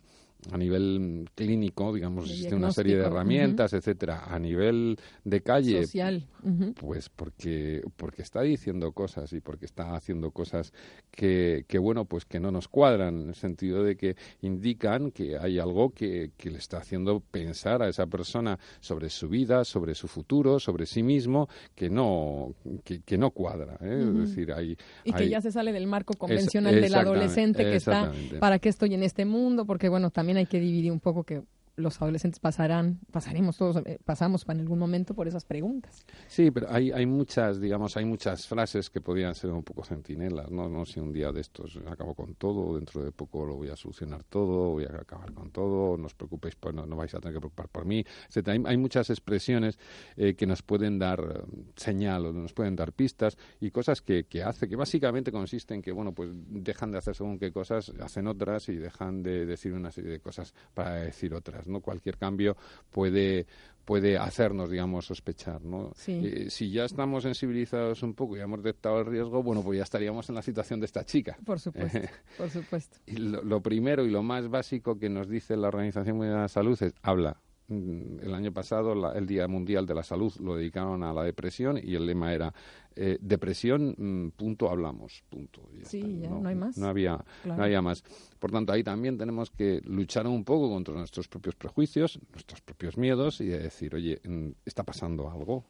a 0.50 0.58
nivel 0.58 1.28
clínico, 1.34 1.92
digamos, 1.92 2.28
existe 2.28 2.54
una 2.54 2.72
serie 2.72 2.96
de 2.96 3.04
herramientas, 3.04 3.72
etcétera. 3.72 4.24
A 4.26 4.38
nivel 4.38 4.98
de 5.24 5.40
calle, 5.40 5.82
social, 5.82 6.26
pues 6.74 7.08
porque 7.08 7.82
porque 7.96 8.22
está 8.22 8.42
diciendo 8.42 8.92
cosas 8.92 9.32
y 9.32 9.40
porque 9.40 9.66
está 9.66 9.94
haciendo 9.94 10.32
cosas 10.32 10.72
que, 11.10 11.64
que 11.68 11.78
bueno, 11.78 12.06
pues 12.06 12.24
que 12.24 12.40
no 12.40 12.50
nos 12.50 12.66
cuadran 12.66 13.20
en 13.20 13.28
el 13.28 13.34
sentido 13.34 13.84
de 13.84 13.96
que 13.96 14.16
indican 14.40 15.12
que 15.12 15.38
hay 15.38 15.58
algo 15.58 15.90
que, 15.90 16.32
que 16.36 16.50
le 16.50 16.58
está 16.58 16.78
haciendo 16.78 17.20
pensar 17.20 17.82
a 17.82 17.88
esa 17.88 18.06
persona 18.06 18.58
sobre 18.80 19.10
su 19.10 19.28
vida, 19.28 19.64
sobre 19.64 19.94
su 19.94 20.08
futuro, 20.08 20.58
sobre 20.58 20.86
sí 20.86 21.02
mismo, 21.02 21.48
que 21.74 21.88
no 21.88 22.54
que, 22.84 23.18
no 23.18 23.30
cuadra. 23.30 23.78
¿eh? 23.80 24.00
Es 24.00 24.28
decir, 24.28 24.52
hay, 24.52 24.76
y 25.04 25.12
que 25.12 25.28
ya 25.28 25.40
se 25.40 25.52
sale 25.52 25.72
del 25.72 25.86
marco 25.86 26.14
convencional 26.14 26.80
del 26.80 26.94
adolescente 26.94 27.62
que 27.62 27.76
está 27.76 28.10
para 28.40 28.58
qué 28.58 28.68
estoy 28.68 28.94
en 28.94 29.04
este 29.04 29.24
mundo, 29.24 29.64
porque 29.66 29.88
bueno, 29.88 30.10
también 30.10 30.31
hay 30.36 30.46
que 30.46 30.60
dividir 30.60 30.92
un 30.92 31.00
poco 31.00 31.24
que 31.24 31.42
los 31.76 32.00
adolescentes 32.00 32.40
pasarán, 32.40 33.00
pasaremos 33.10 33.56
todos, 33.56 33.76
eh, 33.86 33.98
pasamos 34.04 34.44
en 34.48 34.60
algún 34.60 34.78
momento 34.78 35.14
por 35.14 35.28
esas 35.28 35.44
preguntas. 35.44 36.04
Sí, 36.28 36.50
pero 36.50 36.66
hay, 36.70 36.92
hay 36.92 37.06
muchas, 37.06 37.60
digamos, 37.60 37.96
hay 37.96 38.04
muchas 38.04 38.46
frases 38.46 38.90
que 38.90 39.00
podrían 39.00 39.34
ser 39.34 39.50
un 39.50 39.62
poco 39.62 39.84
centinelas, 39.84 40.50
¿no? 40.50 40.68
No 40.68 40.84
sé, 40.84 41.00
un 41.00 41.12
día 41.12 41.32
de 41.32 41.40
estos 41.40 41.78
acabo 41.86 42.14
con 42.14 42.34
todo, 42.34 42.76
dentro 42.76 43.02
de 43.02 43.12
poco 43.12 43.44
lo 43.46 43.56
voy 43.56 43.70
a 43.70 43.76
solucionar 43.76 44.24
todo, 44.24 44.70
voy 44.70 44.84
a 44.84 44.96
acabar 44.96 45.32
con 45.32 45.50
todo, 45.50 45.96
no 45.96 46.06
os 46.06 46.14
preocupéis, 46.14 46.56
pues 46.56 46.74
no, 46.74 46.86
vais 46.96 47.14
a 47.14 47.20
tener 47.20 47.34
que 47.34 47.40
preocupar 47.40 47.68
por 47.68 47.84
mí, 47.84 48.04
Hay, 48.46 48.62
hay 48.64 48.76
muchas 48.76 49.10
expresiones 49.10 49.78
eh, 50.16 50.34
que 50.34 50.46
nos 50.46 50.62
pueden 50.62 50.98
dar 50.98 51.20
eh, 51.20 51.62
señal 51.76 52.22
nos 52.32 52.52
pueden 52.52 52.76
dar 52.76 52.92
pistas 52.92 53.36
y 53.60 53.70
cosas 53.70 54.02
que, 54.02 54.24
que 54.24 54.42
hace, 54.42 54.68
que 54.68 54.76
básicamente 54.76 55.32
consisten 55.32 55.72
en 55.72 55.82
que, 55.82 55.92
bueno, 55.92 56.12
pues 56.12 56.30
dejan 56.32 56.90
de 56.90 56.98
hacer 56.98 57.14
según 57.14 57.38
qué 57.38 57.52
cosas, 57.52 57.92
hacen 58.00 58.26
otras 58.26 58.68
y 58.68 58.76
dejan 58.76 59.22
de 59.22 59.46
decir 59.46 59.72
una 59.72 59.90
serie 59.90 60.10
de 60.10 60.20
cosas 60.20 60.54
para 60.74 60.96
decir 60.96 61.34
otras. 61.34 61.61
¿No? 61.66 61.80
Cualquier 61.80 62.16
cambio 62.16 62.56
puede 62.90 63.46
puede 63.84 64.16
hacernos, 64.16 64.70
digamos, 64.70 65.06
sospechar, 65.06 65.62
¿no? 65.64 65.92
Eh, 66.06 66.46
si 66.50 66.70
ya 66.70 66.84
estamos 66.84 67.24
sensibilizados 67.24 68.02
un 68.02 68.14
poco 68.14 68.36
y 68.36 68.40
hemos 68.40 68.62
detectado 68.62 69.00
el 69.00 69.06
riesgo, 69.06 69.42
bueno, 69.42 69.62
pues 69.62 69.78
ya 69.78 69.82
estaríamos 69.82 70.28
en 70.28 70.36
la 70.36 70.42
situación 70.42 70.80
de 70.80 70.86
esta 70.86 71.04
chica. 71.04 71.36
Por 71.44 71.58
supuesto, 71.58 71.98
por 72.38 72.50
supuesto. 72.50 72.98
Y 73.06 73.16
lo, 73.16 73.60
primero 73.60 74.04
y 74.04 74.10
lo 74.10 74.22
más 74.22 74.48
básico 74.48 74.98
que 74.98 75.08
nos 75.08 75.28
dice 75.28 75.56
la 75.56 75.68
Organización 75.68 76.16
Mundial 76.16 76.36
de 76.36 76.42
la 76.42 76.48
Salud 76.48 76.80
es 76.80 76.94
habla. 77.02 77.40
Mm, 77.72 78.20
el 78.22 78.34
año 78.34 78.52
pasado, 78.52 79.12
el 79.14 79.26
Día 79.26 79.48
Mundial 79.48 79.86
de 79.86 79.94
la 79.94 80.02
Salud 80.02 80.32
lo 80.40 80.56
dedicaron 80.56 81.02
a 81.02 81.12
la 81.12 81.22
depresión 81.24 81.78
y 81.82 81.94
el 81.94 82.04
lema 82.04 82.32
era 82.32 82.52
eh, 82.94 83.16
depresión, 83.20 83.94
mm, 83.96 84.30
punto, 84.36 84.68
hablamos, 84.70 85.24
punto. 85.30 85.62
sí, 85.84 86.20
ya, 86.20 86.28
no, 86.28 86.46
hay 86.46 86.54
más. 86.54 86.76
No 86.76 86.86
había, 86.86 87.24
no 87.44 87.62
había 87.62 87.80
más. 87.80 88.04
Por 88.38 88.50
tanto, 88.50 88.72
ahí 88.72 88.84
también 88.84 89.16
tenemos 89.16 89.50
que 89.50 89.80
luchar 89.84 90.26
un 90.26 90.44
poco 90.44 90.68
contra 90.68 90.94
nuestros 90.94 91.28
propios 91.28 91.54
prejuicios, 91.54 92.20
nuestros 92.30 92.60
propios 92.60 92.98
miedos 92.98 93.40
y 93.40 93.46
decir, 93.46 93.94
oye, 93.94 94.20
mm, 94.22 94.48
está 94.66 94.82
pasando 94.82 95.30
algo, 95.30 95.64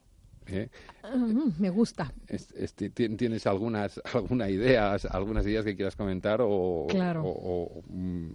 ¿eh? 0.47 0.69
me 1.59 1.71
gusta. 1.71 2.13
¿Tienes 2.95 3.47
algunas 3.47 4.01
alguna 4.15 4.49
ideas, 4.49 5.05
algunas 5.07 5.47
ideas 5.47 5.65
que 5.65 5.77
quieras 5.77 5.97
comentar 5.97 6.41
o, 6.43 6.87
mm, 7.89 8.31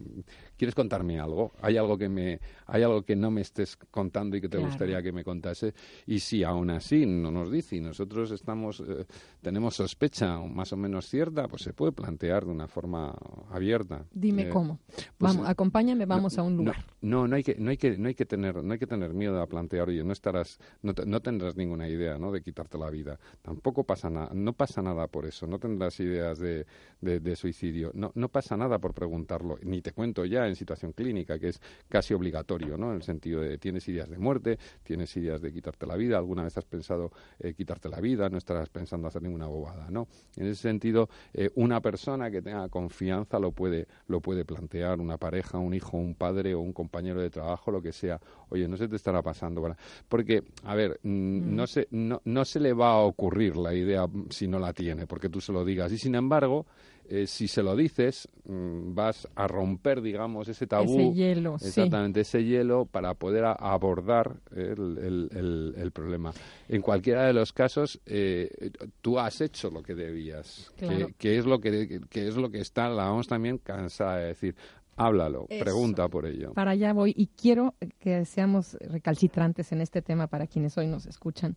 quieres 0.57 0.75
contarme 0.75 1.19
algo? 1.19 1.53
¿Hay 1.61 1.77
algo 1.77 1.97
que 1.97 2.09
me 2.09 2.39
hay 2.65 2.83
algo 2.83 3.03
que 3.03 3.15
no 3.15 3.31
me 3.31 3.41
estés 3.41 3.77
contando 3.91 4.35
y 4.35 4.41
que 4.41 4.49
te 4.49 4.57
gustaría 4.57 5.01
que 5.01 5.11
me 5.11 5.23
contase? 5.23 5.73
Y 6.05 6.19
si 6.19 6.43
aún 6.43 6.69
así 6.69 7.05
no 7.05 7.31
nos 7.31 7.51
dice 7.51 7.77
y 7.77 7.79
nosotros 7.79 8.31
estamos 8.31 8.81
eh, 8.81 9.05
tenemos 9.41 9.75
sospecha 9.75 10.39
más 10.39 10.73
o 10.73 10.77
menos 10.77 11.07
cierta, 11.07 11.47
pues 11.47 11.61
se 11.61 11.73
puede 11.73 11.91
plantear 11.91 12.45
de 12.45 12.51
una 12.51 12.67
forma 12.67 13.15
abierta. 13.51 14.05
Dime 14.11 14.43
eh, 14.43 14.49
cómo. 14.49 14.79
Pues, 15.17 15.35
vamos, 15.35 15.47
acompáñame, 15.47 16.05
vamos 16.05 16.37
a 16.37 16.43
un 16.43 16.57
lugar. 16.57 16.85
No, 17.01 17.27
no, 17.27 17.35
hay 17.35 17.43
que 17.43 17.55
no 17.55 17.69
hay 17.69 17.77
que 17.77 17.97
no 17.97 18.07
hay 18.07 18.15
que 18.15 18.25
tener 18.25 18.63
no 18.63 18.73
hay 18.73 18.79
que 18.79 18.87
tener 18.87 19.13
miedo 19.13 19.41
a 19.41 19.47
plantear, 19.47 19.89
oye, 19.89 20.03
no 20.03 20.13
estarás 20.13 20.59
no, 20.81 20.93
no 21.05 21.21
tendrás 21.21 21.55
ninguna 21.55 21.87
idea 21.87 22.17
¿no? 22.17 22.31
de 22.31 22.41
quitarte 22.41 22.77
la 22.77 22.89
vida. 22.89 23.19
Tampoco 23.41 23.83
pasa 23.83 24.09
nada, 24.09 24.31
no 24.33 24.53
pasa 24.53 24.81
nada 24.81 25.07
por 25.07 25.25
eso, 25.25 25.47
no 25.47 25.59
tendrás 25.59 25.99
ideas 25.99 26.39
de, 26.39 26.65
de, 27.01 27.35
suicidio, 27.35 27.91
no, 27.93 28.11
no 28.15 28.29
pasa 28.29 28.57
nada 28.57 28.79
por 28.79 28.93
preguntarlo, 28.93 29.57
ni 29.61 29.81
te 29.81 29.91
cuento 29.91 30.25
ya 30.25 30.46
en 30.47 30.55
situación 30.55 30.93
clínica, 30.93 31.37
que 31.37 31.49
es 31.49 31.61
casi 31.87 32.13
obligatorio, 32.13 32.77
¿no? 32.77 32.89
En 32.89 32.97
el 32.97 33.03
sentido 33.03 33.41
de 33.41 33.57
tienes 33.57 33.87
ideas 33.87 34.09
de 34.09 34.17
muerte, 34.17 34.57
tienes 34.83 35.15
ideas 35.17 35.41
de 35.41 35.51
quitarte 35.51 35.85
la 35.85 35.95
vida, 35.95 36.17
alguna 36.17 36.43
vez 36.43 36.57
has 36.57 36.65
pensado 36.65 37.11
eh, 37.39 37.53
quitarte 37.53 37.89
la 37.89 37.99
vida, 37.99 38.29
no 38.29 38.37
estarás 38.37 38.69
pensando 38.69 39.07
hacer 39.07 39.21
ninguna 39.21 39.47
bobada, 39.47 39.89
¿no? 39.89 40.07
En 40.35 40.47
ese 40.47 40.61
sentido, 40.61 41.09
eh, 41.33 41.49
una 41.55 41.81
persona 41.81 42.31
que 42.31 42.41
tenga 42.41 42.67
confianza 42.69 43.39
lo 43.39 43.51
puede, 43.51 43.87
lo 44.07 44.21
puede 44.21 44.45
plantear, 44.45 44.99
una 44.99 45.17
pareja, 45.17 45.57
un 45.57 45.73
hijo, 45.73 45.97
un 45.97 46.15
padre 46.15 46.55
o 46.55 46.59
un 46.59 46.73
compañero 46.73 47.21
de 47.21 47.29
trabajo, 47.29 47.71
lo 47.71 47.81
que 47.81 47.91
sea. 47.91 48.19
Oye, 48.49 48.67
no 48.67 48.77
se 48.77 48.87
te 48.87 48.95
estará 48.95 49.21
pasando, 49.21 49.61
porque, 50.07 50.43
a 50.63 50.75
ver, 50.75 50.99
mm. 51.03 51.55
no 51.55 51.67
sé, 51.67 51.87
no, 51.91 52.21
no 52.25 52.45
se 52.45 52.59
le 52.59 52.73
va 52.73 52.91
a 52.91 52.99
ocurrir 52.99 53.55
la 53.57 53.73
idea 53.73 54.07
si 54.29 54.47
no 54.47 54.59
la 54.59 54.73
tiene, 54.73 55.07
porque 55.07 55.29
tú 55.29 55.41
se 55.41 55.51
lo 55.51 55.65
digas. 55.65 55.91
Y 55.91 55.97
sin 55.97 56.15
embargo, 56.15 56.65
eh, 57.09 57.27
si 57.27 57.47
se 57.47 57.63
lo 57.63 57.75
dices, 57.75 58.27
mm, 58.45 58.93
vas 58.93 59.27
a 59.35 59.47
romper, 59.47 60.01
digamos, 60.01 60.47
ese 60.47 60.67
tabú. 60.67 60.99
Ese 60.99 61.13
hielo, 61.13 61.55
Exactamente, 61.55 62.21
ese 62.21 62.43
hielo 62.43 62.85
para 62.85 63.13
poder 63.13 63.45
abordar 63.45 64.37
el, 64.55 65.73
el, 65.75 65.91
problema. 65.91 66.33
En 66.67 66.81
cualquiera 66.81 67.25
de 67.25 67.33
los 67.33 67.53
casos, 67.53 67.99
eh, 68.05 68.71
tú 69.01 69.17
has 69.19 69.41
hecho 69.41 69.69
lo 69.69 69.81
que 69.81 69.95
debías, 69.95 70.71
que, 71.17 71.37
es 71.37 71.45
lo 71.45 71.59
que, 71.59 72.01
que, 72.09 72.27
es 72.27 72.35
lo 72.35 72.49
que 72.49 72.59
está, 72.59 72.89
la 72.89 73.05
vamos 73.05 73.27
también 73.27 73.57
cansada 73.57 74.17
de 74.17 74.27
decir. 74.27 74.55
Háblalo, 74.99 75.45
pregunta 75.45 76.07
por 76.07 76.25
ello. 76.25 76.53
Para 76.53 76.71
allá 76.71 76.91
voy 76.91 77.13
y 77.15 77.27
quiero 77.27 77.75
que 77.99 78.25
seamos 78.25 78.73
recalcitrantes 78.81 79.71
en 79.71 79.81
este 79.81 80.01
tema 80.01 80.25
para 80.25 80.47
quienes 80.47 80.75
hoy 80.77 80.87
nos 80.87 81.05
escuchan. 81.05 81.55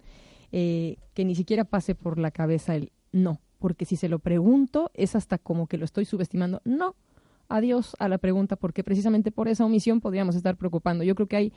Eh, 0.52 0.96
que 1.14 1.24
ni 1.24 1.34
siquiera 1.34 1.64
pase 1.64 1.94
por 1.94 2.18
la 2.18 2.32
cabeza 2.32 2.74
el 2.74 2.92
no, 3.12 3.40
porque 3.60 3.84
si 3.84 3.94
se 3.94 4.08
lo 4.08 4.18
pregunto 4.18 4.90
es 4.94 5.14
hasta 5.14 5.38
como 5.38 5.68
que 5.68 5.78
lo 5.78 5.84
estoy 5.84 6.04
subestimando. 6.04 6.60
No, 6.64 6.96
adiós 7.48 7.94
a 8.00 8.08
la 8.08 8.18
pregunta, 8.18 8.56
porque 8.56 8.82
precisamente 8.82 9.30
por 9.30 9.46
esa 9.46 9.64
omisión 9.64 10.00
podríamos 10.00 10.34
estar 10.34 10.56
preocupando. 10.56 11.04
Yo 11.04 11.14
creo 11.14 11.28
que 11.28 11.36
hay 11.36 11.52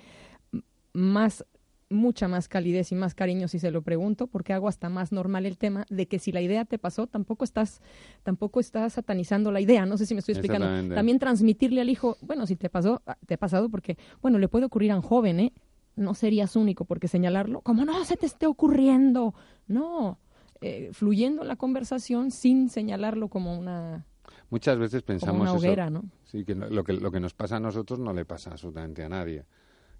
más 0.94 1.44
mucha 1.90 2.28
más 2.28 2.48
calidez 2.48 2.92
y 2.92 2.96
más 2.96 3.14
cariño 3.14 3.48
si 3.48 3.60
se 3.60 3.72
lo 3.72 3.82
pregunto, 3.82 4.28
porque 4.28 4.52
hago 4.52 4.68
hasta 4.68 4.90
más 4.90 5.12
normal 5.12 5.46
el 5.46 5.58
tema 5.58 5.86
de 5.90 6.08
que 6.08 6.20
si 6.20 6.32
la 6.32 6.42
idea 6.42 6.66
te 6.66 6.78
pasó, 6.78 7.08
tampoco 7.08 7.44
estás, 7.44 7.82
tampoco 8.24 8.60
estás 8.60 8.94
satanizando 8.94 9.52
la 9.52 9.62
idea. 9.62 9.86
No 9.86 9.98
sé 9.98 10.06
si 10.06 10.14
me 10.14 10.20
estoy 10.20 10.34
explicando. 10.34 10.96
También 10.96 11.20
transmitirle 11.20 11.82
al 11.82 11.90
hijo, 11.90 12.18
bueno, 12.22 12.46
si 12.48 12.56
te 12.56 12.70
pasó, 12.70 13.02
te 13.28 13.36
ha 13.36 13.38
pasado, 13.38 13.70
porque, 13.70 13.98
bueno, 14.22 14.40
le 14.40 14.48
puede 14.48 14.66
ocurrir 14.66 14.92
a 14.92 14.96
un 14.96 15.02
joven, 15.02 15.40
¿eh? 15.40 15.54
no 15.96 16.14
serías 16.14 16.56
único, 16.56 16.86
porque 16.86 17.08
señalarlo, 17.08 17.62
como 17.62 17.86
no 17.86 18.04
se 18.06 18.18
te 18.18 18.26
esté 18.26 18.48
ocurriendo, 18.48 19.34
no, 19.68 20.18
eh, 20.64 20.90
fluyendo 20.94 21.44
la 21.44 21.56
conversación 21.56 22.32
sin 22.32 22.70
señalarlo 22.70 23.28
como 23.28 23.58
una... 23.58 24.06
Muchas 24.50 24.78
veces 24.78 25.02
pensamos 25.04 25.50
hoguera, 25.50 25.90
¿no? 25.90 26.04
Sí, 26.24 26.46
que 26.46 26.56
lo, 26.56 26.84
que 26.84 26.94
lo 26.94 27.12
que 27.12 27.20
nos 27.20 27.34
pasa 27.34 27.58
a 27.58 27.60
nosotros 27.60 28.00
no 28.00 28.14
le 28.14 28.26
pasa 28.26 28.52
absolutamente 28.52 29.04
a 29.04 29.10
nadie 29.10 29.46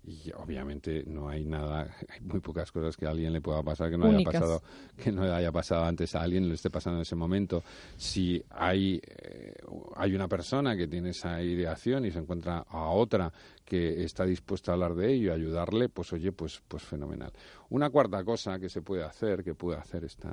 y 0.06 0.32
obviamente 0.36 1.04
no 1.08 1.30
hay 1.30 1.46
nada, 1.46 1.96
hay 2.10 2.22
muy 2.22 2.40
pocas 2.40 2.72
cosas 2.72 2.98
que 2.98 3.06
a 3.06 3.12
alguien 3.12 3.32
le 3.32 3.42
pueda 3.42 3.64
pasar 3.64 3.90
que 3.90 3.98
no 3.98 4.08
haya 4.08 4.24
pasado, 4.24 4.62
que 4.98 5.12
no 5.12 5.24
haya 5.24 5.52
pasado 5.52 5.86
antes 5.86 6.14
a 6.16 6.22
alguien, 6.22 6.48
le 6.48 6.56
esté 6.56 6.70
pasando 6.70 6.98
en 6.98 7.04
ese 7.04 7.16
momento. 7.16 7.64
Si 7.96 8.44
hay, 8.50 9.02
eh, 9.06 9.56
hay 9.96 10.14
una 10.16 10.28
persona 10.28 10.76
que 10.76 10.88
tiene 10.88 11.12
esa 11.12 11.42
ideación 11.42 12.06
y 12.06 12.12
se 12.12 12.20
encuentra 12.20 12.66
a 12.68 12.90
otra 12.90 13.32
que 13.64 14.04
está 14.04 14.26
dispuesta 14.26 14.72
a 14.72 14.74
hablar 14.74 14.96
de 14.96 15.14
ello 15.14 15.32
y 15.32 15.36
ayudarle, 15.36 15.88
pues 15.90 16.12
oye, 16.14 16.32
pues, 16.32 16.62
pues 16.68 16.84
fenomenal. 16.84 17.32
Una 17.74 17.90
cuarta 17.90 18.24
cosa 18.24 18.60
que 18.60 18.70
se 18.70 18.84
puede 18.84 19.04
hacer, 19.04 19.44
que 19.44 19.56
puede 19.56 19.80
hacer 19.80 20.04
esta 20.04 20.30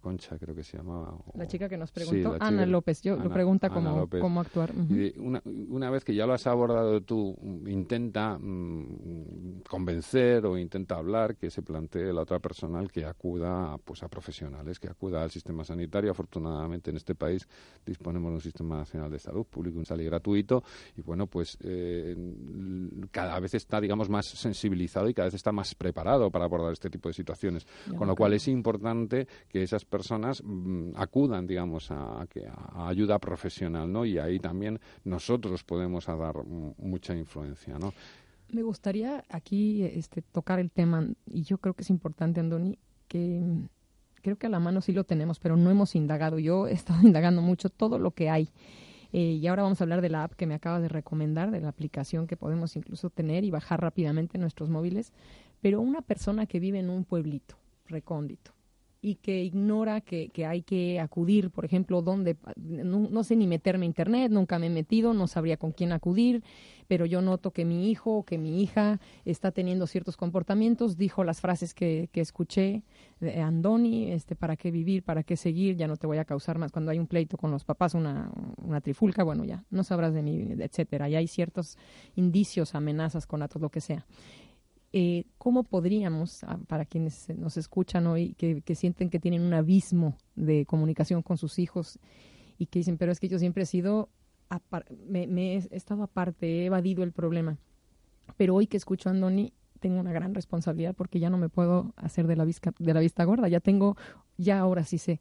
Concha, 0.00 0.36
creo 0.36 0.56
que 0.56 0.64
se 0.64 0.76
llamaba. 0.76 1.16
la 1.34 1.46
chica 1.46 1.68
que 1.68 1.76
nos 1.76 1.92
preguntó, 1.92 2.36
Ana 2.40 2.66
López, 2.66 3.00
yo 3.00 3.14
lo 3.14 3.30
pregunta 3.30 3.70
cómo, 3.70 4.08
cómo 4.08 4.40
actuar. 4.40 4.72
una, 5.18 5.40
una, 5.44 5.88
vez 5.88 6.04
que 6.04 6.12
ya 6.16 6.26
lo 6.26 6.32
has 6.32 6.48
abordado 6.48 7.00
tú, 7.02 7.36
intenta 7.68 8.36
mm, 8.36 9.62
convencer 9.68 10.44
o 10.46 10.58
intenta 10.58 10.96
hablar 10.96 11.36
que 11.36 11.48
se 11.48 11.62
plantee 11.62 12.12
la 12.12 12.22
otra 12.22 12.40
personal 12.40 12.90
que 12.90 13.04
acuda 13.04 13.78
pues, 13.84 14.02
a 14.02 14.08
profesionales, 14.08 14.80
que 14.80 14.88
acuda 14.88 15.22
al 15.22 15.30
sistema 15.30 15.62
sanitario. 15.62 16.10
Afortunadamente 16.10 16.90
en 16.90 16.96
este 16.96 17.14
país 17.14 17.46
disponemos 17.86 18.32
de 18.32 18.34
un 18.34 18.40
sistema 18.40 18.78
nacional 18.78 19.12
de 19.12 19.20
salud 19.20 19.46
público, 19.46 19.78
un 19.78 19.86
salud 19.86 20.06
gratuito 20.06 20.64
y 20.96 21.02
bueno, 21.02 21.28
pues 21.28 21.56
eh, 21.60 22.16
cada 23.12 23.38
vez 23.38 23.54
está, 23.54 23.80
digamos, 23.80 24.08
más 24.08 24.26
sensibilizado 24.26 25.08
y 25.08 25.14
cada 25.14 25.26
vez 25.26 25.34
está 25.34 25.52
más 25.52 25.72
preparado 25.76 26.32
para 26.32 26.46
abordar 26.46 26.79
este 26.80 26.88
tipo 26.88 27.10
de 27.10 27.12
situaciones. 27.12 27.66
Con 27.96 28.08
lo 28.08 28.16
cual 28.16 28.32
es 28.32 28.48
importante 28.48 29.28
que 29.48 29.62
esas 29.62 29.84
personas 29.84 30.42
mm, 30.42 30.92
acudan, 30.96 31.46
digamos, 31.46 31.90
a, 31.90 32.22
a, 32.22 32.88
ayuda 32.88 33.18
profesional, 33.18 33.92
¿no? 33.92 34.06
Y 34.06 34.18
ahí 34.18 34.38
también 34.38 34.80
nosotros 35.04 35.62
podemos 35.62 36.06
dar 36.06 36.42
mucha 36.78 37.14
influencia, 37.14 37.78
¿no? 37.78 37.92
Me 38.48 38.62
gustaría 38.62 39.22
aquí 39.28 39.84
este, 39.84 40.22
tocar 40.22 40.58
el 40.58 40.70
tema, 40.70 41.06
y 41.26 41.42
yo 41.42 41.58
creo 41.58 41.74
que 41.74 41.82
es 41.82 41.90
importante, 41.90 42.40
Andoni, 42.40 42.78
que 43.06 43.40
mm, 43.44 43.68
creo 44.22 44.36
que 44.36 44.46
a 44.46 44.50
la 44.50 44.58
mano 44.58 44.80
sí 44.80 44.92
lo 44.92 45.04
tenemos, 45.04 45.38
pero 45.38 45.56
no 45.56 45.70
hemos 45.70 45.94
indagado. 45.94 46.38
Yo 46.38 46.66
he 46.66 46.72
estado 46.72 47.00
indagando 47.04 47.42
mucho 47.42 47.68
todo 47.68 47.98
lo 47.98 48.12
que 48.12 48.30
hay 48.30 48.48
Eh, 49.12 49.38
y 49.40 49.46
ahora 49.46 49.62
vamos 49.64 49.80
a 49.80 49.84
hablar 49.84 50.00
de 50.00 50.08
la 50.08 50.24
app 50.24 50.34
que 50.34 50.46
me 50.46 50.54
acaba 50.54 50.80
de 50.80 50.88
recomendar, 50.88 51.50
de 51.50 51.60
la 51.60 51.68
aplicación 51.68 52.26
que 52.26 52.36
podemos 52.36 52.76
incluso 52.76 53.10
tener 53.10 53.44
y 53.44 53.50
bajar 53.50 53.80
rápidamente 53.80 54.36
en 54.36 54.42
nuestros 54.42 54.68
móviles. 54.68 55.12
Pero 55.60 55.80
una 55.80 56.02
persona 56.02 56.46
que 56.46 56.60
vive 56.60 56.78
en 56.78 56.90
un 56.90 57.04
pueblito 57.04 57.56
recóndito, 57.86 58.52
y 59.02 59.14
que 59.16 59.42
ignora 59.42 60.02
que, 60.02 60.28
que, 60.28 60.44
hay 60.44 60.62
que 60.62 61.00
acudir, 61.00 61.50
por 61.50 61.64
ejemplo, 61.64 62.02
donde, 62.02 62.36
no, 62.56 63.24
sé 63.24 63.34
ni 63.34 63.46
meterme 63.46 63.84
a 63.84 63.86
internet, 63.86 64.30
nunca 64.30 64.58
me 64.58 64.66
he 64.66 64.70
metido, 64.70 65.14
no 65.14 65.26
sabría 65.26 65.56
con 65.56 65.72
quién 65.72 65.92
acudir, 65.92 66.42
pero 66.86 67.06
yo 67.06 67.22
noto 67.22 67.50
que 67.50 67.64
mi 67.64 67.90
hijo 67.90 68.18
o 68.18 68.24
que 68.24 68.36
mi 68.36 68.62
hija 68.62 69.00
está 69.24 69.52
teniendo 69.52 69.86
ciertos 69.86 70.18
comportamientos, 70.18 70.98
dijo 70.98 71.24
las 71.24 71.40
frases 71.40 71.72
que, 71.72 72.10
que 72.12 72.20
escuché 72.20 72.82
de 73.20 73.40
Andoni, 73.40 74.10
este, 74.12 74.36
para 74.36 74.56
qué 74.56 74.70
vivir, 74.70 75.02
para 75.02 75.22
qué 75.22 75.36
seguir, 75.36 75.76
ya 75.76 75.86
no 75.86 75.96
te 75.96 76.06
voy 76.06 76.18
a 76.18 76.26
causar 76.26 76.58
más, 76.58 76.70
cuando 76.70 76.90
hay 76.90 76.98
un 76.98 77.06
pleito 77.06 77.38
con 77.38 77.50
los 77.50 77.64
papás, 77.64 77.94
una, 77.94 78.30
una 78.62 78.82
trifulca, 78.82 79.22
bueno, 79.22 79.44
ya, 79.44 79.64
no 79.70 79.82
sabrás 79.82 80.12
de 80.12 80.22
mí, 80.22 80.56
etcétera, 80.58 81.08
y 81.08 81.14
hay 81.14 81.26
ciertos 81.26 81.78
indicios, 82.16 82.74
amenazas 82.74 83.26
con 83.26 83.40
todo 83.48 83.60
lo 83.60 83.70
que 83.70 83.80
sea. 83.80 84.04
Eh, 84.92 85.26
¿cómo 85.38 85.62
podríamos, 85.62 86.42
ah, 86.44 86.58
para 86.66 86.84
quienes 86.84 87.28
nos 87.36 87.56
escuchan 87.56 88.08
hoy, 88.08 88.34
que, 88.34 88.74
sienten 88.74 89.08
que 89.08 89.20
tienen 89.20 89.42
un 89.42 89.54
abismo 89.54 90.16
de 90.34 90.66
comunicación 90.66 91.22
con 91.22 91.38
sus 91.38 91.60
hijos 91.60 92.00
y 92.58 92.66
que 92.66 92.80
dicen, 92.80 92.98
pero 92.98 93.12
es 93.12 93.20
que 93.20 93.28
yo 93.28 93.38
siempre 93.38 93.62
he 93.62 93.66
sido, 93.66 94.08
me, 95.08 95.54
he 95.54 95.68
estado 95.70 96.02
aparte, 96.02 96.62
he 96.62 96.64
evadido 96.66 97.04
el 97.04 97.12
problema, 97.12 97.56
pero 98.36 98.56
hoy 98.56 98.66
que 98.66 98.76
escucho 98.76 99.08
a 99.08 99.12
Andoni, 99.12 99.52
tengo 99.78 100.00
una 100.00 100.12
gran 100.12 100.34
responsabilidad 100.34 100.94
porque 100.94 101.20
ya 101.20 101.30
no 101.30 101.38
me 101.38 101.48
puedo 101.48 101.94
hacer 101.96 102.26
de 102.26 102.34
la, 102.34 102.44
vista, 102.44 102.74
de 102.78 102.92
la 102.92 103.00
vista 103.00 103.24
gorda, 103.24 103.48
ya 103.48 103.60
tengo, 103.60 103.96
ya 104.38 104.58
ahora 104.58 104.84
sí 104.84 104.98
sé. 104.98 105.20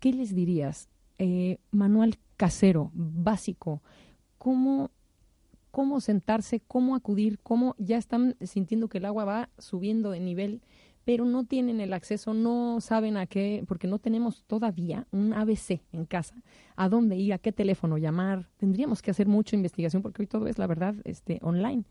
¿Qué 0.00 0.12
les 0.12 0.34
dirías? 0.34 0.88
Eh, 1.18 1.58
manual 1.70 2.18
casero, 2.36 2.90
básico, 2.94 3.80
¿cómo 4.38 4.90
cómo 5.74 6.00
sentarse, 6.00 6.60
cómo 6.60 6.94
acudir, 6.94 7.40
cómo 7.42 7.74
ya 7.78 7.98
están 7.98 8.36
sintiendo 8.40 8.86
que 8.86 8.98
el 8.98 9.06
agua 9.06 9.24
va 9.24 9.50
subiendo 9.58 10.12
de 10.12 10.20
nivel, 10.20 10.62
pero 11.04 11.24
no 11.24 11.46
tienen 11.46 11.80
el 11.80 11.92
acceso, 11.94 12.32
no 12.32 12.80
saben 12.80 13.16
a 13.16 13.26
qué, 13.26 13.64
porque 13.66 13.88
no 13.88 13.98
tenemos 13.98 14.44
todavía 14.44 15.08
un 15.10 15.32
ABC 15.32 15.80
en 15.90 16.04
casa, 16.04 16.36
a 16.76 16.88
dónde 16.88 17.16
ir, 17.16 17.32
a 17.32 17.38
qué 17.38 17.50
teléfono 17.50 17.98
llamar. 17.98 18.48
Tendríamos 18.56 19.02
que 19.02 19.10
hacer 19.10 19.26
mucha 19.26 19.56
investigación 19.56 20.00
porque 20.00 20.22
hoy 20.22 20.28
todo 20.28 20.46
es, 20.46 20.58
la 20.58 20.68
verdad, 20.68 20.94
este, 21.02 21.40
online. 21.42 21.82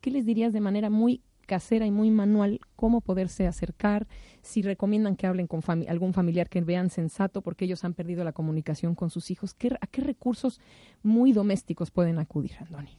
¿Qué 0.00 0.12
les 0.12 0.24
dirías 0.24 0.52
de 0.52 0.60
manera 0.60 0.88
muy 0.88 1.20
casera 1.44 1.84
y 1.84 1.90
muy 1.90 2.12
manual 2.12 2.60
cómo 2.76 3.00
poderse 3.00 3.48
acercar, 3.48 4.06
si 4.40 4.62
recomiendan 4.62 5.16
que 5.16 5.26
hablen 5.26 5.48
con 5.48 5.62
algún 5.88 6.14
familiar 6.14 6.48
que 6.48 6.60
vean 6.60 6.90
sensato 6.90 7.42
porque 7.42 7.64
ellos 7.64 7.82
han 7.82 7.94
perdido 7.94 8.22
la 8.22 8.32
comunicación 8.32 8.94
con 8.94 9.10
sus 9.10 9.32
hijos, 9.32 9.52
¿Qué, 9.52 9.76
¿a 9.80 9.88
qué 9.88 10.00
recursos 10.00 10.60
muy 11.02 11.32
domésticos 11.32 11.90
pueden 11.90 12.20
acudir, 12.20 12.52
Andoni? 12.60 12.96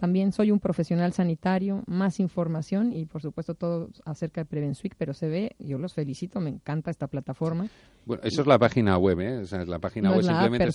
También 0.00 0.32
soy 0.32 0.50
un 0.50 0.60
profesional 0.60 1.12
sanitario, 1.12 1.82
más 1.86 2.20
información 2.20 2.90
y 2.90 3.04
por 3.04 3.20
supuesto 3.20 3.54
todo 3.54 3.90
acerca 4.06 4.40
de 4.40 4.46
Prevensuic, 4.46 4.94
pero 4.96 5.12
se 5.12 5.28
ve, 5.28 5.56
yo 5.58 5.76
los 5.76 5.92
felicito, 5.92 6.40
me 6.40 6.48
encanta 6.48 6.90
esta 6.90 7.06
plataforma. 7.06 7.68
Bueno, 8.06 8.22
eso 8.24 8.40
es 8.40 8.46
la 8.46 8.58
página 8.58 8.96
web, 8.96 9.20
¿eh? 9.20 9.42
la 9.66 9.78
página 9.78 10.10
web 10.12 10.22
simplemente 10.22 10.68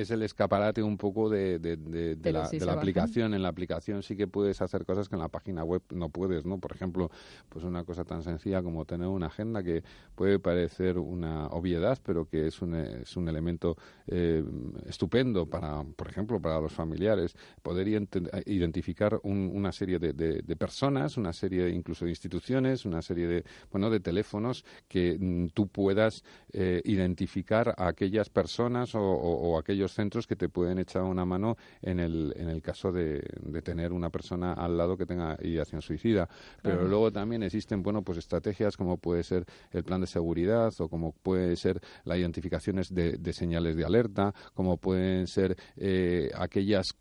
es, 0.00 0.10
el, 0.10 0.22
escaparate 0.24 0.82
un 0.82 0.96
poco 0.96 1.30
de, 1.30 1.60
la, 2.24 2.72
aplicación. 2.72 3.34
En 3.34 3.42
la 3.42 3.50
aplicación 3.50 4.02
sí 4.02 4.16
que 4.16 4.26
puedes 4.26 4.60
hacer 4.60 4.84
cosas 4.84 5.08
que 5.08 5.14
en 5.14 5.22
la 5.22 5.28
página 5.28 5.62
web 5.62 5.82
no 5.94 6.08
puedes, 6.08 6.44
¿no? 6.44 6.58
Por 6.58 6.74
ejemplo, 6.74 7.08
pues 7.48 7.64
una 7.64 7.84
cosa 7.84 8.02
tan 8.02 8.22
sencilla 8.22 8.64
como 8.64 8.84
tener 8.84 9.06
una 9.06 9.26
agenda 9.26 9.62
que 9.62 9.84
puede 10.16 10.40
parecer 10.40 10.98
una 10.98 11.46
obviedad, 11.46 11.98
pero 12.04 12.24
que 12.24 12.48
es 12.48 12.60
un, 12.60 12.74
es 12.74 13.16
un 13.16 13.28
elemento 13.28 13.76
eh, 14.08 14.42
estupendo 14.86 15.46
para, 15.46 15.84
por 15.84 16.08
ejemplo, 16.08 16.40
para 16.40 16.60
los 16.60 16.72
familiares, 16.72 17.36
poder 17.62 17.86
identificar 18.56 19.20
una 19.22 19.72
serie 19.72 19.98
de, 19.98 20.56
personas, 20.56 21.16
una 21.16 21.32
serie 21.32 21.68
incluso 21.70 22.04
de 22.04 22.10
instituciones, 22.10 22.84
una 22.84 23.02
serie 23.02 23.26
de, 23.26 23.44
bueno, 23.70 23.90
de 23.90 24.00
teléfonos 24.00 24.64
que 24.88 25.16
mm, 25.18 25.48
tú 25.48 25.68
puedas 25.68 26.24
eh, 26.52 26.80
identificar 26.84 27.74
a 27.76 27.88
aquellas 27.88 28.30
personas 28.30 28.94
o, 28.94 29.58
aquellos 29.58 29.92
centros 29.92 30.26
que 30.26 30.36
te 30.36 30.48
pueden 30.48 30.78
echar 30.78 31.02
una 31.02 31.24
mano 31.24 31.56
en 31.82 32.00
el, 32.00 32.32
en 32.36 32.48
el 32.48 32.62
caso 32.62 32.92
de, 32.92 33.20
tener 33.62 33.92
una 33.92 34.10
persona 34.10 34.52
al 34.52 34.76
lado 34.76 34.96
que 34.96 35.06
tenga 35.06 35.36
ideación 35.42 35.82
suicida. 35.82 36.28
Pero 36.62 36.86
luego 36.86 37.10
también 37.10 37.42
existen, 37.42 37.82
bueno, 37.82 38.02
pues 38.02 38.18
estrategias 38.18 38.76
como 38.76 38.98
puede 38.98 39.22
ser 39.22 39.44
el 39.72 39.82
plan 39.82 40.00
de 40.00 40.06
seguridad 40.06 40.72
o 40.78 40.88
como 40.88 41.12
puede 41.12 41.56
ser 41.56 41.80
la 42.04 42.16
identificación 42.16 42.82
de, 42.90 43.12
de 43.18 43.32
señales 43.32 43.76
de 43.76 43.84
alerta, 43.84 44.34
como 44.54 44.76
pueden 44.76 45.26
ser 45.26 45.56
eh, 45.76 46.30
aquellas 46.34 46.94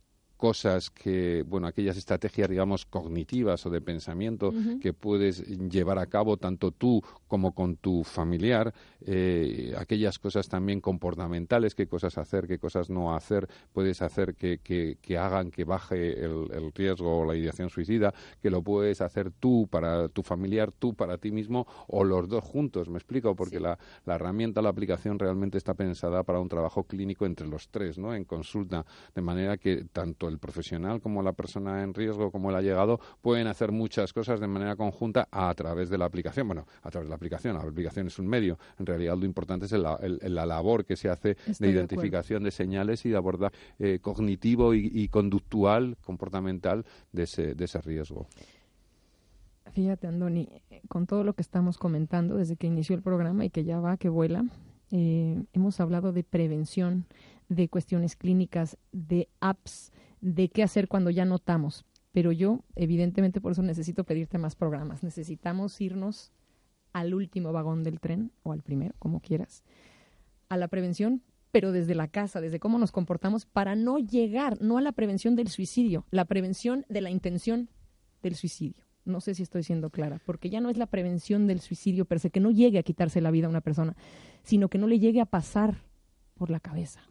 cosas 0.45 0.91
que, 0.91 1.43
bueno, 1.47 1.65
aquellas 1.65 1.97
estrategias, 1.97 2.47
digamos, 2.47 2.85
cognitivas 2.85 3.65
o 3.65 3.71
de 3.71 3.81
pensamiento 3.81 4.53
que 4.79 4.93
puedes 4.93 5.43
llevar 5.71 5.97
a 5.97 6.05
cabo 6.05 6.37
tanto 6.37 6.69
tú 6.69 7.01
como 7.27 7.55
con 7.55 7.77
tu 7.77 8.03
familiar, 8.03 8.71
eh, 9.07 9.73
aquellas 9.75 10.19
cosas 10.19 10.47
también 10.47 10.81
comportamentales, 10.81 11.73
qué 11.73 11.87
cosas 11.87 12.19
hacer, 12.19 12.45
qué 12.45 12.59
cosas 12.59 12.91
no 12.91 13.15
hacer, 13.15 13.49
puedes 13.73 14.03
hacer 14.03 14.35
que, 14.35 14.59
que, 14.59 15.17
hagan 15.17 15.49
que 15.49 15.63
baje 15.63 16.23
el, 16.23 16.71
riesgo 16.75 17.21
o 17.21 17.25
la 17.25 17.35
ideación 17.35 17.71
suicida, 17.71 18.13
que 18.39 18.51
lo 18.51 18.61
puedes 18.61 19.01
hacer 19.01 19.31
tú 19.31 19.67
para 19.67 20.09
tu 20.09 20.21
familiar, 20.21 20.71
tú 20.71 20.93
para 20.93 21.17
ti 21.17 21.31
mismo 21.31 21.65
o 21.87 22.03
los 22.03 22.29
dos 22.29 22.43
juntos, 22.43 22.87
me 22.87 22.99
explico, 22.99 23.35
porque 23.35 23.59
la, 23.59 23.79
la 24.05 24.13
herramienta, 24.13 24.61
la 24.61 24.69
aplicación 24.69 25.17
realmente 25.17 25.57
está 25.57 25.73
pensada 25.73 26.21
para 26.21 26.39
un 26.39 26.49
trabajo 26.49 26.83
clínico 26.83 27.25
entre 27.25 27.47
los 27.47 27.69
tres, 27.69 27.97
¿no? 27.97 28.13
En 28.13 28.25
consulta, 28.25 28.85
de 29.15 29.21
manera 29.23 29.57
que 29.57 29.85
tanto 29.91 30.27
el 30.27 30.34
el 30.35 30.39
profesional 30.39 31.01
como 31.01 31.23
la 31.23 31.33
persona 31.33 31.81
en 31.81 31.93
riesgo 31.93 32.31
como 32.31 32.49
el 32.49 32.55
allegado 32.55 32.99
pueden 33.21 33.47
hacer 33.47 33.71
muchas 33.71 34.13
cosas 34.13 34.39
de 34.39 34.47
manera 34.47 34.75
conjunta 34.75 35.27
a 35.31 35.53
través 35.53 35.89
de 35.89 35.97
la 35.97 36.05
aplicación. 36.05 36.47
Bueno, 36.47 36.65
a 36.83 36.91
través 36.91 37.07
de 37.07 37.09
la 37.09 37.15
aplicación. 37.15 37.55
La 37.55 37.61
aplicación 37.61 38.07
es 38.07 38.19
un 38.19 38.27
medio. 38.27 38.57
En 38.77 38.85
realidad 38.85 39.17
lo 39.17 39.25
importante 39.25 39.65
es 39.65 39.71
la 39.71 40.45
labor 40.45 40.85
que 40.85 40.95
se 40.95 41.09
hace 41.09 41.37
de 41.59 41.69
identificación 41.69 42.43
de, 42.43 42.51
señales 42.51 43.05
y 43.05 43.09
de 43.09 43.17
abordaje 43.17 43.55
eh, 43.79 43.99
cognitivo 44.01 44.73
y, 44.73 45.07
conductual, 45.09 45.97
comportamental 46.03 46.85
de 47.11 47.23
ese, 47.23 47.55
de 47.55 47.65
ese 47.65 47.81
riesgo. 47.81 48.27
Fíjate, 49.73 50.07
Andoni, 50.07 50.49
con 50.87 51.05
todo 51.05 51.23
lo 51.23 51.33
que 51.33 51.41
estamos 51.41 51.77
comentando 51.77 52.37
desde 52.37 52.55
que 52.55 52.67
inició 52.67 52.95
el 52.95 53.01
programa 53.01 53.45
y 53.45 53.49
que 53.49 53.63
ya 53.63 53.79
va, 53.79 53.97
que 53.97 54.09
vuela, 54.09 54.45
eh, 54.91 55.43
hemos 55.53 55.79
hablado 55.79 56.13
de 56.13 56.23
prevención, 56.23 57.05
de 57.49 57.67
cuestiones 57.67 58.15
clínicas, 58.15 58.77
de 58.91 59.27
apps, 59.39 59.91
de 60.25 60.49
qué 60.49 60.63
hacer 60.63 60.87
cuando 60.87 61.11
ya 61.11 61.23
notamos. 61.23 61.85
Pero 62.11 62.31
yo, 62.31 62.61
evidentemente, 62.75 63.41
por 63.41 63.51
eso 63.51 63.61
necesito 63.61 64.03
pedirte 64.05 64.37
más 64.37 64.55
programas. 64.55 65.03
Necesitamos 65.03 65.79
irnos 65.81 66.31
al 66.93 67.13
último 67.13 67.51
vagón 67.51 67.83
del 67.83 67.99
tren, 67.99 68.31
o 68.41 68.51
al 68.51 68.63
primero, 68.63 68.95
como 68.97 69.19
quieras, 69.19 69.63
a 70.49 70.57
la 70.57 70.67
prevención 70.67 71.21
pero 71.51 71.71
desde 71.71 71.95
la 71.95 72.09
casa, 72.09 72.41
desde 72.41 72.59
cómo 72.59 72.77
nos 72.79 72.91
comportamos 72.91 73.45
para 73.45 73.77
no 73.77 73.97
llegar, 73.97 74.61
no 74.61 74.77
a 74.77 74.81
la 74.81 74.91
prevención 74.91 75.37
del 75.37 75.47
suicidio, 75.47 76.05
la 76.11 76.25
prevención 76.25 76.85
de 76.89 76.99
la 76.99 77.11
intención 77.11 77.69
del 78.21 78.35
suicidio. 78.35 78.83
No 79.05 79.21
sé 79.21 79.35
si 79.35 79.43
estoy 79.43 79.63
siendo 79.63 79.89
clara, 79.89 80.19
porque 80.25 80.49
ya 80.49 80.59
no 80.59 80.69
es 80.69 80.75
la 80.75 80.87
prevención 80.87 81.47
del 81.47 81.61
suicidio 81.61 82.03
per 82.03 82.19
se, 82.19 82.29
que 82.29 82.41
no 82.41 82.51
llegue 82.51 82.77
a 82.77 82.83
quitarse 82.83 83.21
la 83.21 83.31
vida 83.31 83.47
a 83.47 83.51
una 83.51 83.61
persona, 83.61 83.95
sino 84.43 84.67
que 84.67 84.77
no 84.77 84.87
le 84.87 84.99
llegue 84.99 85.21
a 85.21 85.25
pasar 85.25 85.77
por 86.33 86.49
la 86.49 86.59
cabeza 86.59 87.07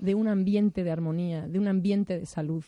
de 0.00 0.14
un 0.14 0.28
ambiente 0.28 0.84
de 0.84 0.90
armonía, 0.90 1.46
de 1.46 1.58
un 1.58 1.68
ambiente 1.68 2.18
de 2.18 2.26
salud, 2.26 2.64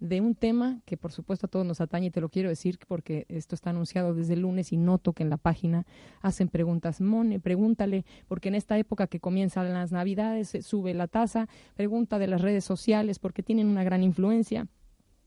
de 0.00 0.20
un 0.20 0.34
tema 0.34 0.80
que 0.84 0.96
por 0.96 1.12
supuesto 1.12 1.46
a 1.46 1.48
todos 1.48 1.64
nos 1.64 1.80
atañe 1.80 2.06
y 2.06 2.10
te 2.10 2.20
lo 2.20 2.28
quiero 2.28 2.48
decir 2.48 2.78
porque 2.86 3.24
esto 3.28 3.54
está 3.54 3.70
anunciado 3.70 4.14
desde 4.14 4.34
el 4.34 4.40
lunes 4.40 4.72
y 4.72 4.76
noto 4.76 5.12
que 5.12 5.22
en 5.22 5.30
la 5.30 5.38
página 5.38 5.86
hacen 6.20 6.48
preguntas. 6.48 7.00
Mone, 7.00 7.40
pregúntale, 7.40 8.04
porque 8.28 8.48
en 8.48 8.54
esta 8.54 8.78
época 8.78 9.06
que 9.06 9.20
comienzan 9.20 9.72
las 9.72 9.92
navidades 9.92 10.58
sube 10.60 10.92
la 10.94 11.06
tasa, 11.06 11.48
pregunta 11.74 12.18
de 12.18 12.26
las 12.26 12.42
redes 12.42 12.64
sociales 12.64 13.18
porque 13.18 13.42
tienen 13.42 13.68
una 13.68 13.84
gran 13.84 14.02
influencia 14.02 14.66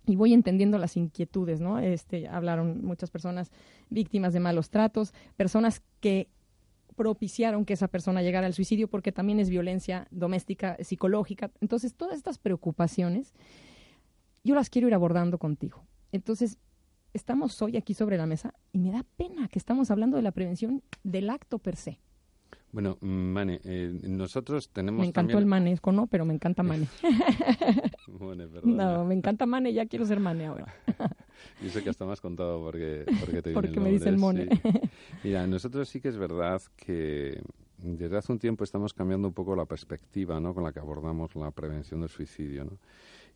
y 0.06 0.16
voy 0.16 0.34
entendiendo 0.34 0.78
las 0.78 0.96
inquietudes, 0.96 1.60
¿no? 1.60 1.80
Este, 1.80 2.28
hablaron 2.28 2.86
muchas 2.86 3.12
personas 3.12 3.52
víctimas 3.90 4.32
de 4.32 4.40
malos 4.40 4.70
tratos, 4.70 5.14
personas 5.36 5.82
que 6.00 6.30
propiciaron 6.98 7.64
que 7.64 7.74
esa 7.74 7.88
persona 7.88 8.22
llegara 8.24 8.48
al 8.48 8.54
suicidio 8.54 8.90
porque 8.90 9.14
también 9.14 9.40
es 9.40 9.50
violencia 9.50 10.08
doméstica, 10.12 10.76
psicológica. 10.84 11.52
Entonces, 11.62 11.94
todas 11.94 12.18
estas 12.18 12.40
preocupaciones 12.40 13.34
yo 14.44 14.56
las 14.56 14.70
quiero 14.70 14.88
ir 14.88 14.94
abordando 14.94 15.38
contigo. 15.38 15.86
Entonces, 16.12 16.58
estamos 17.14 17.62
hoy 17.62 17.78
aquí 17.78 17.94
sobre 17.94 18.18
la 18.18 18.26
mesa 18.26 18.54
y 18.72 18.80
me 18.80 18.92
da 18.92 19.06
pena 19.16 19.48
que 19.48 19.60
estamos 19.60 19.92
hablando 19.92 20.18
de 20.18 20.24
la 20.24 20.32
prevención 20.32 20.82
del 21.04 21.30
acto 21.30 21.60
per 21.60 21.76
se. 21.76 22.00
Bueno, 22.72 22.98
Mane, 23.02 23.62
eh, 23.64 23.92
nosotros 24.04 24.70
tenemos. 24.70 25.02
Me 25.02 25.08
encantó 25.08 25.38
el 25.38 25.46
manesco, 25.46 25.92
¿no? 25.92 26.08
Pero 26.08 26.26
me 26.26 26.34
encanta 26.34 26.64
Mane. 26.64 26.88
bueno, 28.08 28.46
no, 28.64 29.06
me 29.06 29.14
encanta 29.14 29.46
Mane, 29.46 29.72
ya 29.72 29.86
quiero 29.86 30.06
ser 30.06 30.20
Mane 30.20 30.48
ahora. 30.48 30.74
Yo 31.64 31.70
sé 31.70 31.84
que 31.84 31.90
hasta 31.90 32.06
me 32.06 32.14
has 32.14 32.22
contado 32.22 32.60
porque, 32.62 33.06
porque 33.20 33.42
te 33.42 33.54
Porque 33.54 33.80
me 33.80 33.92
dice 33.92 34.10
el 34.10 34.18
Mone. 34.18 34.48
Mira, 35.24 35.48
nosotros 35.48 35.88
sí 35.90 36.02
que 36.02 36.10
es 36.10 36.18
verdad 36.18 36.62
que 36.76 37.42
desde 37.78 38.18
hace 38.18 38.32
un 38.32 38.40
tiempo 38.40 38.64
estamos 38.64 38.94
cambiando 38.94 39.28
un 39.28 39.34
poco 39.34 39.56
la 39.56 39.66
perspectiva 39.66 40.40
¿no? 40.40 40.54
con 40.54 40.64
la 40.64 40.72
que 40.72 40.80
abordamos 40.80 41.36
la 41.36 41.52
prevención 41.52 42.02
del 42.02 42.10
suicidio. 42.10 42.66
¿no? 42.66 42.78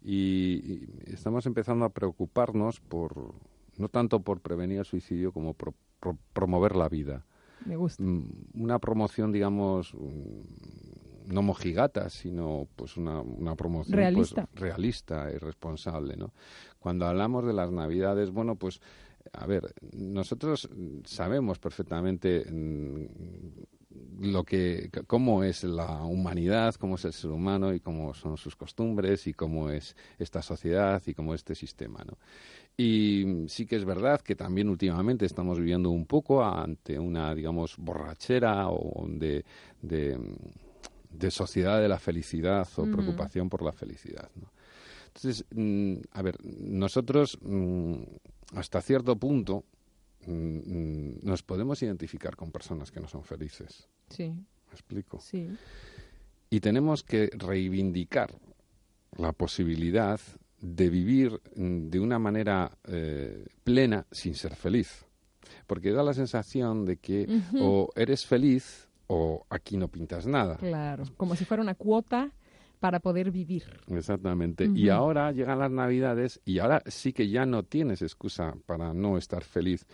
y, 0.03 0.87
estamos 1.05 1.45
empezando 1.45 1.85
a 1.85 1.89
preocuparnos 1.89 2.79
por 2.79 3.33
no 3.77 3.89
tanto 3.89 4.21
por 4.21 4.41
prevenir 4.41 4.79
el 4.79 4.85
suicidio 4.85 5.31
como 5.31 5.53
por, 5.53 5.73
promover 6.33 6.75
la 6.75 6.89
vida. 6.89 7.25
Me 7.65 7.75
gusta. 7.75 8.03
Mm, 8.03 8.25
una 8.55 8.79
promoción, 8.79 9.31
digamos, 9.31 9.93
mm, 9.93 9.99
no 11.31 11.41
mojigata, 11.41 12.09
sino 12.09 12.67
pues 12.75 12.97
una, 12.97 13.21
una 13.21 13.55
promoción 13.55 13.93
pues, 13.93 14.03
realista. 14.03 14.49
realista 14.53 15.31
y 15.33 15.37
responsable, 15.37 16.15
¿no? 16.17 16.33
Cuando 16.79 17.05
hablamos 17.05 17.45
de 17.45 17.53
las 17.53 17.71
Navidades, 17.71 18.31
bueno, 18.31 18.55
pues 18.55 18.81
a 19.33 19.45
ver, 19.45 19.73
nosotros 19.93 20.69
sabemos 21.05 21.59
perfectamente 21.59 22.45
mm, 22.49 23.05
lo 24.21 24.43
que 24.43 24.89
cómo 25.07 25.43
es 25.43 25.63
la 25.63 26.03
humanidad, 26.03 26.75
cómo 26.75 26.95
es 26.95 27.05
el 27.05 27.13
ser 27.13 27.31
humano 27.31 27.73
y 27.73 27.79
cómo 27.79 28.13
son 28.13 28.37
sus 28.37 28.55
costumbres 28.55 29.27
y 29.27 29.33
cómo 29.33 29.69
es 29.69 29.95
esta 30.19 30.41
sociedad 30.41 31.01
y 31.05 31.13
cómo 31.13 31.33
este 31.33 31.55
sistema, 31.55 32.03
¿no? 32.05 32.17
Y 32.77 33.45
sí 33.47 33.65
que 33.65 33.75
es 33.75 33.85
verdad 33.85 34.21
que 34.21 34.35
también 34.35 34.69
últimamente 34.69 35.25
estamos 35.25 35.59
viviendo 35.59 35.89
un 35.89 36.05
poco 36.05 36.43
ante 36.43 36.97
una, 36.97 37.35
digamos, 37.35 37.75
borrachera 37.77 38.69
o 38.69 39.05
de, 39.07 39.43
de, 39.81 40.17
sociedad 41.29 41.81
de 41.81 41.89
la 41.89 41.99
felicidad 41.99 42.67
o 42.77 42.83
preocupación 42.83 43.49
por 43.49 43.61
la 43.61 43.71
felicidad, 43.71 44.29
¿no? 44.35 44.51
Entonces, 45.07 45.45
mm, 45.53 45.95
a 46.11 46.21
ver, 46.21 46.37
nosotros 46.43 47.37
mm, 47.41 47.95
hasta 48.55 48.81
cierto 48.81 49.17
punto 49.17 49.65
Mm, 50.27 51.25
nos 51.25 51.41
podemos 51.41 51.81
identificar 51.81 52.35
con 52.35 52.51
personas 52.51 52.91
que 52.91 52.99
no 52.99 53.07
son 53.07 53.23
felices. 53.23 53.87
Sí. 54.09 54.29
¿Me 54.29 54.73
explico? 54.73 55.19
Sí. 55.19 55.49
Y 56.49 56.59
tenemos 56.59 57.03
que 57.03 57.29
reivindicar 57.33 58.31
la 59.17 59.31
posibilidad 59.33 60.19
de 60.59 60.89
vivir 60.89 61.41
de 61.55 61.99
una 61.99 62.19
manera 62.19 62.77
eh, 62.87 63.47
plena 63.63 64.05
sin 64.11 64.35
ser 64.35 64.55
feliz. 64.55 65.05
Porque 65.65 65.91
da 65.91 66.03
la 66.03 66.13
sensación 66.13 66.85
de 66.85 66.97
que 66.97 67.41
o 67.59 67.89
eres 67.95 68.25
feliz 68.25 68.87
o 69.13 69.45
aquí 69.49 69.75
no 69.75 69.89
pintas 69.89 70.25
nada. 70.25 70.55
Claro, 70.55 71.03
como 71.17 71.35
si 71.35 71.43
fuera 71.43 71.61
una 71.61 71.75
cuota 71.75 72.31
para 72.79 73.01
poder 73.01 73.29
vivir. 73.29 73.65
Exactamente. 73.89 74.71
Y 74.73 74.87
ahora 74.87 75.31
llegan 75.33 75.59
las 75.59 75.69
Navidades 75.69 76.41
y 76.45 76.59
ahora 76.59 76.81
sí 76.87 77.11
que 77.11 77.29
ya 77.29 77.45
no 77.45 77.63
tienes 77.63 78.01
excusa 78.01 78.55
para 78.65 78.93
no 78.93 79.17
estar 79.17 79.43
feliz. 79.43 79.85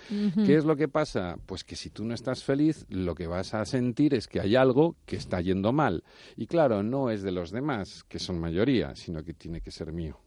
¿Qué 0.45 0.55
es 0.55 0.63
lo 0.63 0.77
que 0.77 0.87
pasa? 0.87 1.37
Pues 1.47 1.63
que 1.63 1.75
si 1.75 1.89
tú 1.89 2.05
no 2.05 2.13
estás 2.13 2.43
feliz, 2.43 2.85
lo 2.89 3.15
que 3.15 3.27
vas 3.27 3.55
a 3.55 3.65
sentir 3.65 4.13
es 4.13 4.27
que 4.27 4.39
hay 4.39 4.55
algo 4.55 4.95
que 5.05 5.17
está 5.17 5.41
yendo 5.41 5.73
mal. 5.73 6.03
Y 6.37 6.45
claro, 6.45 6.83
no 6.83 7.09
es 7.09 7.23
de 7.23 7.31
los 7.31 7.51
demás, 7.51 8.03
que 8.03 8.19
son 8.19 8.39
mayoría, 8.39 8.95
sino 8.95 9.23
que 9.23 9.33
tiene 9.33 9.61
que 9.61 9.71
ser 9.71 9.91
mío. 9.91 10.19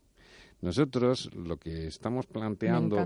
Nosotros 0.63 1.31
lo 1.35 1.57
que 1.57 1.87
estamos 1.87 2.27
planteando 2.27 2.99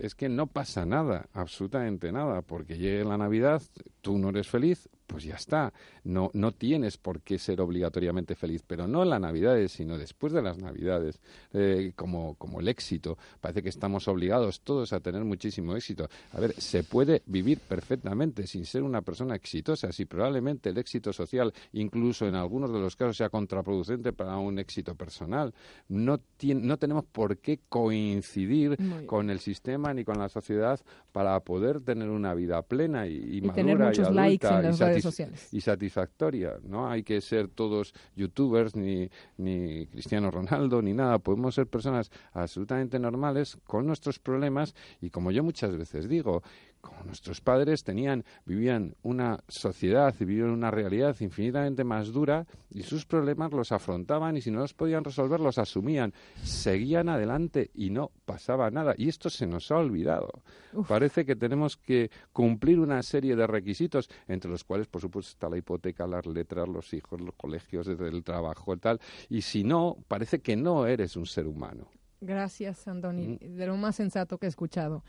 es 0.00 0.14
que 0.16 0.28
no 0.28 0.48
pasa 0.48 0.84
nada, 0.84 1.28
absolutamente 1.32 2.10
nada, 2.10 2.42
porque 2.42 2.76
llegue 2.76 3.04
la 3.04 3.16
Navidad, 3.16 3.62
tú 4.00 4.18
no 4.18 4.30
eres 4.30 4.48
feliz, 4.48 4.88
pues 5.12 5.24
ya 5.24 5.34
está. 5.34 5.72
No, 6.04 6.30
no 6.32 6.52
tienes 6.52 6.96
por 6.96 7.20
qué 7.20 7.38
ser 7.38 7.60
obligatoriamente 7.60 8.34
feliz, 8.34 8.64
pero 8.66 8.88
no 8.88 9.02
en 9.02 9.10
las 9.10 9.20
Navidades, 9.20 9.72
sino 9.72 9.98
después 9.98 10.32
de 10.32 10.40
las 10.42 10.58
Navidades, 10.58 11.20
eh, 11.52 11.92
como, 11.94 12.34
como 12.36 12.60
el 12.60 12.68
éxito. 12.68 13.18
Parece 13.40 13.62
que 13.62 13.68
estamos 13.68 14.08
obligados 14.08 14.62
todos 14.62 14.92
a 14.92 15.00
tener 15.00 15.22
muchísimo 15.24 15.76
éxito. 15.76 16.08
A 16.32 16.40
ver, 16.40 16.54
se 16.54 16.82
puede 16.82 17.22
vivir 17.26 17.60
perfectamente 17.60 18.46
sin 18.46 18.64
ser 18.64 18.82
una 18.82 19.02
persona 19.02 19.34
exitosa, 19.34 19.92
si 19.92 20.06
probablemente 20.06 20.70
el 20.70 20.78
éxito 20.78 21.12
social, 21.12 21.52
incluso 21.74 22.26
en 22.26 22.34
algunos 22.34 22.72
de 22.72 22.80
los 22.80 22.96
casos, 22.96 23.18
sea 23.18 23.28
contraproducente 23.28 24.12
para 24.12 24.38
un 24.38 24.58
éxito 24.58 24.94
personal. 24.94 25.52
No, 25.88 26.20
no 26.42 26.78
tenemos 26.78 27.04
por 27.04 27.36
qué 27.36 27.60
coincidir 27.68 28.78
con 29.06 29.28
el 29.28 29.40
sistema 29.40 29.92
ni 29.92 30.04
con 30.04 30.18
la 30.18 30.30
sociedad 30.30 30.80
para 31.12 31.38
poder 31.40 31.82
tener 31.82 32.08
una 32.08 32.32
vida 32.34 32.62
plena 32.62 33.06
y, 33.06 33.38
y, 33.38 33.40
tener 33.50 33.78
muchos 33.78 34.10
likes 34.10 34.46
en 34.46 34.62
las 34.62 34.80
redes 35.04 35.52
y 35.52 35.60
satisfactoria. 35.60 36.58
No 36.62 36.88
hay 36.88 37.02
que 37.02 37.20
ser 37.20 37.48
todos 37.48 37.94
youtubers 38.16 38.74
ni, 38.76 39.10
ni 39.36 39.86
Cristiano 39.86 40.30
Ronaldo 40.30 40.82
ni 40.82 40.94
nada. 40.94 41.18
Podemos 41.18 41.54
ser 41.54 41.66
personas 41.66 42.10
absolutamente 42.32 42.98
normales 42.98 43.58
con 43.66 43.86
nuestros 43.86 44.18
problemas 44.18 44.74
y 45.00 45.10
como 45.10 45.30
yo 45.30 45.42
muchas 45.42 45.76
veces 45.76 46.08
digo, 46.08 46.42
como 46.82 47.04
nuestros 47.04 47.40
padres 47.40 47.84
tenían, 47.84 48.24
vivían 48.44 48.96
una 49.02 49.38
sociedad 49.48 50.14
y 50.18 50.24
vivían 50.24 50.50
una 50.50 50.70
realidad 50.70 51.16
infinitamente 51.20 51.84
más 51.84 52.12
dura 52.12 52.44
y 52.70 52.82
sus 52.82 53.06
problemas 53.06 53.52
los 53.52 53.72
afrontaban 53.72 54.36
y 54.36 54.42
si 54.42 54.50
no 54.50 54.60
los 54.60 54.74
podían 54.74 55.04
resolver 55.04 55.40
los 55.40 55.58
asumían, 55.58 56.12
seguían 56.42 57.08
adelante 57.08 57.70
y 57.72 57.90
no 57.90 58.10
pasaba 58.24 58.70
nada. 58.70 58.94
Y 58.98 59.08
esto 59.08 59.30
se 59.30 59.46
nos 59.46 59.70
ha 59.70 59.76
olvidado. 59.76 60.42
Parece 60.88 61.24
que 61.24 61.36
tenemos 61.36 61.76
que 61.76 62.10
cumplir 62.32 62.80
una 62.80 63.02
serie 63.02 63.36
de 63.36 63.46
requisitos, 63.46 64.10
entre 64.26 64.50
los 64.50 64.64
cuales, 64.64 64.88
por 64.88 65.00
supuesto, 65.00 65.30
está 65.30 65.48
la 65.48 65.58
hipoteca, 65.58 66.06
las 66.06 66.26
letras, 66.26 66.68
los 66.68 66.92
hijos, 66.92 67.20
los 67.20 67.34
colegios, 67.36 67.86
el 67.86 68.24
trabajo 68.24 68.74
y 68.74 68.78
tal. 68.78 69.00
Y 69.30 69.42
si 69.42 69.62
no, 69.62 69.98
parece 70.08 70.40
que 70.40 70.56
no 70.56 70.86
eres 70.86 71.16
un 71.16 71.26
ser 71.26 71.46
humano. 71.46 71.86
Gracias, 72.22 72.86
Andoni, 72.86 73.26
mm. 73.26 73.56
de 73.56 73.66
lo 73.66 73.76
más 73.76 73.96
sensato 73.96 74.38
que 74.38 74.46
he 74.46 74.48
escuchado. 74.48 75.02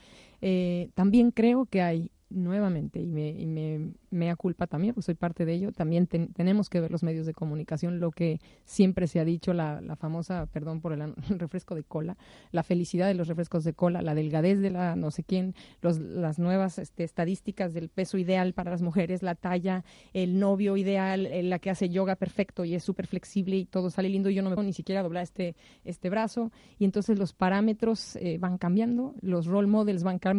Eh, 0.45 0.89
también 0.93 1.31
creo 1.31 1.65
que 1.67 1.81
hay 1.81 2.11
nuevamente, 2.33 2.99
y 2.99 3.07
me, 3.07 3.29
y 3.29 3.45
me, 3.45 3.93
me 4.09 4.35
culpa 4.35 4.67
también, 4.67 4.93
pues 4.93 5.05
soy 5.05 5.15
parte 5.15 5.45
de 5.45 5.53
ello, 5.53 5.71
también 5.71 6.07
tenemos 6.07 6.69
que 6.69 6.81
ver 6.81 6.91
los 6.91 7.03
medios 7.03 7.25
de 7.25 7.33
comunicación, 7.33 7.99
lo 7.99 8.11
que 8.11 8.39
siempre 8.65 9.07
se 9.07 9.19
ha 9.19 9.25
dicho, 9.25 9.53
la, 9.53 9.81
la 9.81 9.95
famosa, 9.95 10.47
perdón 10.47 10.81
por 10.81 10.93
el, 10.93 11.13
refresco 11.39 11.75
de 11.75 11.83
cola, 11.83 12.17
la 12.51 12.63
felicidad 12.63 13.07
de 13.07 13.13
los 13.13 13.27
refrescos 13.27 13.63
de 13.63 13.73
cola, 13.73 14.01
la 14.01 14.15
delgadez 14.15 14.59
de 14.59 14.71
la 14.71 14.95
no 14.95 15.11
sé 15.11 15.23
quién, 15.23 15.53
los, 15.81 15.99
las 15.99 16.39
nuevas 16.39 16.79
este, 16.79 17.03
estadísticas 17.03 17.73
del 17.73 17.89
peso 17.89 18.17
ideal 18.17 18.53
para 18.53 18.71
las 18.71 18.81
mujeres, 18.81 19.23
la 19.23 19.35
talla, 19.35 19.83
el 20.13 20.39
novio 20.39 20.75
ideal, 20.77 21.29
la 21.49 21.59
que 21.59 21.69
hace 21.69 21.89
yoga 21.89 22.15
perfecto 22.15 22.65
y 22.65 22.75
es 22.75 22.83
súper 22.83 23.07
flexible 23.07 23.57
y 23.57 23.65
todo 23.65 23.89
sale 23.89 24.09
lindo, 24.09 24.29
yo 24.29 24.41
no 24.41 24.49
me 24.49 24.55
puedo 24.55 24.65
ni 24.65 24.73
siquiera 24.73 25.03
doblar 25.03 25.23
este, 25.23 25.55
este 25.85 26.09
brazo, 26.09 26.51
y 26.79 26.85
entonces 26.85 27.19
los 27.19 27.33
parámetros 27.33 28.15
eh, 28.15 28.37
van 28.39 28.57
cambiando, 28.57 29.13
los 29.21 29.45
role 29.45 29.67
models 29.67 30.03
van 30.03 30.19
cambiando 30.19 30.32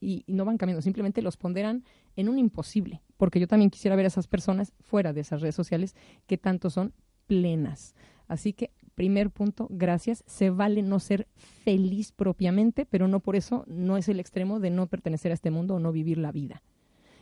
y, 0.00 0.24
y 0.26 0.32
no 0.32 0.44
van 0.44 0.58
cambiando, 0.58 0.82
simplemente 0.82 1.22
los 1.22 1.36
ponderan 1.36 1.84
en 2.16 2.28
un 2.28 2.38
imposible, 2.38 3.02
porque 3.16 3.40
yo 3.40 3.46
también 3.46 3.70
quisiera 3.70 3.96
ver 3.96 4.04
a 4.04 4.08
esas 4.08 4.26
personas 4.26 4.72
fuera 4.80 5.12
de 5.12 5.20
esas 5.20 5.40
redes 5.40 5.54
sociales 5.54 5.94
que 6.26 6.38
tanto 6.38 6.70
son 6.70 6.92
plenas. 7.26 7.94
Así 8.28 8.52
que, 8.52 8.70
primer 8.94 9.30
punto, 9.30 9.68
gracias. 9.70 10.22
Se 10.26 10.50
vale 10.50 10.82
no 10.82 11.00
ser 11.00 11.28
feliz 11.36 12.12
propiamente, 12.12 12.84
pero 12.84 13.08
no 13.08 13.20
por 13.20 13.36
eso 13.36 13.64
no 13.66 13.96
es 13.96 14.08
el 14.08 14.20
extremo 14.20 14.60
de 14.60 14.70
no 14.70 14.86
pertenecer 14.86 15.30
a 15.30 15.34
este 15.34 15.50
mundo 15.50 15.76
o 15.76 15.78
no 15.80 15.92
vivir 15.92 16.18
la 16.18 16.32
vida. 16.32 16.62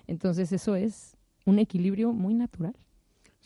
Entonces, 0.07 0.53
eso 0.53 0.74
es 0.74 1.16
un 1.45 1.59
equilibrio 1.59 2.12
muy 2.12 2.35
natural. 2.35 2.74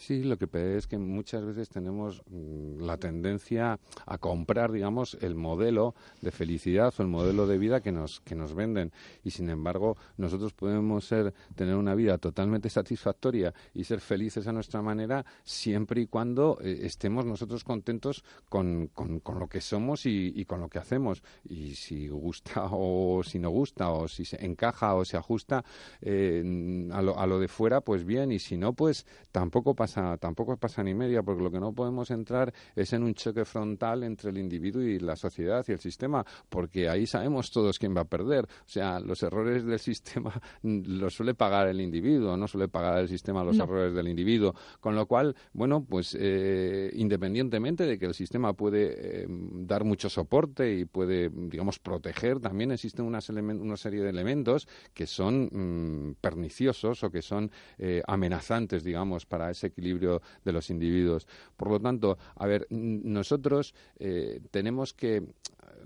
Sí, 0.00 0.22
lo 0.22 0.38
que 0.38 0.46
pasa 0.46 0.64
es 0.78 0.86
que 0.86 0.96
muchas 0.96 1.44
veces 1.44 1.68
tenemos 1.68 2.22
mm, 2.30 2.80
la 2.80 2.96
tendencia 2.96 3.78
a 4.06 4.16
comprar, 4.16 4.72
digamos, 4.72 5.18
el 5.20 5.34
modelo 5.34 5.94
de 6.22 6.30
felicidad 6.30 6.94
o 6.96 7.02
el 7.02 7.08
modelo 7.08 7.46
de 7.46 7.58
vida 7.58 7.82
que 7.82 7.92
nos, 7.92 8.20
que 8.20 8.34
nos 8.34 8.54
venden. 8.54 8.92
Y 9.24 9.32
sin 9.32 9.50
embargo, 9.50 9.98
nosotros 10.16 10.54
podemos 10.54 11.04
ser, 11.04 11.34
tener 11.54 11.74
una 11.76 11.94
vida 11.94 12.16
totalmente 12.16 12.70
satisfactoria 12.70 13.52
y 13.74 13.84
ser 13.84 14.00
felices 14.00 14.46
a 14.46 14.52
nuestra 14.54 14.80
manera 14.80 15.26
siempre 15.44 16.00
y 16.00 16.06
cuando 16.06 16.58
eh, 16.62 16.78
estemos 16.84 17.26
nosotros 17.26 17.62
contentos 17.62 18.24
con, 18.48 18.86
con, 18.94 19.20
lo 19.38 19.48
que 19.48 19.60
somos 19.60 20.06
y, 20.06 20.46
con 20.46 20.60
lo 20.60 20.70
que 20.70 20.78
hacemos. 20.78 21.22
Y 21.44 21.74
si 21.74 22.08
gusta 22.08 22.68
o 22.72 23.22
si 23.22 23.38
no 23.38 23.50
gusta 23.50 23.90
o 23.90 24.08
si 24.08 24.24
se 24.24 24.42
encaja 24.42 24.94
o 24.94 25.04
se 25.04 25.18
ajusta 25.18 25.62
eh, 26.00 26.88
a, 26.90 27.02
lo, 27.02 27.18
a 27.18 27.26
lo 27.26 27.38
de 27.38 27.48
fuera, 27.48 27.82
pues 27.82 28.06
bien. 28.06 28.32
Y 28.32 28.38
si 28.38 28.56
no, 28.56 28.72
pues 28.72 29.04
tampoco 29.30 29.74
pasa 29.74 29.89
tampoco 30.18 30.56
pasa 30.56 30.82
ni 30.82 30.94
media, 30.94 31.22
porque 31.22 31.42
lo 31.42 31.50
que 31.50 31.60
no 31.60 31.72
podemos 31.72 32.10
entrar 32.10 32.52
es 32.74 32.92
en 32.92 33.02
un 33.02 33.14
choque 33.14 33.44
frontal 33.44 34.02
entre 34.04 34.30
el 34.30 34.38
individuo 34.38 34.82
y 34.82 34.98
la 34.98 35.16
sociedad 35.16 35.64
y 35.68 35.72
el 35.72 35.80
sistema, 35.80 36.24
porque 36.48 36.88
ahí 36.88 37.06
sabemos 37.06 37.50
todos 37.50 37.78
quién 37.78 37.96
va 37.96 38.02
a 38.02 38.04
perder. 38.04 38.44
O 38.44 38.68
sea, 38.68 39.00
los 39.00 39.22
errores 39.22 39.64
del 39.64 39.78
sistema 39.78 40.32
los 40.62 41.14
suele 41.14 41.34
pagar 41.34 41.68
el 41.68 41.80
individuo, 41.80 42.36
no 42.36 42.46
suele 42.48 42.68
pagar 42.68 42.98
el 42.98 43.08
sistema 43.08 43.44
los 43.44 43.58
errores 43.58 43.94
del 43.94 44.08
individuo. 44.08 44.54
Con 44.80 44.94
lo 44.94 45.06
cual, 45.06 45.34
bueno, 45.52 45.84
pues 45.84 46.16
eh, 46.18 46.90
independientemente 46.94 47.84
de 47.84 47.98
que 47.98 48.06
el 48.06 48.14
sistema 48.14 48.52
puede 48.52 49.22
eh, 49.22 49.26
dar 49.28 49.84
mucho 49.84 50.08
soporte 50.08 50.74
y 50.74 50.84
puede, 50.84 51.30
digamos, 51.30 51.78
proteger, 51.78 52.40
también 52.40 52.72
existen 52.72 53.04
una 53.04 53.20
serie 53.20 54.02
de 54.02 54.10
elementos 54.10 54.68
que 54.94 55.06
son 55.06 55.48
mm, 55.52 56.14
perniciosos 56.20 57.02
o 57.04 57.10
que 57.10 57.22
son 57.22 57.50
eh, 57.78 58.02
amenazantes, 58.06 58.84
digamos, 58.84 59.26
para 59.26 59.50
ese 59.50 59.70
equilibrio 59.80 60.20
de 60.44 60.52
los 60.52 60.70
individuos. 60.70 61.26
Por 61.56 61.70
lo 61.70 61.80
tanto, 61.80 62.18
a 62.36 62.46
ver, 62.46 62.66
nosotros 62.70 63.74
eh, 63.98 64.40
tenemos 64.50 64.92
que 64.92 65.24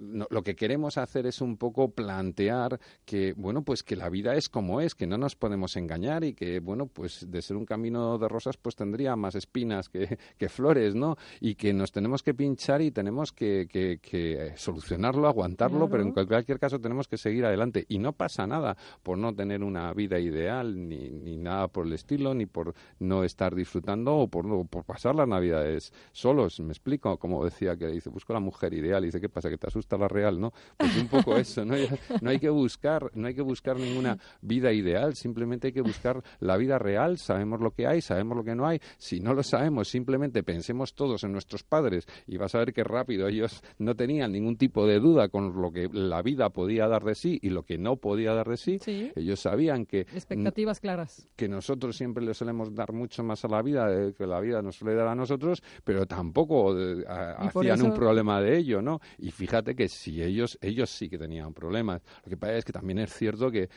lo 0.01 0.43
que 0.43 0.55
queremos 0.55 0.99
hacer 0.99 1.27
es 1.27 1.41
un 1.41 1.57
poco 1.57 1.91
plantear 1.91 2.81
que, 3.05 3.33
bueno, 3.37 3.63
pues 3.63 3.83
que 3.83 3.97
la 3.97 4.09
vida 4.09 4.35
es 4.35 4.49
como 4.49 4.81
es, 4.81 4.95
que 4.95 5.07
no 5.07 5.19
nos 5.19 5.37
podemos 5.37 5.77
engañar 5.77 6.25
y 6.25 6.35
que, 6.35 6.61
bueno, 6.61 6.87
pues 6.87 7.31
de 7.31 7.43
ser 7.43 7.57
un 7.57 7.67
camino 7.67 8.19
de 8.19 8.29
rosas, 8.29 8.57
pues 8.57 8.77
tendría 8.77 9.17
más 9.17 9.35
espinas 9.35 9.89
que, 9.89 10.19
flores, 10.49 10.95
¿no? 10.95 11.17
Y 11.41 11.55
que 11.55 11.73
nos 11.73 11.91
tenemos 11.91 12.23
que 12.23 12.35
pinchar 12.35 12.83
y 12.83 12.91
tenemos 12.91 13.33
que, 13.33 13.67
que, 13.71 14.53
solucionarlo, 14.57 15.27
aguantarlo, 15.27 15.89
pero 15.89 16.03
en 16.03 16.13
cualquier 16.13 16.59
caso 16.59 16.81
tenemos 16.81 17.09
que 17.09 17.17
seguir 17.17 17.45
adelante. 17.45 17.85
Y 17.89 17.99
no 17.99 18.13
pasa 18.13 18.47
nada 18.47 18.77
por 19.03 19.19
no 19.19 19.35
tener 19.35 19.63
una 19.63 19.93
vida 19.95 20.19
ideal, 20.19 20.89
ni, 20.89 21.11
ni 21.11 21.37
nada 21.37 21.69
por 21.69 21.87
el 21.87 21.93
estilo, 21.93 22.35
ni 22.35 22.47
por 22.47 22.75
no 22.99 23.25
estar 23.25 23.55
disfrutando 23.55 24.17
o 24.17 24.29
por, 24.29 24.67
por 24.67 24.85
pasar 24.85 25.15
las 25.15 25.29
navidades 25.29 25.93
solos. 26.13 26.61
Me 26.61 26.73
explico, 26.73 27.19
como 27.19 27.45
decía 27.45 27.77
que 27.77 27.87
dice, 27.89 28.11
busco 28.11 28.33
la 28.33 28.41
mujer 28.41 28.75
ideal, 28.75 29.03
y 29.05 29.07
dice, 29.07 29.21
¿qué 29.21 29.29
pasa? 29.29 29.51
¿Que 29.51 29.59
te 29.59 29.67
asusta 29.75 29.97
la 29.97 30.07
real, 30.07 30.41
¿no? 30.41 30.53
Pues 30.77 30.97
un 30.97 31.09
poco 31.09 31.37
eso, 31.37 31.65
¿no? 31.65 31.75
No 32.21 32.31
hay 32.31 32.39
que 32.39 32.49
buscar, 32.49 33.11
no 33.15 33.27
hay 33.27 33.35
que 33.35 33.43
buscar 33.43 33.77
ninguna 33.77 34.17
vida 34.41 34.73
ideal, 34.73 35.17
simplemente 35.17 35.69
hay 35.69 35.73
que 35.73 35.81
buscar 35.81 36.23
la 36.39 36.57
vida 36.57 36.79
real, 36.79 37.19
sabemos 37.19 37.61
lo 37.61 37.73
que 37.73 37.87
hay, 37.87 38.01
sabemos 38.01 38.37
lo 38.37 38.45
que 38.45 38.55
no 38.55 38.67
hay. 38.67 38.81
Si 38.99 39.19
no 39.19 39.35
lo 39.35 39.43
sabemos, 39.43 39.89
simplemente 39.89 40.43
pensemos 40.45 40.95
todos 40.95 41.25
en 41.25 41.33
nuestros 41.33 41.65
padres 41.65 42.07
y 42.27 42.37
vas 42.37 42.55
a 42.55 42.59
ver 42.59 42.73
que 42.73 42.85
rápido 42.85 43.27
ellos 43.27 43.63
no 43.79 43.97
tenían 43.97 44.33
ningún 44.33 44.57
tipo 44.57 44.87
de 44.87 45.01
duda 45.01 45.29
con 45.29 45.61
lo 45.61 45.73
que 45.73 45.89
la 45.93 46.23
vida 46.23 46.51
podía 46.51 46.87
dar 46.87 47.03
de 47.03 47.17
sí 47.17 47.39
y 47.43 47.51
lo 47.51 47.65
que 47.65 47.77
no 47.77 47.97
podía 47.97 48.33
dar 48.33 48.49
de 48.49 48.57
sí. 48.57 48.79
Ellos 49.17 49.41
sabían 49.41 49.87
que 49.87 50.01
expectativas 50.01 50.79
claras. 50.79 51.29
Que 51.35 51.49
nosotros 51.49 51.97
siempre 51.97 52.25
le 52.25 52.35
solemos 52.35 52.73
dar 52.75 52.93
mucho 52.93 53.25
más 53.25 53.45
a 53.45 53.49
la 53.49 53.61
vida 53.63 53.89
de 53.89 54.15
que 54.15 54.27
la 54.27 54.41
vida 54.41 54.63
nos 54.63 54.77
suele 54.77 54.95
dar 54.95 55.09
a 55.09 55.15
nosotros, 55.15 55.63
pero 55.83 56.07
tampoco 56.07 56.79
eh, 56.79 57.05
hacían 57.07 57.83
un 57.83 57.95
problema 57.95 58.41
de 58.41 58.57
ello, 58.57 58.81
¿no? 58.81 59.01
Y 59.19 59.31
fíjate 59.31 59.64
que 59.73 59.89
si 59.89 60.23
ellos, 60.23 60.59
ellos 60.61 60.91
sí 60.91 61.09
que 61.09 61.19
tenían 61.19 61.55
problemas. 61.55 62.03
Lo 62.25 62.31
que 62.31 62.37
pasa 62.37 62.57
es 62.57 62.65
que 62.65 62.73
también 62.73 62.99
es 62.99 63.13
cierto 63.13 63.51
que 63.51 63.69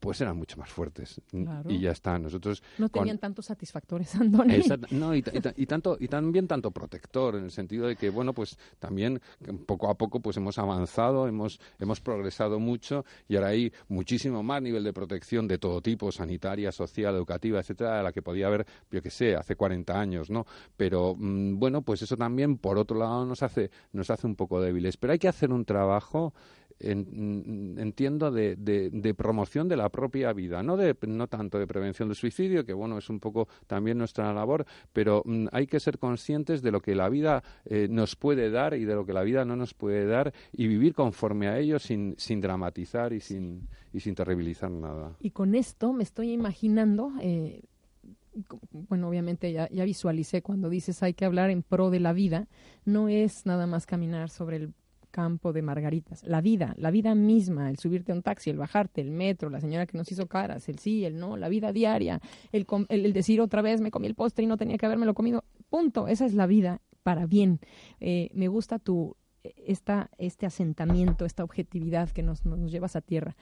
pues 0.00 0.20
eran 0.20 0.36
mucho 0.36 0.56
más 0.56 0.70
fuertes. 0.70 1.20
Y 1.68 1.80
ya 1.80 1.90
está. 1.92 2.18
Nosotros 2.18 2.62
no 2.78 2.88
tenían 2.88 3.18
tantos 3.18 3.46
satisfactores, 3.46 4.14
Andoni. 4.20 4.62
no, 4.90 5.14
y, 5.14 5.22
tanto, 5.22 5.96
y 6.00 6.08
también 6.08 6.48
tanto 6.48 6.70
protector, 6.70 7.36
en 7.36 7.44
el 7.44 7.50
sentido 7.50 7.86
de 7.86 7.96
que, 7.96 8.10
bueno, 8.10 8.32
pues 8.32 8.58
también 8.78 9.20
poco 9.66 9.90
a 9.90 9.94
poco 9.96 10.20
pues 10.20 10.36
hemos 10.36 10.58
avanzado, 10.58 11.28
hemos, 11.28 11.60
hemos 11.78 12.00
progresado 12.00 12.58
mucho 12.58 13.04
y 13.28 13.36
ahora 13.36 13.48
hay 13.48 13.72
muchísimo 13.88 14.42
más 14.42 14.62
nivel 14.62 14.84
de 14.84 14.92
protección 14.92 15.46
de 15.46 15.58
todo 15.58 15.80
tipo, 15.80 16.10
sanitaria, 16.12 16.72
social, 16.72 17.14
educativa, 17.14 17.60
etcétera, 17.60 18.00
a 18.00 18.02
la 18.02 18.12
que 18.12 18.22
podía 18.22 18.46
haber, 18.46 18.66
yo 18.90 19.02
que 19.02 19.10
sé, 19.10 19.34
hace 19.36 19.56
40 19.56 19.98
años, 19.98 20.30
¿no? 20.30 20.46
Pero 20.76 21.14
mm, 21.16 21.58
bueno, 21.58 21.82
pues 21.82 22.02
eso 22.02 22.16
también, 22.16 22.58
por 22.58 22.78
otro 22.78 22.98
lado, 22.98 23.26
nos 23.26 23.42
hace, 23.42 23.70
nos 23.92 24.10
hace 24.10 24.26
un 24.26 24.36
poco 24.36 24.60
débiles. 24.60 24.96
Pero 24.96 25.11
hay 25.12 25.18
que 25.18 25.28
hacer 25.28 25.52
un 25.52 25.64
trabajo 25.64 26.32
entiendo 26.82 28.30
de, 28.30 29.14
promoción 29.16 29.68
de 29.68 29.76
la 29.76 29.88
propia 29.88 30.32
vida, 30.32 30.62
no, 30.62 30.76
de, 30.76 30.96
no 31.06 31.28
tanto 31.28 31.58
de 31.58 31.66
prevención 31.66 32.08
del 32.08 32.16
suicidio, 32.16 32.64
que 32.64 32.72
bueno, 32.72 32.98
es 32.98 33.08
un 33.08 33.20
poco 33.20 33.48
también 33.66 33.98
nuestra 33.98 34.32
labor, 34.32 34.66
pero 34.92 35.22
mm, 35.24 35.46
hay 35.52 35.66
que 35.66 35.80
ser 35.80 35.98
conscientes 35.98 36.62
de 36.62 36.70
lo 36.70 36.80
que 36.80 36.94
la 36.94 37.08
vida 37.08 37.42
eh, 37.64 37.88
nos 37.88 38.16
puede 38.16 38.50
dar 38.50 38.74
y 38.74 38.84
de 38.84 38.94
lo 38.94 39.06
que 39.06 39.12
la 39.12 39.22
vida 39.22 39.44
no 39.44 39.56
nos 39.56 39.74
puede 39.74 40.06
dar 40.06 40.32
y 40.52 40.66
vivir 40.66 40.94
conforme 40.94 41.48
a 41.48 41.58
ello 41.58 41.78
sin, 41.78 42.16
dramatizar 42.40 43.12
y 43.12 43.20
sin, 43.20 43.68
y 43.92 44.00
sin 44.00 44.14
terribilizar 44.14 44.70
nada. 44.70 45.16
Y 45.20 45.30
con 45.30 45.54
esto 45.54 45.92
me 45.92 46.02
estoy 46.02 46.32
imaginando... 46.32 47.12
Eh, 47.20 47.62
bueno, 48.88 49.10
obviamente 49.10 49.52
ya, 49.52 49.68
visualicé 49.68 50.40
cuando 50.40 50.70
dices 50.70 51.02
hay 51.02 51.12
que 51.12 51.26
hablar 51.26 51.50
en 51.50 51.62
pro 51.62 51.90
de 51.90 52.00
la 52.00 52.14
vida, 52.14 52.48
no 52.86 53.08
es 53.08 53.44
nada 53.44 53.66
más 53.66 53.84
caminar 53.84 54.30
sobre 54.30 54.56
el 54.56 54.72
campo 55.12 55.52
de 55.52 55.62
margaritas. 55.62 56.24
La 56.24 56.40
vida, 56.40 56.74
la 56.76 56.90
vida 56.90 57.14
misma, 57.14 57.70
el 57.70 57.78
subirte 57.78 58.10
a 58.10 58.16
un 58.16 58.22
taxi, 58.22 58.50
el 58.50 58.58
bajarte, 58.58 59.00
el 59.00 59.12
metro, 59.12 59.48
la 59.48 59.60
señora 59.60 59.86
que 59.86 59.96
nos 59.96 60.10
hizo 60.10 60.26
caras, 60.26 60.68
el 60.68 60.80
sí, 60.80 61.04
el 61.04 61.20
no, 61.20 61.36
la 61.36 61.48
vida 61.48 61.72
diaria, 61.72 62.20
el, 62.50 62.66
decir 63.12 63.40
otra 63.40 63.62
vez 63.62 63.80
me 63.80 63.92
comí 63.92 64.08
el 64.08 64.16
postre 64.16 64.42
y 64.42 64.48
no 64.48 64.56
tenía 64.56 64.76
que 64.76 64.86
haberme 64.86 65.06
lo 65.06 65.14
comido. 65.14 65.44
Punto. 65.70 66.08
Esa 66.08 66.26
es 66.26 66.34
la 66.34 66.48
vida 66.48 66.80
para 67.04 67.26
bien. 67.26 67.60
Eh, 68.00 68.30
me 68.34 68.48
gusta 68.48 68.80
tu 68.80 69.16
esta, 69.44 70.10
este 70.18 70.46
asentamiento, 70.46 71.24
esta 71.24 71.44
objetividad 71.44 72.10
que 72.10 72.22
nos, 72.22 72.44
nos 72.44 72.70
llevas 72.70 72.96
a 72.96 73.00
tierra. 73.00 73.36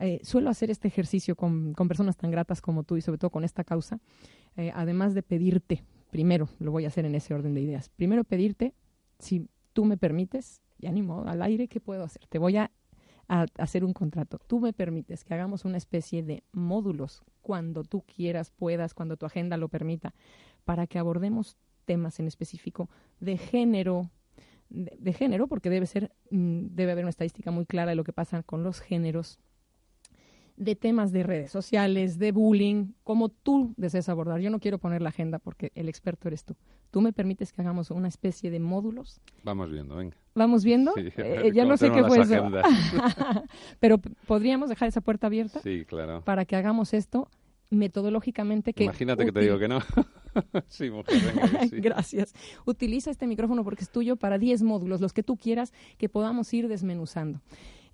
Eh, 0.00 0.20
suelo 0.22 0.50
hacer 0.50 0.70
este 0.70 0.88
ejercicio 0.88 1.36
con, 1.36 1.72
con, 1.74 1.86
personas 1.86 2.16
tan 2.16 2.30
gratas 2.30 2.60
como 2.60 2.82
tú 2.82 2.96
y 2.96 3.00
sobre 3.00 3.18
todo 3.18 3.30
con 3.30 3.44
esta 3.44 3.62
causa, 3.62 4.00
eh, 4.56 4.72
además 4.74 5.14
de 5.14 5.22
pedirte, 5.22 5.84
primero, 6.10 6.48
lo 6.58 6.72
voy 6.72 6.84
a 6.84 6.88
hacer 6.88 7.04
en 7.04 7.14
ese 7.14 7.32
orden 7.32 7.54
de 7.54 7.60
ideas, 7.60 7.90
primero 7.90 8.24
pedirte, 8.24 8.74
si 9.20 9.48
tú 9.72 9.84
me 9.84 9.96
permites, 9.96 10.60
ya 10.78 10.90
ni 10.92 11.02
modo, 11.02 11.28
al 11.28 11.42
aire, 11.42 11.68
¿qué 11.68 11.80
puedo 11.80 12.04
hacer? 12.04 12.26
Te 12.28 12.38
voy 12.38 12.56
a, 12.56 12.70
hacer 13.26 13.84
un 13.84 13.94
contrato. 13.94 14.38
Tú 14.46 14.60
me 14.60 14.74
permites 14.74 15.24
que 15.24 15.32
hagamos 15.32 15.64
una 15.64 15.78
especie 15.78 16.22
de 16.22 16.44
módulos 16.52 17.24
cuando 17.40 17.82
tú 17.82 18.02
quieras, 18.02 18.50
puedas, 18.50 18.92
cuando 18.92 19.16
tu 19.16 19.24
agenda 19.24 19.56
lo 19.56 19.68
permita, 19.68 20.14
para 20.64 20.86
que 20.86 20.98
abordemos 20.98 21.56
temas 21.86 22.20
en 22.20 22.26
específico 22.26 22.90
de 23.20 23.38
género, 23.38 24.10
de, 24.68 25.12
género, 25.14 25.46
porque 25.46 25.70
debe 25.70 25.86
ser, 25.86 26.12
mm, 26.30 26.66
debe 26.74 26.92
haber 26.92 27.04
una 27.04 27.10
estadística 27.10 27.50
muy 27.50 27.64
clara 27.64 27.92
de 27.92 27.96
lo 27.96 28.04
que 28.04 28.12
pasa 28.12 28.42
con 28.42 28.62
los 28.62 28.80
géneros 28.80 29.38
de 30.56 30.76
temas 30.76 31.12
de 31.12 31.22
redes 31.22 31.50
sociales, 31.50 32.18
de 32.18 32.32
bullying, 32.32 32.92
como 33.02 33.28
tú 33.28 33.74
desees 33.76 34.08
abordar. 34.08 34.40
Yo 34.40 34.50
no 34.50 34.60
quiero 34.60 34.78
poner 34.78 35.02
la 35.02 35.08
agenda 35.08 35.38
porque 35.38 35.72
el 35.74 35.88
experto 35.88 36.28
eres 36.28 36.44
tú. 36.44 36.54
¿Tú 36.90 37.00
me 37.00 37.12
permites 37.12 37.52
que 37.52 37.60
hagamos 37.60 37.90
una 37.90 38.08
especie 38.08 38.50
de 38.50 38.60
módulos? 38.60 39.20
Vamos 39.42 39.70
viendo, 39.70 39.96
venga. 39.96 40.16
¿Vamos 40.34 40.64
viendo? 40.64 40.92
Eh, 40.96 41.50
ya 41.52 41.64
no 41.64 41.76
sé 41.76 41.90
qué 41.90 42.04
fue 42.04 42.20
eso. 42.20 42.50
Pero 43.80 43.98
podríamos 44.26 44.68
dejar 44.68 44.88
esa 44.88 45.00
puerta 45.00 45.26
abierta. 45.26 45.60
Sí, 45.60 45.84
claro. 45.84 46.22
Para 46.22 46.44
que 46.44 46.56
hagamos 46.56 46.94
esto 46.94 47.28
metodológicamente 47.70 48.72
que... 48.72 48.84
Imagínate 48.84 49.24
que 49.24 49.32
te 49.32 49.40
digo 49.40 49.58
que 49.58 49.68
no. 49.68 49.80
sí, 50.68 50.90
mujer, 50.90 51.20
venga, 51.20 51.66
sí. 51.66 51.76
Gracias. 51.80 52.32
Utiliza 52.64 53.10
este 53.10 53.26
micrófono 53.26 53.64
porque 53.64 53.84
es 53.84 53.90
tuyo 53.90 54.16
para 54.16 54.38
10 54.38 54.62
módulos, 54.62 55.00
los 55.00 55.12
que 55.12 55.22
tú 55.22 55.36
quieras, 55.36 55.72
que 55.98 56.08
podamos 56.08 56.52
ir 56.54 56.68
desmenuzando. 56.68 57.40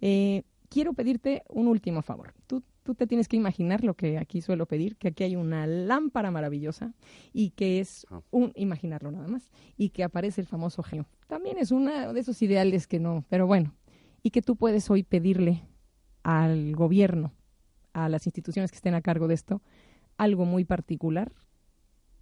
Eh, 0.00 0.42
quiero 0.70 0.94
pedirte 0.94 1.42
un 1.48 1.68
último 1.68 2.00
favor. 2.00 2.32
Tú, 2.46 2.62
tú 2.82 2.94
te 2.94 3.06
tienes 3.06 3.28
que 3.28 3.36
imaginar 3.36 3.84
lo 3.84 3.94
que 3.94 4.16
aquí 4.16 4.40
suelo 4.40 4.66
pedir, 4.66 4.96
que 4.96 5.08
aquí 5.08 5.24
hay 5.24 5.36
una 5.36 5.66
lámpara 5.66 6.30
maravillosa 6.30 6.94
y 7.34 7.50
que 7.50 7.80
es 7.80 8.06
ah. 8.10 8.22
un, 8.30 8.52
imaginarlo 8.54 9.10
nada 9.10 9.28
más, 9.28 9.50
y 9.76 9.90
que 9.90 10.04
aparece 10.04 10.40
el 10.40 10.46
famoso 10.46 10.82
genio. 10.82 11.06
También 11.26 11.58
es 11.58 11.72
uno 11.72 12.14
de 12.14 12.20
esos 12.20 12.40
ideales 12.40 12.86
que 12.86 13.00
no, 13.00 13.24
pero 13.28 13.46
bueno, 13.46 13.74
y 14.22 14.30
que 14.30 14.40
tú 14.40 14.56
puedes 14.56 14.88
hoy 14.90 15.02
pedirle 15.02 15.62
al 16.22 16.74
gobierno, 16.74 17.32
a 17.92 18.08
las 18.08 18.26
instituciones 18.26 18.70
que 18.70 18.76
estén 18.76 18.94
a 18.94 19.02
cargo 19.02 19.26
de 19.26 19.34
esto, 19.34 19.62
algo 20.16 20.44
muy 20.44 20.64
particular, 20.64 21.32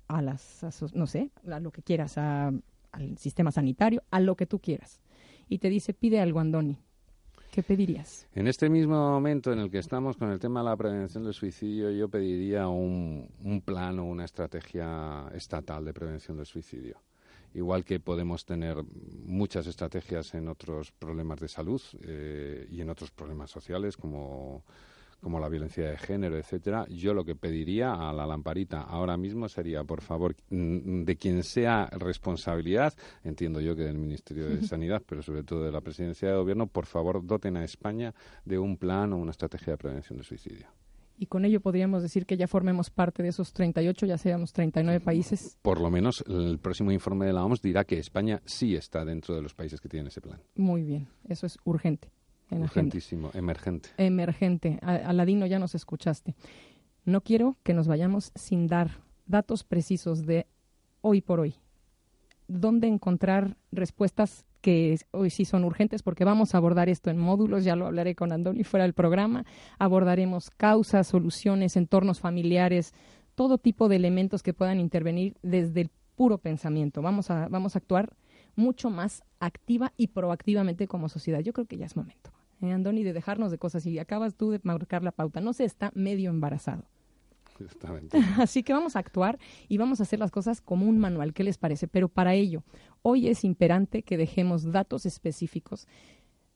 a 0.07 0.23
las, 0.23 0.65
no 0.95 1.07
sé, 1.07 1.31
a 1.51 1.61
lo 1.61 1.71
que 1.71 1.83
quieras, 1.83 2.17
al 2.17 3.19
sistema 3.19 3.53
sanitario, 3.53 4.03
a 4.11 4.21
lo 4.21 4.37
que 4.37 4.47
tú 4.47 4.59
quieras. 4.59 5.03
Y 5.49 5.59
te 5.59 5.69
dice, 5.69 5.93
pide 5.93 6.21
algo, 6.21 6.41
Andoni 6.41 6.79
¿Qué 7.51 7.63
pedirías? 7.63 8.27
En 8.35 8.47
este 8.47 8.69
mismo 8.69 8.95
momento 8.95 9.53
en 9.53 9.59
el 9.59 9.71
que 9.71 9.79
estamos 9.79 10.17
con 10.17 10.31
el 10.31 10.39
tema 10.39 10.61
de 10.61 10.67
la 10.67 10.77
prevención 10.77 11.25
del 11.25 11.35
suicidio, 11.35 11.91
yo 11.91 12.09
pediría 12.09 12.69
un, 12.69 13.29
plan 13.65 13.99
o 13.99 14.05
una 14.05 14.25
estrategia 14.25 15.29
estatal 15.35 15.85
de 15.85 15.93
prevención 15.93 16.37
del 16.37 16.47
suicidio 16.47 17.01
igual 17.55 17.83
que 17.83 17.99
podemos 17.99 18.45
tener 18.45 18.77
muchas 19.25 19.67
estrategias 19.67 20.35
en 20.35 20.49
otros 20.49 20.93
problemas 20.93 21.41
de 21.41 21.49
salud 21.49 21.81
eh, 22.03 22.69
y 22.71 22.83
en 22.83 22.91
otros 22.91 23.11
problemas 23.11 23.51
sociales 23.51 23.97
como 23.97 24.65
como 25.21 25.41
la 25.41 25.49
violencia 25.49 25.91
de 25.91 25.97
género, 25.97 26.37
etcétera, 26.37 26.87
yo 26.89 27.15
lo 27.15 27.25
que 27.25 27.35
pediría 27.35 27.93
a 27.93 28.13
la 28.13 28.27
lamparita 28.27 28.83
ahora 28.83 29.17
mismo 29.17 29.49
sería, 29.49 29.85
por 29.85 30.01
favor, 30.01 30.37
mm, 30.51 31.05
de 31.05 31.17
quien 31.17 31.43
sea 31.43 31.87
responsabilidad, 31.87 32.95
entiendo 33.25 33.61
yo 33.61 33.75
que 33.75 33.83
del 33.83 33.99
Ministerio 33.99 34.49
de 34.49 34.63
Sanidad, 34.63 35.03
pero 35.07 35.23
sobre 35.23 35.43
todo 35.43 35.65
de 35.65 35.73
la 35.73 35.81
Presidencia 35.81 36.29
de 36.29 36.37
Gobierno, 36.37 36.67
por 36.67 36.87
favor, 36.87 37.25
doten 37.25 37.57
a 37.57 37.65
España 37.65 38.15
de 38.45 38.59
un 38.59 38.77
plan 38.77 39.13
o 39.13 39.17
una 39.17 39.33
estrategia 39.33 39.73
de 39.73 39.79
prevención 39.79 40.19
del 40.19 40.27
suicidio. 40.27 40.69
Y 41.21 41.27
con 41.27 41.45
ello 41.45 41.61
podríamos 41.61 42.03
decir 42.03 42.27
que 42.27 42.37
ya 42.37 42.47
formemos 42.47 42.91
parte 42.91 43.25
de 43.25 43.31
esos 43.31 43.53
38, 43.53 44.07
ya 44.07 44.19
seamos 44.19 44.53
39 44.53 45.01
países. 45.01 45.59
Por 45.63 45.81
lo 45.81 45.91
menos 45.91 46.25
el 46.29 46.61
próximo 46.61 46.93
informe 46.93 47.27
de 47.27 47.33
la 47.33 47.45
OMS 47.45 47.61
dirá 47.61 47.85
que 47.85 47.99
España 47.99 48.41
sí 48.45 48.77
está 48.77 49.05
dentro 49.05 49.35
de 49.35 49.43
los 49.43 49.53
países 49.53 49.81
que 49.81 49.89
tienen 49.89 50.07
ese 50.07 50.21
plan. 50.21 50.41
Muy 50.55 50.85
bien, 50.85 51.09
eso 51.29 51.45
es 51.47 51.59
urgente. 51.65 52.13
Urgentísimo, 52.51 53.31
emergente. 53.35 53.91
Emergente. 53.99 54.79
Aladino, 54.83 55.47
ya 55.47 55.59
nos 55.59 55.75
escuchaste. 55.75 56.35
No 57.05 57.21
quiero 57.21 57.57
que 57.63 57.75
nos 57.75 57.89
vayamos 57.89 58.33
sin 58.35 58.67
dar 58.67 58.91
datos 59.27 59.65
precisos 59.65 60.27
de 60.27 60.47
hoy 61.01 61.21
por 61.21 61.41
hoy. 61.41 61.55
¿Dónde 62.49 62.87
encontrar 62.87 63.57
respuestas 63.71 64.47
que 64.63 64.99
hoy 65.11 65.31
sí 65.31 65.45
son 65.45 65.65
urgentes? 65.65 66.03
Porque 66.03 66.25
vamos 66.25 66.55
a 66.55 66.59
abordar 66.59 66.89
esto 66.89 67.11
en 67.11 67.19
módulos, 67.19 67.65
ya 67.65 67.77
lo 67.77 67.87
hablaré 67.87 68.15
con 68.15 68.33
Andoni 68.33 68.65
fuera 68.65 68.85
del 68.85 68.95
programa. 68.95 69.45
Abordaremos 69.79 70.51
causas, 70.51 71.07
soluciones, 71.07 71.77
entornos 71.77 72.21
familiares, 72.21 72.95
todo 73.35 73.59
tipo 73.59 73.89
de 73.89 73.97
elementos 73.97 74.43
que 74.43 74.55
puedan 74.55 74.81
intervenir 74.81 75.37
desde 75.43 75.83
el 75.83 75.91
puro 76.17 76.39
pensamiento. 76.39 77.03
Vamos 77.03 77.31
a, 77.31 77.49
vamos 77.49 77.77
a 77.77 77.79
actuar 77.79 78.11
mucho 78.57 78.91
más 78.91 79.23
activa 79.39 79.93
y 79.97 80.09
proactivamente 80.09 80.89
como 80.89 81.09
sociedad. 81.09 81.41
Yo 81.41 81.53
creo 81.53 81.67
que 81.67 81.77
ya 81.77 81.87
es 81.87 81.97
momento 81.97 82.33
eh, 82.61 82.73
Andoni, 82.73 83.03
de 83.05 83.13
dejarnos 83.13 83.51
de 83.51 83.59
cosas 83.59 83.87
y 83.87 83.99
acabas 83.99 84.35
tú 84.35 84.51
de 84.51 84.61
marcar 84.63 85.03
la 85.03 85.13
pauta. 85.13 85.41
No 85.41 85.53
se 85.53 85.65
está 85.65 85.91
medio 85.95 86.31
embarazado. 86.31 86.85
Así 88.39 88.63
que 88.63 88.73
vamos 88.73 88.97
a 88.97 89.01
actuar 89.01 89.39
y 89.69 89.79
vamos 89.79 90.01
a 90.01 90.05
hacer 90.05 90.19
las 90.19 90.31
cosas 90.31 90.61
como 90.61 90.87
un 90.87 90.99
manual. 90.99 91.35
¿Qué 91.35 91.45
les 91.45 91.59
parece? 91.59 91.89
Pero 91.89 92.09
para 92.09 92.35
ello, 92.35 92.63
hoy 93.03 93.29
es 93.29 93.45
imperante 93.45 94.03
que 94.03 94.17
dejemos 94.17 94.71
datos 94.71 95.07
específicos 95.07 95.87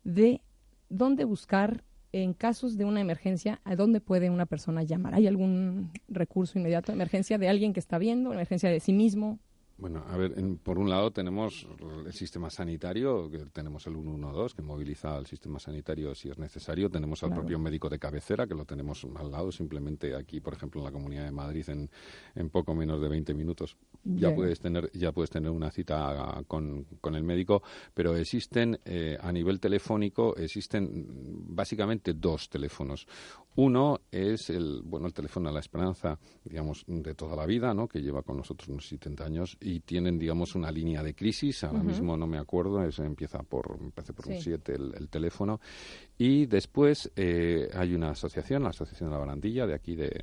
de 0.05 0.43
dónde 0.89 1.25
buscar 1.25 1.85
en 2.13 2.35
casos 2.35 2.77
de 2.77 2.85
una 2.85 3.01
emergencia, 3.01 3.61
a 3.65 3.75
dónde 3.75 4.01
puede 4.01 4.29
una 4.29 4.47
persona 4.47 4.83
llamar. 4.83 5.15
¿Hay 5.15 5.27
algún 5.27 5.91
recurso 6.09 6.59
inmediato 6.59 6.93
de 6.93 6.97
emergencia 6.97 7.39
de 7.39 7.49
alguien 7.49 7.73
que 7.73 7.81
está 7.81 7.99
viendo, 7.99 8.33
emergencia 8.33 8.71
de 8.71 8.81
sí 8.81 8.93
mismo, 8.93 9.39
bueno, 9.83 10.05
a 10.09 10.17
ver, 10.17 10.33
por 10.63 10.79
un 10.79 10.89
lado 10.89 11.11
tenemos 11.11 11.67
el 12.07 12.13
sistema 12.13 12.51
sanitario, 12.51 13.29
que 13.29 13.39
tenemos 13.47 13.85
el 13.89 13.95
112, 13.95 14.55
que 14.55 14.63
moviliza 14.63 15.17
al 15.17 15.27
sistema 15.27 15.59
sanitario 15.59 16.15
si 16.15 16.31
es 16.31 16.39
necesario. 16.39 16.89
Tenemos 16.89 17.21
al 17.25 17.33
propio 17.33 17.59
médico 17.59 17.89
de 17.89 17.99
cabecera, 17.99 18.47
que 18.47 18.55
lo 18.55 18.65
tenemos 18.65 19.05
al 19.17 19.33
lado, 19.33 19.51
simplemente 19.51 20.15
aquí, 20.15 20.41
por 20.41 20.55
ejemplo, 20.55 20.83
en 20.83 20.85
la 20.85 20.93
Comunidad 20.93 21.25
de 21.25 21.33
Madrid, 21.33 21.69
en, 21.69 21.91
en 22.37 22.49
poco 22.49 22.77
menos 22.77 23.01
de 23.01 23.09
20 23.09 23.35
minutos 23.35 23.77
ya 24.05 24.35
puedes 24.35 24.61
tener 24.61 24.91
ya 24.93 25.13
puedes 25.13 25.31
tener 25.31 25.51
una 25.51 25.71
cita 25.71 26.43
con, 26.47 26.85
con 27.01 27.15
el 27.15 27.25
médico. 27.25 27.63
Pero 27.95 28.17
existen, 28.17 28.79
eh, 28.85 29.17
a 29.21 29.33
nivel 29.33 29.61
telefónico, 29.61 30.37
existen 30.37 31.07
básicamente 31.49 32.15
dos 32.15 32.49
teléfonos. 32.49 33.07
Uno 33.57 34.01
es 34.11 34.49
el, 34.51 34.83
bueno, 34.83 35.07
el 35.07 35.13
teléfono 35.13 35.49
de 35.49 35.55
la 35.55 35.61
esperanza, 35.61 36.19
digamos, 36.45 36.85
de 36.87 37.15
toda 37.15 37.37
la 37.37 37.45
vida, 37.45 37.75
¿no? 37.75 37.87
que 37.87 38.01
lleva 38.01 38.23
con 38.23 38.39
nosotros 38.39 38.69
unos 38.69 38.89
70 38.89 39.25
años 39.25 39.57
y 39.61 39.81
tienen, 39.81 40.19
digamos, 40.19 40.55
una 40.55 40.71
línea 40.71 41.03
de 41.03 41.15
crisis. 41.15 41.65
Ahora 41.65 41.83
mismo 41.83 42.17
no 42.17 42.27
me 42.27 42.39
acuerdo, 42.39 42.83
eso 42.83 43.05
empieza 43.05 43.43
por, 43.43 43.79
por 43.93 44.29
un 44.29 44.41
7 44.41 44.75
el, 44.75 45.09
teléfono. 45.09 45.61
Y 46.17 46.47
después 46.47 47.11
eh, 47.17 47.69
hay 47.75 47.95
una 47.95 48.11
asociación, 48.11 48.63
la 48.63 48.71
Asociación 48.71 49.11
de 49.11 49.15
la 49.15 49.21
Barandilla, 49.21 49.67
de 49.67 49.75
aquí 49.75 49.97
de, 49.97 50.23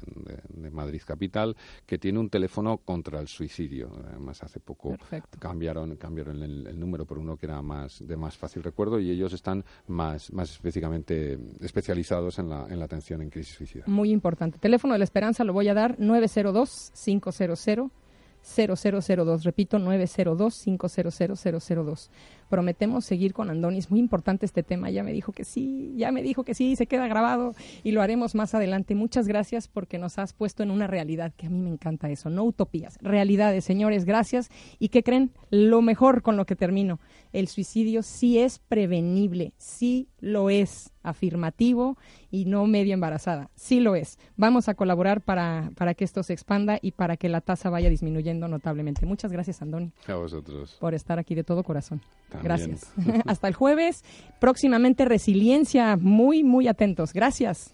Madrid 0.71 1.01
Capital, 1.05 1.55
que 1.85 1.97
tiene 1.97 2.19
un 2.19 2.29
teléfono 2.29 2.77
contra 2.77 3.19
el 3.19 3.27
suicidio. 3.27 3.91
Además, 4.07 4.41
hace 4.43 4.59
poco 4.59 4.95
cambiaron, 5.37 5.95
cambiaron 5.97 6.41
el, 6.41 6.79
número 6.79 7.05
por 7.05 7.17
uno 7.17 7.35
que 7.35 7.45
era 7.45 7.61
más 7.61 8.05
de 8.05 8.15
más 8.15 8.37
fácil 8.37 8.63
recuerdo 8.63 8.99
y 8.99 9.11
ellos 9.11 9.33
están 9.33 9.65
más, 9.87 10.31
más 10.31 10.51
específicamente 10.51 11.37
especializados 11.59 12.39
en 12.39 12.49
la, 12.49 12.67
en 12.69 12.79
la 12.79 12.85
atención 12.85 13.18
en 13.23 13.29
crisis 13.29 13.55
suicida. 13.55 13.83
Muy 13.87 14.11
importante. 14.11 14.59
Teléfono 14.59 14.93
de 14.93 14.99
la 14.99 15.05
esperanza 15.05 15.43
lo 15.43 15.53
voy 15.53 15.67
a 15.67 15.73
dar 15.73 15.97
902-500. 15.97 17.91
0002, 18.41 19.43
repito, 19.43 19.77
902-500-002. 19.79 22.09
Prometemos 22.49 23.03
seguir 23.05 23.33
con 23.33 23.49
Andoni, 23.49 23.77
es 23.77 23.89
muy 23.91 23.99
importante 23.99 24.45
este 24.45 24.63
tema, 24.63 24.89
ya 24.89 25.03
me 25.03 25.11
dijo 25.13 25.33
que 25.33 25.43
sí, 25.43 25.93
ya 25.97 26.11
me 26.11 26.23
dijo 26.23 26.43
que 26.43 26.55
sí, 26.55 26.75
se 26.75 26.87
queda 26.87 27.07
grabado 27.07 27.53
y 27.83 27.91
lo 27.91 28.01
haremos 28.01 28.33
más 28.35 28.55
adelante. 28.55 28.95
Muchas 28.95 29.27
gracias 29.27 29.67
porque 29.67 29.99
nos 29.99 30.17
has 30.17 30.33
puesto 30.33 30.63
en 30.63 30.71
una 30.71 30.87
realidad, 30.87 31.33
que 31.35 31.47
a 31.47 31.49
mí 31.49 31.59
me 31.59 31.69
encanta 31.69 32.09
eso, 32.09 32.29
no 32.29 32.43
utopías, 32.43 32.97
realidades, 33.01 33.65
señores, 33.65 34.05
gracias. 34.05 34.49
¿Y 34.79 34.87
qué 34.89 35.03
creen? 35.03 35.31
Lo 35.51 35.81
mejor 35.81 36.23
con 36.23 36.37
lo 36.37 36.45
que 36.45 36.55
termino, 36.55 36.99
el 37.33 37.47
suicidio 37.47 38.01
sí 38.01 38.39
es 38.39 38.59
prevenible, 38.59 39.53
sí 39.57 40.07
lo 40.21 40.49
es 40.49 40.91
afirmativo 41.03 41.97
y 42.31 42.45
no 42.45 42.65
medio 42.67 42.93
embarazada. 42.93 43.49
Sí 43.55 43.79
lo 43.79 43.95
es. 43.95 44.17
Vamos 44.35 44.69
a 44.69 44.75
colaborar 44.75 45.21
para, 45.21 45.71
para 45.75 45.93
que 45.93 46.03
esto 46.03 46.23
se 46.23 46.33
expanda 46.33 46.77
y 46.81 46.91
para 46.91 47.17
que 47.17 47.29
la 47.29 47.41
tasa 47.41 47.69
vaya 47.69 47.89
disminuyendo 47.89 48.47
notablemente. 48.47 49.05
Muchas 49.05 49.31
gracias, 49.31 49.61
Andoni. 49.61 49.91
A 50.07 50.15
vosotros. 50.15 50.77
Por 50.79 50.93
estar 50.93 51.19
aquí 51.19 51.35
de 51.35 51.43
todo 51.43 51.63
corazón. 51.63 52.01
Gracias. 52.43 52.93
Hasta 53.25 53.47
el 53.47 53.53
jueves. 53.53 54.03
Próximamente 54.39 55.05
resiliencia. 55.05 55.97
Muy, 55.97 56.43
muy 56.43 56.67
atentos. 56.67 57.13
Gracias. 57.13 57.73